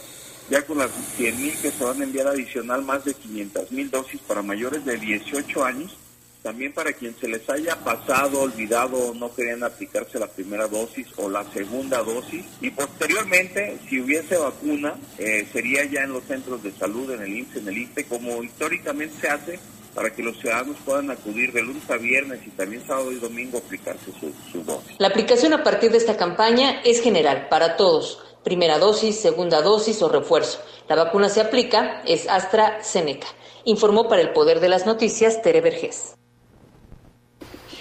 ya 0.50 0.62
con 0.66 0.78
las 0.78 0.90
100 1.16 1.40
mil 1.40 1.54
que 1.56 1.70
se 1.70 1.82
van 1.82 2.00
a 2.00 2.04
enviar 2.04 2.26
adicional, 2.26 2.82
más 2.82 3.04
de 3.04 3.14
500 3.14 3.72
mil 3.72 3.90
dosis 3.90 4.20
para 4.20 4.42
mayores 4.42 4.84
de 4.84 4.98
18 4.98 5.64
años. 5.64 5.96
También 6.42 6.72
para 6.72 6.94
quien 6.94 7.14
se 7.20 7.28
les 7.28 7.48
haya 7.50 7.76
pasado, 7.76 8.40
olvidado 8.40 8.96
o 8.96 9.14
no 9.14 9.34
querían 9.34 9.62
aplicarse 9.62 10.18
la 10.18 10.26
primera 10.26 10.66
dosis 10.68 11.06
o 11.16 11.28
la 11.28 11.44
segunda 11.52 12.02
dosis. 12.02 12.46
Y 12.62 12.70
posteriormente, 12.70 13.78
si 13.88 14.00
hubiese 14.00 14.38
vacuna, 14.38 14.94
eh, 15.18 15.46
sería 15.52 15.84
ya 15.84 16.04
en 16.04 16.14
los 16.14 16.24
centros 16.24 16.62
de 16.62 16.72
salud, 16.72 17.10
en 17.10 17.22
el 17.22 17.36
IMSS, 17.36 17.56
en 17.56 17.68
el 17.68 17.78
INPE, 17.78 18.04
como 18.04 18.42
históricamente 18.42 19.20
se 19.20 19.28
hace 19.28 19.60
para 19.94 20.14
que 20.14 20.22
los 20.22 20.38
ciudadanos 20.38 20.76
puedan 20.84 21.10
acudir 21.10 21.52
de 21.52 21.62
lunes 21.62 21.88
a 21.90 21.96
viernes 21.96 22.40
y 22.46 22.50
también 22.50 22.82
sábado 22.86 23.12
y 23.12 23.16
domingo 23.16 23.58
a 23.58 23.60
aplicarse 23.60 24.12
su, 24.52 24.62
dosis. 24.62 24.96
La 24.98 25.08
aplicación 25.08 25.52
a 25.52 25.64
partir 25.64 25.90
de 25.90 25.98
esta 25.98 26.16
campaña 26.16 26.80
es 26.84 27.00
general 27.00 27.48
para 27.48 27.76
todos. 27.76 28.22
Primera 28.44 28.78
dosis, 28.78 29.16
segunda 29.16 29.62
dosis 29.62 30.00
o 30.02 30.08
refuerzo. 30.08 30.60
La 30.88 30.96
vacuna 30.96 31.28
se 31.28 31.40
aplica, 31.40 32.02
es 32.06 32.28
AstraZeneca. 32.28 33.26
Informó 33.64 34.08
para 34.08 34.22
el 34.22 34.32
Poder 34.32 34.60
de 34.60 34.68
las 34.68 34.86
Noticias 34.86 35.42
Tere 35.42 35.60
Vergés. 35.60 36.14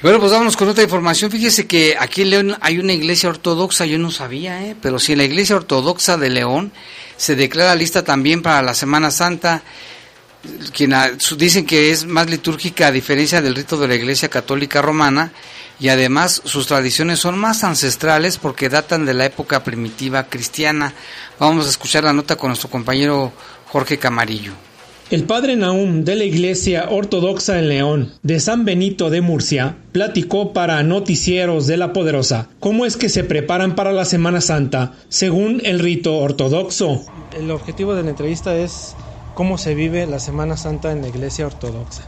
Bueno, 0.01 0.19
pues 0.19 0.31
vámonos 0.31 0.55
con 0.55 0.69
otra 0.69 0.83
información. 0.83 1.29
Fíjese 1.29 1.67
que 1.67 1.97
aquí 1.99 2.21
en 2.21 2.29
León 2.29 2.57
hay 2.61 2.79
una 2.79 2.93
iglesia 2.93 3.29
ortodoxa, 3.29 3.85
yo 3.85 3.97
no 3.97 4.11
sabía, 4.11 4.65
¿eh? 4.65 4.75
pero 4.81 4.97
si 4.97 5.13
la 5.13 5.25
iglesia 5.25 5.57
ortodoxa 5.57 6.15
de 6.15 6.29
León 6.29 6.71
se 7.17 7.35
declara 7.35 7.75
lista 7.75 8.03
también 8.05 8.41
para 8.41 8.61
la 8.61 8.73
Semana 8.73 9.11
Santa, 9.11 9.61
quien 10.73 10.93
dicen 11.37 11.65
que 11.65 11.91
es 11.91 12.05
más 12.05 12.29
litúrgica 12.29 12.87
a 12.87 12.91
diferencia 12.91 13.41
del 13.41 13.55
rito 13.55 13.77
de 13.77 13.87
la 13.87 13.95
Iglesia 13.95 14.29
Católica 14.29 14.81
Romana 14.81 15.31
y 15.79 15.89
además 15.89 16.41
sus 16.45 16.67
tradiciones 16.67 17.19
son 17.19 17.37
más 17.37 17.63
ancestrales 17.63 18.37
porque 18.37 18.69
datan 18.69 19.05
de 19.05 19.13
la 19.13 19.25
época 19.25 19.63
primitiva 19.63 20.23
cristiana. 20.23 20.93
Vamos 21.39 21.67
a 21.67 21.69
escuchar 21.69 22.03
la 22.03 22.13
nota 22.13 22.35
con 22.35 22.49
nuestro 22.49 22.69
compañero 22.69 23.31
Jorge 23.67 23.97
Camarillo. 23.97 24.53
El 25.09 25.23
padre 25.23 25.55
Naum 25.55 26.03
de 26.03 26.15
la 26.15 26.23
Iglesia 26.23 26.85
Ortodoxa 26.89 27.57
en 27.57 27.67
León, 27.67 28.13
de 28.21 28.39
San 28.39 28.63
Benito 28.63 29.09
de 29.09 29.21
Murcia, 29.21 29.77
platicó 29.91 30.53
para 30.53 30.83
Noticieros 30.83 31.65
de 31.65 31.77
la 31.77 31.93
Poderosa 31.93 32.49
cómo 32.59 32.85
es 32.85 32.95
que 32.95 33.09
se 33.09 33.23
preparan 33.23 33.73
para 33.73 33.91
la 33.91 34.05
Semana 34.05 34.39
Santa 34.39 34.93
según 35.07 35.61
el 35.65 35.79
rito 35.79 36.15
ortodoxo. 36.17 37.05
El 37.35 37.49
objetivo 37.49 37.95
de 37.95 38.03
la 38.03 38.11
entrevista 38.11 38.55
es 38.55 38.95
¿Cómo 39.39 39.57
se 39.57 39.73
vive 39.73 40.05
la 40.05 40.19
Semana 40.19 40.57
Santa 40.57 40.91
en 40.91 41.01
la 41.01 41.07
Iglesia 41.07 41.47
Ortodoxa? 41.47 42.03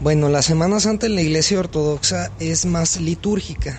Bueno, 0.00 0.28
la 0.28 0.42
Semana 0.42 0.80
Santa 0.80 1.06
en 1.06 1.14
la 1.14 1.22
Iglesia 1.22 1.60
Ortodoxa 1.60 2.32
es 2.40 2.66
más 2.66 3.00
litúrgica. 3.00 3.78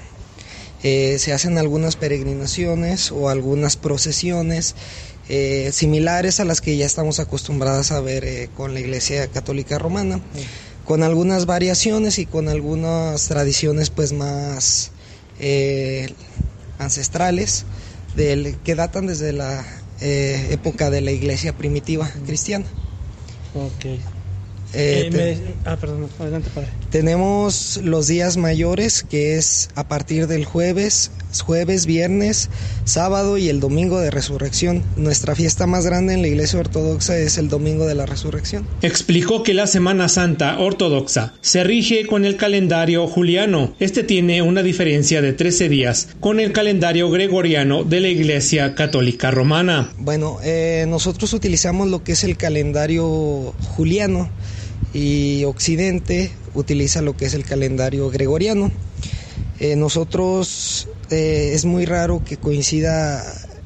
Eh, 0.84 1.18
se 1.20 1.34
hacen 1.34 1.58
algunas 1.58 1.98
peregrinaciones 1.98 3.12
o 3.12 3.28
algunas 3.28 3.76
procesiones 3.76 4.76
eh, 5.28 5.72
similares 5.74 6.40
a 6.40 6.46
las 6.46 6.62
que 6.62 6.78
ya 6.78 6.86
estamos 6.86 7.20
acostumbradas 7.20 7.92
a 7.92 8.00
ver 8.00 8.24
eh, 8.24 8.50
con 8.56 8.74
la 8.74 8.80
Iglesia 8.80 9.28
Católica 9.28 9.78
Romana, 9.78 10.22
con 10.86 11.04
algunas 11.04 11.46
variaciones 11.46 12.20
y 12.20 12.26
con 12.26 12.48
algunas 12.48 13.28
tradiciones 13.28 13.90
pues 13.90 14.14
más 14.14 14.94
ancestrales 16.80 17.66
del, 18.16 18.56
que 18.64 18.76
datan 18.76 19.08
desde 19.08 19.34
la 19.34 19.66
época 20.00 20.90
de 20.90 21.02
la 21.02 21.12
Iglesia 21.12 21.52
primitiva 21.58 22.10
cristiana. 22.26 22.66
Ok. 23.54 24.13
Eh, 24.74 25.10
eh, 25.14 25.38
ah, 25.66 25.78
perdón, 25.78 26.10
adelante, 26.20 26.50
padre. 26.54 26.70
Tenemos 26.90 27.80
los 27.84 28.08
días 28.08 28.38
mayores, 28.38 29.04
que 29.04 29.38
es 29.38 29.70
a 29.76 29.88
partir 29.88 30.28
del 30.28 30.46
jueves, 30.46 31.12
jueves, 31.42 31.86
viernes, 31.86 32.50
sábado 32.86 33.38
y 33.38 33.50
el 33.50 33.60
domingo 33.60 34.00
de 34.00 34.12
resurrección. 34.12 34.84
Nuestra 34.96 35.36
fiesta 35.36 35.68
más 35.68 35.86
grande 35.86 36.14
en 36.14 36.22
la 36.22 36.28
iglesia 36.28 36.60
ortodoxa 36.60 37.18
es 37.18 37.38
el 37.38 37.50
domingo 37.50 37.86
de 37.86 37.96
la 37.96 38.06
resurrección. 38.06 38.68
Explicó 38.82 39.44
que 39.44 39.54
la 39.54 39.68
Semana 39.68 40.10
Santa 40.10 40.60
ortodoxa 40.60 41.34
se 41.42 41.64
rige 41.64 42.06
con 42.06 42.26
el 42.26 42.36
calendario 42.38 43.08
juliano. 43.08 43.74
Este 43.80 44.04
tiene 44.04 44.42
una 44.42 44.64
diferencia 44.64 45.22
de 45.22 45.34
13 45.34 45.70
días 45.70 46.10
con 46.20 46.40
el 46.40 46.52
calendario 46.52 47.10
gregoriano 47.10 47.84
de 47.84 48.00
la 48.00 48.10
iglesia 48.10 48.76
católica 48.76 49.32
romana. 49.32 49.92
Bueno, 49.98 50.38
eh, 50.44 50.86
nosotros 50.88 51.34
utilizamos 51.34 51.88
lo 51.88 52.04
que 52.04 52.14
es 52.14 52.24
el 52.24 52.38
calendario 52.38 53.54
juliano 53.76 54.30
y 54.94 55.44
Occidente 55.46 56.32
utiliza 56.54 57.02
lo 57.02 57.18
que 57.18 57.26
es 57.26 57.34
el 57.34 57.46
calendario 57.46 58.10
gregoriano. 58.10 58.72
Eh, 59.60 59.76
nosotros 59.76 60.88
eh, 61.10 61.52
es 61.54 61.66
muy 61.66 61.86
raro 61.86 62.24
que 62.24 62.38
coincida 62.38 63.24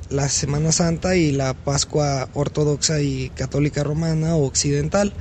la 0.10 0.30
Semana 0.30 0.72
Santa 0.72 1.16
y 1.16 1.32
la 1.32 1.54
Pascua 1.54 2.30
ortodoxa 2.34 3.02
y 3.02 3.30
católica 3.30 3.84
romana 3.84 4.36
o 4.36 4.46
occidental. 4.46 5.14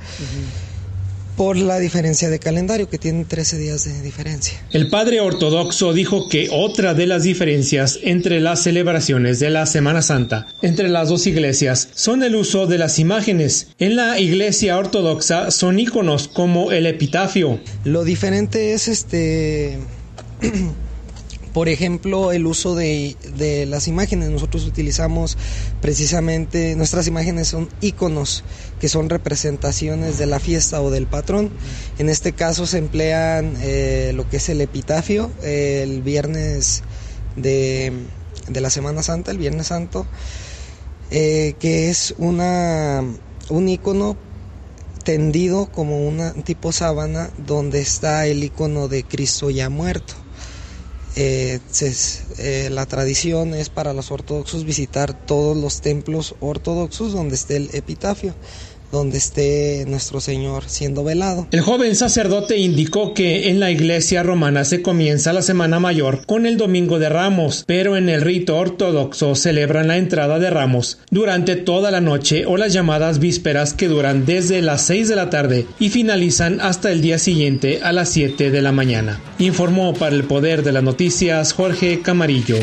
Por 1.37 1.55
la 1.55 1.79
diferencia 1.79 2.29
de 2.29 2.39
calendario, 2.39 2.89
que 2.89 2.97
tiene 2.97 3.23
13 3.23 3.57
días 3.59 3.85
de 3.85 4.01
diferencia. 4.01 4.59
El 4.71 4.89
padre 4.89 5.21
ortodoxo 5.21 5.93
dijo 5.93 6.27
que 6.27 6.49
otra 6.51 6.95
de 6.95 7.05
las 7.05 7.23
diferencias 7.23 7.99
entre 8.01 8.41
las 8.41 8.63
celebraciones 8.63 9.39
de 9.39 9.51
la 9.51 9.65
Semana 9.67 10.01
Santa 10.01 10.47
entre 10.61 10.89
las 10.89 11.09
dos 11.09 11.27
iglesias 11.27 11.89
son 11.93 12.23
el 12.23 12.35
uso 12.35 12.65
de 12.65 12.79
las 12.79 12.97
imágenes. 12.99 13.67
En 13.77 13.95
la 13.95 14.19
iglesia 14.19 14.77
ortodoxa 14.77 15.51
son 15.51 15.79
iconos 15.79 16.27
como 16.27 16.71
el 16.71 16.87
epitafio. 16.87 17.59
Lo 17.83 18.03
diferente 18.03 18.73
es 18.73 18.87
este 18.87 19.77
por 21.57 21.69
ejemplo, 21.69 22.31
el 22.33 22.45
uso 22.45 22.75
de, 22.75 23.17
de, 23.35 23.65
las 23.65 23.87
imágenes. 23.87 24.29
Nosotros 24.29 24.65
utilizamos 24.65 25.39
precisamente, 25.81 26.75
nuestras 26.75 27.07
imágenes 27.07 27.47
son 27.47 27.67
iconos, 27.81 28.43
que 28.79 28.87
son 28.87 29.09
representaciones 29.09 30.19
de 30.19 30.27
la 30.27 30.39
fiesta 30.39 30.79
o 30.83 30.91
del 30.91 31.07
patrón. 31.07 31.49
En 31.97 32.09
este 32.09 32.33
caso 32.33 32.67
se 32.67 32.77
emplean 32.77 33.55
eh, 33.59 34.11
lo 34.13 34.29
que 34.29 34.37
es 34.37 34.49
el 34.49 34.61
epitafio, 34.61 35.31
el 35.41 36.03
viernes 36.03 36.83
de, 37.35 37.91
de, 38.47 38.61
la 38.61 38.69
Semana 38.69 39.01
Santa, 39.01 39.31
el 39.31 39.39
Viernes 39.39 39.65
Santo, 39.65 40.05
eh, 41.09 41.55
que 41.59 41.89
es 41.89 42.13
una, 42.19 43.03
un 43.49 43.67
icono 43.67 44.15
tendido 45.03 45.71
como 45.71 46.07
una 46.07 46.33
tipo 46.33 46.71
sábana 46.71 47.31
donde 47.47 47.81
está 47.81 48.27
el 48.27 48.43
icono 48.43 48.87
de 48.87 49.03
Cristo 49.03 49.49
ya 49.49 49.71
muerto. 49.71 50.26
Eh, 51.19 51.59
eh, 52.37 52.69
la 52.71 52.85
tradición 52.85 53.55
es 53.55 53.69
para 53.69 53.93
los 53.93 54.11
ortodoxos 54.11 54.65
visitar 54.65 55.25
todos 55.25 55.57
los 55.57 55.81
templos 55.81 56.35
ortodoxos 56.41 57.11
donde 57.11 57.33
esté 57.33 57.55
el 57.55 57.71
epitafio 57.73 58.35
donde 58.91 59.17
esté 59.17 59.85
nuestro 59.87 60.21
Señor 60.21 60.63
siendo 60.67 61.03
velado. 61.03 61.47
El 61.51 61.61
joven 61.61 61.95
sacerdote 61.95 62.57
indicó 62.57 63.13
que 63.13 63.49
en 63.49 63.59
la 63.59 63.71
iglesia 63.71 64.23
romana 64.23 64.65
se 64.65 64.81
comienza 64.81 65.33
la 65.33 65.41
Semana 65.41 65.79
Mayor 65.79 66.25
con 66.25 66.45
el 66.45 66.57
Domingo 66.57 66.99
de 66.99 67.09
Ramos, 67.09 67.63
pero 67.67 67.97
en 67.97 68.09
el 68.09 68.21
rito 68.21 68.57
ortodoxo 68.57 69.35
celebran 69.35 69.87
la 69.87 69.97
entrada 69.97 70.39
de 70.39 70.49
Ramos 70.49 70.99
durante 71.09 71.55
toda 71.55 71.91
la 71.91 72.01
noche 72.01 72.45
o 72.45 72.57
las 72.57 72.73
llamadas 72.73 73.19
vísperas 73.19 73.73
que 73.73 73.87
duran 73.87 74.25
desde 74.25 74.61
las 74.61 74.81
6 74.83 75.09
de 75.09 75.15
la 75.15 75.29
tarde 75.29 75.65
y 75.79 75.89
finalizan 75.89 76.59
hasta 76.61 76.91
el 76.91 77.01
día 77.01 77.19
siguiente 77.19 77.79
a 77.83 77.91
las 77.91 78.09
7 78.09 78.51
de 78.51 78.61
la 78.61 78.71
mañana. 78.71 79.21
Informó 79.39 79.93
para 79.93 80.15
el 80.15 80.23
Poder 80.23 80.63
de 80.63 80.71
las 80.71 80.83
Noticias 80.83 81.53
Jorge 81.53 82.01
Camarillo. 82.01 82.57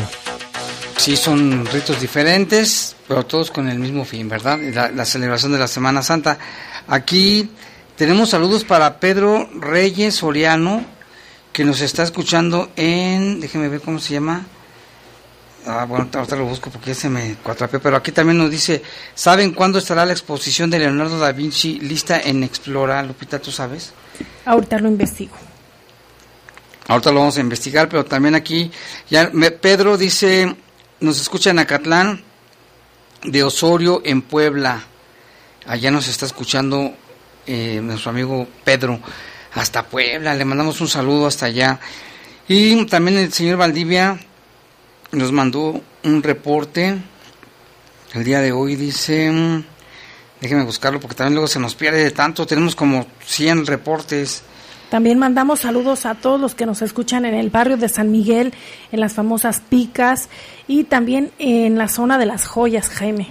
Sí, 0.97 1.17
son 1.17 1.65
ritos 1.67 1.99
diferentes, 1.99 2.95
pero 3.07 3.25
todos 3.25 3.51
con 3.51 3.67
el 3.69 3.77
mismo 3.77 4.05
fin, 4.05 4.27
¿verdad? 4.27 4.59
La, 4.93 5.05
celebración 5.05 5.51
de 5.51 5.59
la 5.59 5.67
Semana 5.67 6.01
Santa. 6.01 6.37
Aquí 6.87 7.49
tenemos 7.95 8.29
saludos 8.29 8.63
para 8.63 8.99
Pedro 8.99 9.49
Reyes 9.53 10.15
Soriano, 10.15 10.83
que 11.53 11.63
nos 11.63 11.81
está 11.81 12.03
escuchando 12.03 12.71
en, 12.75 13.39
déjeme 13.39 13.69
ver 13.69 13.81
cómo 13.81 13.99
se 13.99 14.13
llama. 14.13 14.45
Ah, 15.67 15.85
bueno, 15.85 16.07
ahorita 16.13 16.35
lo 16.35 16.45
busco 16.45 16.69
porque 16.69 16.87
ya 16.87 16.95
se 16.95 17.09
me 17.09 17.35
cuatrapeó, 17.43 17.79
pero 17.81 17.97
aquí 17.97 18.11
también 18.11 18.37
nos 18.37 18.49
dice, 18.49 18.81
¿saben 19.13 19.51
cuándo 19.51 19.79
estará 19.79 20.05
la 20.05 20.11
exposición 20.13 20.69
de 20.69 20.79
Leonardo 20.79 21.19
da 21.19 21.31
Vinci 21.31 21.79
lista 21.79 22.19
en 22.19 22.43
Explora? 22.43 23.01
Lupita, 23.03 23.39
¿tú 23.39 23.51
sabes? 23.51 23.93
Ahorita 24.45 24.79
lo 24.79 24.89
investigo. 24.89 25.35
Ahorita 26.87 27.11
lo 27.11 27.19
vamos 27.19 27.37
a 27.37 27.41
investigar, 27.41 27.89
pero 27.89 28.05
también 28.05 28.35
aquí, 28.35 28.71
ya 29.09 29.31
Pedro 29.59 29.97
dice, 29.97 30.55
nos 30.99 31.19
escucha 31.19 31.49
en 31.49 31.59
Acatlán, 31.59 32.23
de 33.23 33.43
Osorio, 33.43 34.01
en 34.05 34.21
Puebla. 34.21 34.83
Allá 35.67 35.91
nos 35.91 36.07
está 36.07 36.25
escuchando 36.25 36.93
eh, 37.47 37.79
nuestro 37.83 38.11
amigo 38.11 38.47
Pedro, 38.63 38.99
hasta 39.53 39.83
Puebla. 39.87 40.35
Le 40.35 40.45
mandamos 40.45 40.79
un 40.81 40.87
saludo 40.87 41.27
hasta 41.27 41.47
allá. 41.47 41.79
Y 42.47 42.85
también 42.85 43.17
el 43.17 43.33
señor 43.33 43.57
Valdivia 43.57 44.19
nos 45.11 45.31
mandó 45.31 45.81
un 46.03 46.23
reporte. 46.23 46.97
El 48.13 48.23
día 48.23 48.39
de 48.39 48.51
hoy 48.51 48.75
dice, 48.75 49.63
déjeme 50.39 50.63
buscarlo 50.63 50.99
porque 50.99 51.15
también 51.15 51.33
luego 51.33 51.47
se 51.47 51.59
nos 51.59 51.75
pierde 51.75 52.03
de 52.03 52.11
tanto. 52.11 52.45
Tenemos 52.45 52.75
como 52.75 53.07
100 53.25 53.65
reportes. 53.65 54.43
También 54.89 55.19
mandamos 55.19 55.61
saludos 55.61 56.05
a 56.05 56.15
todos 56.15 56.39
los 56.39 56.55
que 56.55 56.65
nos 56.65 56.81
escuchan 56.81 57.25
en 57.25 57.33
el 57.33 57.49
barrio 57.49 57.77
de 57.77 57.89
San 57.89 58.11
Miguel, 58.11 58.53
en 58.91 58.99
las 58.99 59.13
famosas 59.13 59.61
Picas 59.67 60.29
y 60.67 60.83
también 60.83 61.31
en 61.39 61.77
la 61.77 61.87
zona 61.87 62.17
de 62.17 62.25
las 62.25 62.45
joyas, 62.45 62.89
Jaime. 62.89 63.29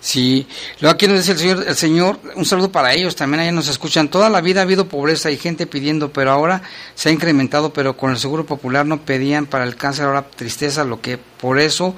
Sí, 0.00 0.46
luego 0.80 0.94
aquí 0.94 1.06
nos 1.06 1.18
dice 1.18 1.32
el 1.32 1.38
señor, 1.38 1.64
el 1.68 1.76
señor, 1.76 2.20
un 2.34 2.46
saludo 2.46 2.72
para 2.72 2.94
ellos, 2.94 3.14
también 3.16 3.40
allá 3.40 3.52
nos 3.52 3.68
escuchan. 3.68 4.08
Toda 4.08 4.30
la 4.30 4.40
vida 4.40 4.60
ha 4.60 4.62
habido 4.62 4.88
pobreza 4.88 5.30
y 5.30 5.36
gente 5.36 5.66
pidiendo, 5.66 6.10
pero 6.10 6.30
ahora 6.30 6.62
se 6.94 7.10
ha 7.10 7.12
incrementado, 7.12 7.74
pero 7.74 7.98
con 7.98 8.10
el 8.10 8.16
Seguro 8.16 8.46
Popular 8.46 8.86
no 8.86 9.02
pedían 9.02 9.44
para 9.44 9.64
el 9.64 9.76
cáncer, 9.76 10.06
ahora 10.06 10.22
tristeza, 10.22 10.84
lo 10.84 11.02
que 11.02 11.18
por 11.18 11.60
eso 11.60 11.94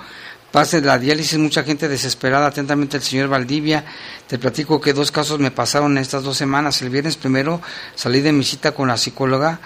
pase 0.52 0.82
la 0.82 0.98
diálisis, 0.98 1.38
mucha 1.38 1.64
gente 1.64 1.88
desesperada. 1.88 2.46
Atentamente 2.46 2.98
el 2.98 3.02
señor 3.02 3.28
Valdivia. 3.28 3.84
Te 4.28 4.38
platico 4.38 4.80
que 4.80 4.92
dos 4.92 5.10
casos 5.10 5.40
me 5.40 5.50
pasaron 5.50 5.92
en 5.92 6.02
estas 6.02 6.22
dos 6.22 6.36
semanas. 6.36 6.80
El 6.82 6.90
viernes 6.90 7.16
primero 7.16 7.60
salí 7.96 8.20
de 8.20 8.32
mi 8.32 8.44
cita 8.44 8.72
con 8.72 8.88
la 8.88 8.96
psicóloga 8.96 9.60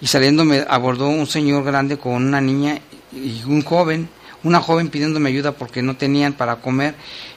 y 0.00 0.06
saliendo 0.06 0.44
me 0.44 0.64
abordó 0.68 1.08
un 1.08 1.26
señor 1.26 1.62
grande 1.62 1.98
con 1.98 2.14
una 2.14 2.40
niña 2.40 2.80
y 3.12 3.42
un 3.46 3.62
joven, 3.62 4.08
una 4.42 4.60
joven 4.60 4.88
pidiéndome 4.88 5.28
ayuda 5.28 5.52
porque 5.52 5.82
no 5.82 5.96
tenían 5.96 6.32
para 6.32 6.56
comer 6.56 6.94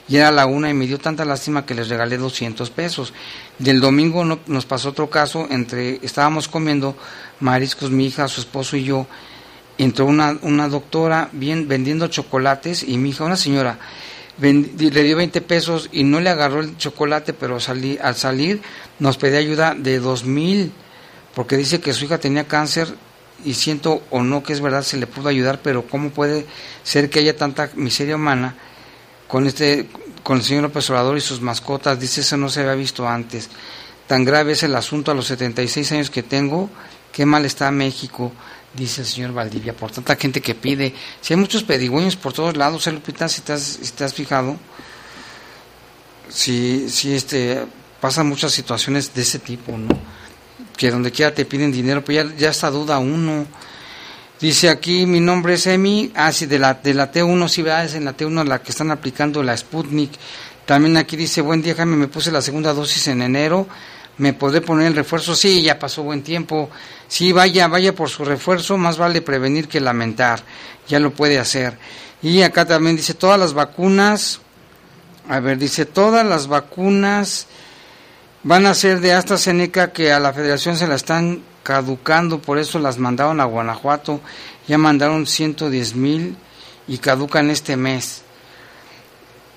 y 0.08 0.16
era 0.16 0.30
la 0.30 0.46
una 0.46 0.70
y 0.70 0.74
me 0.74 0.86
dio 0.86 0.98
tanta 0.98 1.26
lástima 1.26 1.66
que 1.66 1.74
les 1.74 1.88
regalé 1.88 2.16
200 2.16 2.70
pesos. 2.70 3.12
Del 3.58 3.80
domingo 3.80 4.24
no, 4.24 4.38
nos 4.46 4.64
pasó 4.64 4.90
otro 4.90 5.10
caso, 5.10 5.46
entre 5.50 6.00
estábamos 6.02 6.48
comiendo 6.48 6.96
mariscos 7.40 7.90
mi 7.90 8.06
hija, 8.06 8.28
su 8.28 8.40
esposo 8.40 8.78
y 8.78 8.84
yo 8.84 9.06
entró 9.78 10.06
una, 10.06 10.38
una 10.42 10.68
doctora 10.68 11.28
bien 11.32 11.68
vendiendo 11.68 12.08
chocolates 12.08 12.82
y 12.82 12.98
mi 12.98 13.10
hija, 13.10 13.24
una 13.24 13.36
señora, 13.36 13.78
le 14.38 15.02
dio 15.02 15.16
20 15.16 15.40
pesos 15.42 15.88
y 15.92 16.04
no 16.04 16.20
le 16.20 16.30
agarró 16.30 16.60
el 16.60 16.76
chocolate, 16.76 17.32
pero 17.32 17.60
salí, 17.60 17.98
al 18.02 18.16
salir 18.16 18.60
nos 18.98 19.16
pedía 19.16 19.38
ayuda 19.38 19.74
de 19.74 19.98
dos 20.00 20.24
mil, 20.24 20.72
porque 21.34 21.56
dice 21.56 21.80
que 21.80 21.92
su 21.92 22.04
hija 22.04 22.18
tenía 22.18 22.46
cáncer 22.46 22.94
y 23.44 23.54
siento 23.54 24.02
o 24.10 24.22
no 24.22 24.42
que 24.42 24.52
es 24.52 24.60
verdad, 24.60 24.82
se 24.82 24.96
le 24.96 25.06
pudo 25.06 25.28
ayudar, 25.28 25.60
pero 25.62 25.86
¿cómo 25.86 26.10
puede 26.10 26.46
ser 26.82 27.10
que 27.10 27.20
haya 27.20 27.36
tanta 27.36 27.70
miseria 27.74 28.16
humana 28.16 28.54
con 29.28 29.46
este 29.46 29.88
con 30.22 30.38
el 30.38 30.42
señor 30.42 30.62
López 30.62 30.90
y 31.16 31.20
sus 31.20 31.40
mascotas? 31.40 32.00
Dice, 32.00 32.22
eso 32.22 32.36
no 32.36 32.48
se 32.48 32.60
había 32.60 32.74
visto 32.74 33.06
antes. 33.06 33.50
Tan 34.06 34.24
grave 34.24 34.52
es 34.52 34.62
el 34.62 34.74
asunto 34.74 35.10
a 35.10 35.14
los 35.14 35.26
76 35.26 35.92
años 35.92 36.10
que 36.10 36.22
tengo, 36.22 36.70
qué 37.12 37.26
mal 37.26 37.44
está 37.44 37.70
México 37.70 38.32
dice 38.74 39.02
el 39.02 39.06
señor 39.06 39.32
Valdivia, 39.32 39.74
por 39.74 39.90
tanta 39.90 40.16
gente 40.16 40.40
que 40.40 40.54
pide. 40.54 40.94
Si 41.20 41.32
hay 41.32 41.40
muchos 41.40 41.62
pedigüeños 41.62 42.16
por 42.16 42.32
todos 42.32 42.56
lados, 42.56 42.86
¿eh, 42.86 42.92
Lupita? 42.92 43.28
Si 43.28 43.40
te 43.42 43.52
has, 43.52 43.62
si 43.62 43.92
te 43.92 44.04
has 44.04 44.14
fijado, 44.14 44.56
si, 46.28 46.88
si 46.90 47.14
este, 47.14 47.64
pasan 48.00 48.28
muchas 48.28 48.52
situaciones 48.52 49.14
de 49.14 49.22
ese 49.22 49.38
tipo, 49.38 49.76
¿no? 49.76 49.88
Que 50.76 50.90
donde 50.90 51.12
quiera 51.12 51.34
te 51.34 51.44
piden 51.44 51.70
dinero, 51.70 52.04
pues 52.04 52.16
ya, 52.16 52.36
ya 52.36 52.50
está 52.50 52.70
duda 52.70 52.98
uno. 52.98 53.46
Dice 54.40 54.68
aquí, 54.68 55.06
mi 55.06 55.20
nombre 55.20 55.54
es 55.54 55.66
Emi, 55.66 56.10
ah, 56.14 56.32
sí, 56.32 56.46
de 56.46 56.58
la, 56.58 56.74
de 56.74 56.92
la 56.92 57.12
T1, 57.12 57.48
sí, 57.48 57.62
¿verdad? 57.62 57.84
es 57.84 57.94
en 57.94 58.04
la 58.04 58.16
T1 58.16 58.44
la 58.44 58.62
que 58.62 58.72
están 58.72 58.90
aplicando 58.90 59.42
la 59.42 59.56
Sputnik. 59.56 60.10
También 60.66 60.96
aquí 60.96 61.16
dice, 61.16 61.40
buen 61.40 61.62
día, 61.62 61.74
Jaime, 61.74 61.96
me 61.96 62.08
puse 62.08 62.32
la 62.32 62.42
segunda 62.42 62.72
dosis 62.72 63.06
en 63.08 63.22
enero, 63.22 63.68
¿me 64.18 64.32
podré 64.32 64.60
poner 64.60 64.88
el 64.88 64.96
refuerzo? 64.96 65.34
Sí, 65.34 65.62
ya 65.62 65.78
pasó 65.78 66.02
buen 66.02 66.22
tiempo. 66.22 66.70
Sí, 67.08 67.32
vaya, 67.32 67.68
vaya 67.68 67.94
por 67.94 68.10
su 68.10 68.24
refuerzo, 68.24 68.76
más 68.76 68.98
vale 68.98 69.22
prevenir 69.22 69.68
que 69.68 69.80
lamentar. 69.80 70.42
Ya 70.88 70.98
lo 70.98 71.12
puede 71.12 71.38
hacer. 71.38 71.78
Y 72.22 72.42
acá 72.42 72.64
también 72.64 72.96
dice, 72.96 73.14
todas 73.14 73.38
las 73.38 73.52
vacunas, 73.52 74.40
a 75.28 75.40
ver, 75.40 75.58
dice, 75.58 75.86
todas 75.86 76.26
las 76.26 76.46
vacunas 76.46 77.46
van 78.42 78.66
a 78.66 78.74
ser 78.74 79.00
de 79.00 79.12
AstraZeneca 79.12 79.92
que 79.92 80.12
a 80.12 80.20
la 80.20 80.32
federación 80.32 80.76
se 80.76 80.86
la 80.86 80.94
están 80.94 81.42
caducando, 81.62 82.40
por 82.40 82.58
eso 82.58 82.78
las 82.78 82.98
mandaron 82.98 83.40
a 83.40 83.44
Guanajuato, 83.44 84.20
ya 84.68 84.78
mandaron 84.78 85.26
110 85.26 85.94
mil 85.94 86.36
y 86.86 86.98
caducan 86.98 87.50
este 87.50 87.76
mes 87.76 88.23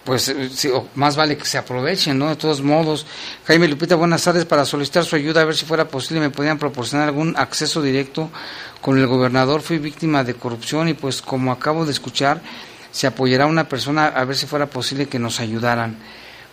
pues 0.08 0.30
eh, 0.30 0.72
más 0.96 1.18
vale 1.18 1.38
que 1.38 1.44
se 1.44 1.58
aprovechen, 1.58 2.18
¿no? 2.18 2.30
De 2.30 2.38
todos 2.38 2.62
modos. 2.62 3.06
Jaime 3.44 3.68
Lupita, 3.68 3.96
buenas 3.96 4.24
tardes. 4.24 4.46
Para 4.46 4.64
solicitar 4.64 5.04
su 5.04 5.18
ayuda, 5.18 5.42
a 5.42 5.44
ver 5.44 5.54
si 5.54 5.66
fuera 5.66 5.90
posible, 5.90 6.22
me 6.22 6.30
podían 6.30 6.58
proporcionar 6.58 7.10
algún 7.10 7.36
acceso 7.36 7.82
directo 7.82 8.32
con 8.80 8.98
el 8.98 9.06
gobernador. 9.06 9.62
Fui 9.62 9.80
víctima 9.80 10.24
de 10.24 10.34
corrupción 10.34 10.88
y 10.88 10.94
pues 10.94 11.22
como 11.22 11.52
acabo 11.52 11.84
de 11.84 11.92
escuchar, 11.92 12.42
se 12.90 13.06
apoyará 13.06 13.44
a 13.44 13.48
una 13.48 13.68
persona 13.68 14.08
a 14.08 14.24
ver 14.24 14.38
si 14.38 14.46
fuera 14.46 14.68
posible 14.68 15.08
que 15.08 15.20
nos 15.20 15.42
ayudaran. 15.42 15.98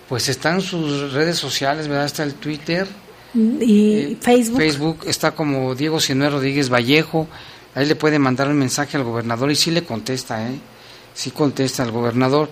Pues 0.08 0.28
están 0.28 0.60
sus 0.60 1.12
redes 1.12 1.38
sociales, 1.38 1.86
¿verdad? 1.86 2.06
Está 2.06 2.24
el 2.24 2.34
Twitter. 2.34 2.88
Y 3.34 3.98
eh, 3.98 4.18
Facebook. 4.20 4.58
Facebook 4.58 4.98
está 5.06 5.30
como 5.30 5.76
Diego 5.76 6.00
Sinué 6.00 6.28
Rodríguez 6.28 6.70
Vallejo. 6.70 7.28
Ahí 7.76 7.86
le 7.86 7.94
puede 7.94 8.18
mandar 8.18 8.48
un 8.48 8.58
mensaje 8.58 8.96
al 8.96 9.04
gobernador 9.04 9.48
y 9.52 9.54
sí 9.54 9.70
le 9.70 9.84
contesta, 9.84 10.44
¿eh? 10.44 10.58
Sí 11.14 11.30
contesta 11.30 11.82
al 11.82 11.92
gobernador. 11.92 12.50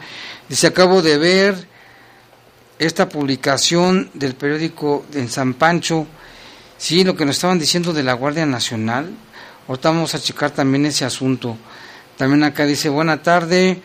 Dice, 0.48 0.68
acabo 0.68 1.02
de 1.02 1.18
ver 1.18 1.66
esta 2.78 3.08
publicación 3.08 4.10
del 4.14 4.34
periódico 4.34 5.04
en 5.12 5.28
San 5.28 5.54
Pancho 5.54 6.06
Sí, 6.82 7.04
lo 7.04 7.14
que 7.14 7.24
nos 7.24 7.36
estaban 7.36 7.60
diciendo 7.60 7.92
de 7.92 8.02
la 8.02 8.12
Guardia 8.14 8.44
Nacional, 8.44 9.08
ahorita 9.68 9.90
vamos 9.90 10.16
a 10.16 10.18
checar 10.18 10.50
también 10.50 10.84
ese 10.84 11.04
asunto. 11.04 11.56
También 12.16 12.42
acá 12.42 12.66
dice, 12.66 12.88
buena 12.88 13.22
tarde, 13.22 13.80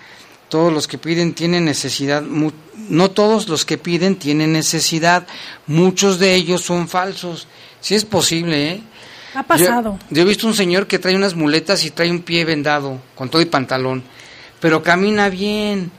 todos 0.49 0.73
los 0.73 0.87
que 0.87 0.97
piden 0.97 1.35
tienen 1.35 1.63
necesidad, 1.63 2.23
no 2.23 3.11
todos 3.11 3.49
los 3.49 3.65
que 3.65 3.77
piden 3.77 4.15
tienen 4.15 4.51
necesidad, 4.51 5.27
muchos 5.67 6.17
de 6.17 6.33
ellos 6.33 6.63
son 6.63 6.87
falsos. 6.87 7.47
Sí 7.81 7.93
es 7.93 8.03
posible, 8.03 8.71
¿eh? 8.71 8.81
Ha 9.35 9.43
pasado. 9.43 9.99
Yo, 10.09 10.15
yo, 10.15 10.21
he 10.23 10.25
visto 10.25 10.47
un 10.47 10.55
señor 10.55 10.87
que 10.87 10.97
trae 10.97 11.15
unas 11.15 11.35
muletas 11.35 11.85
y 11.85 11.91
trae 11.91 12.09
un 12.09 12.23
pie 12.23 12.45
vendado, 12.45 12.99
con 13.13 13.29
todo 13.29 13.43
y 13.43 13.45
pantalón, 13.45 14.03
pero 14.59 14.83
camina 14.83 15.29
bien. 15.29 15.91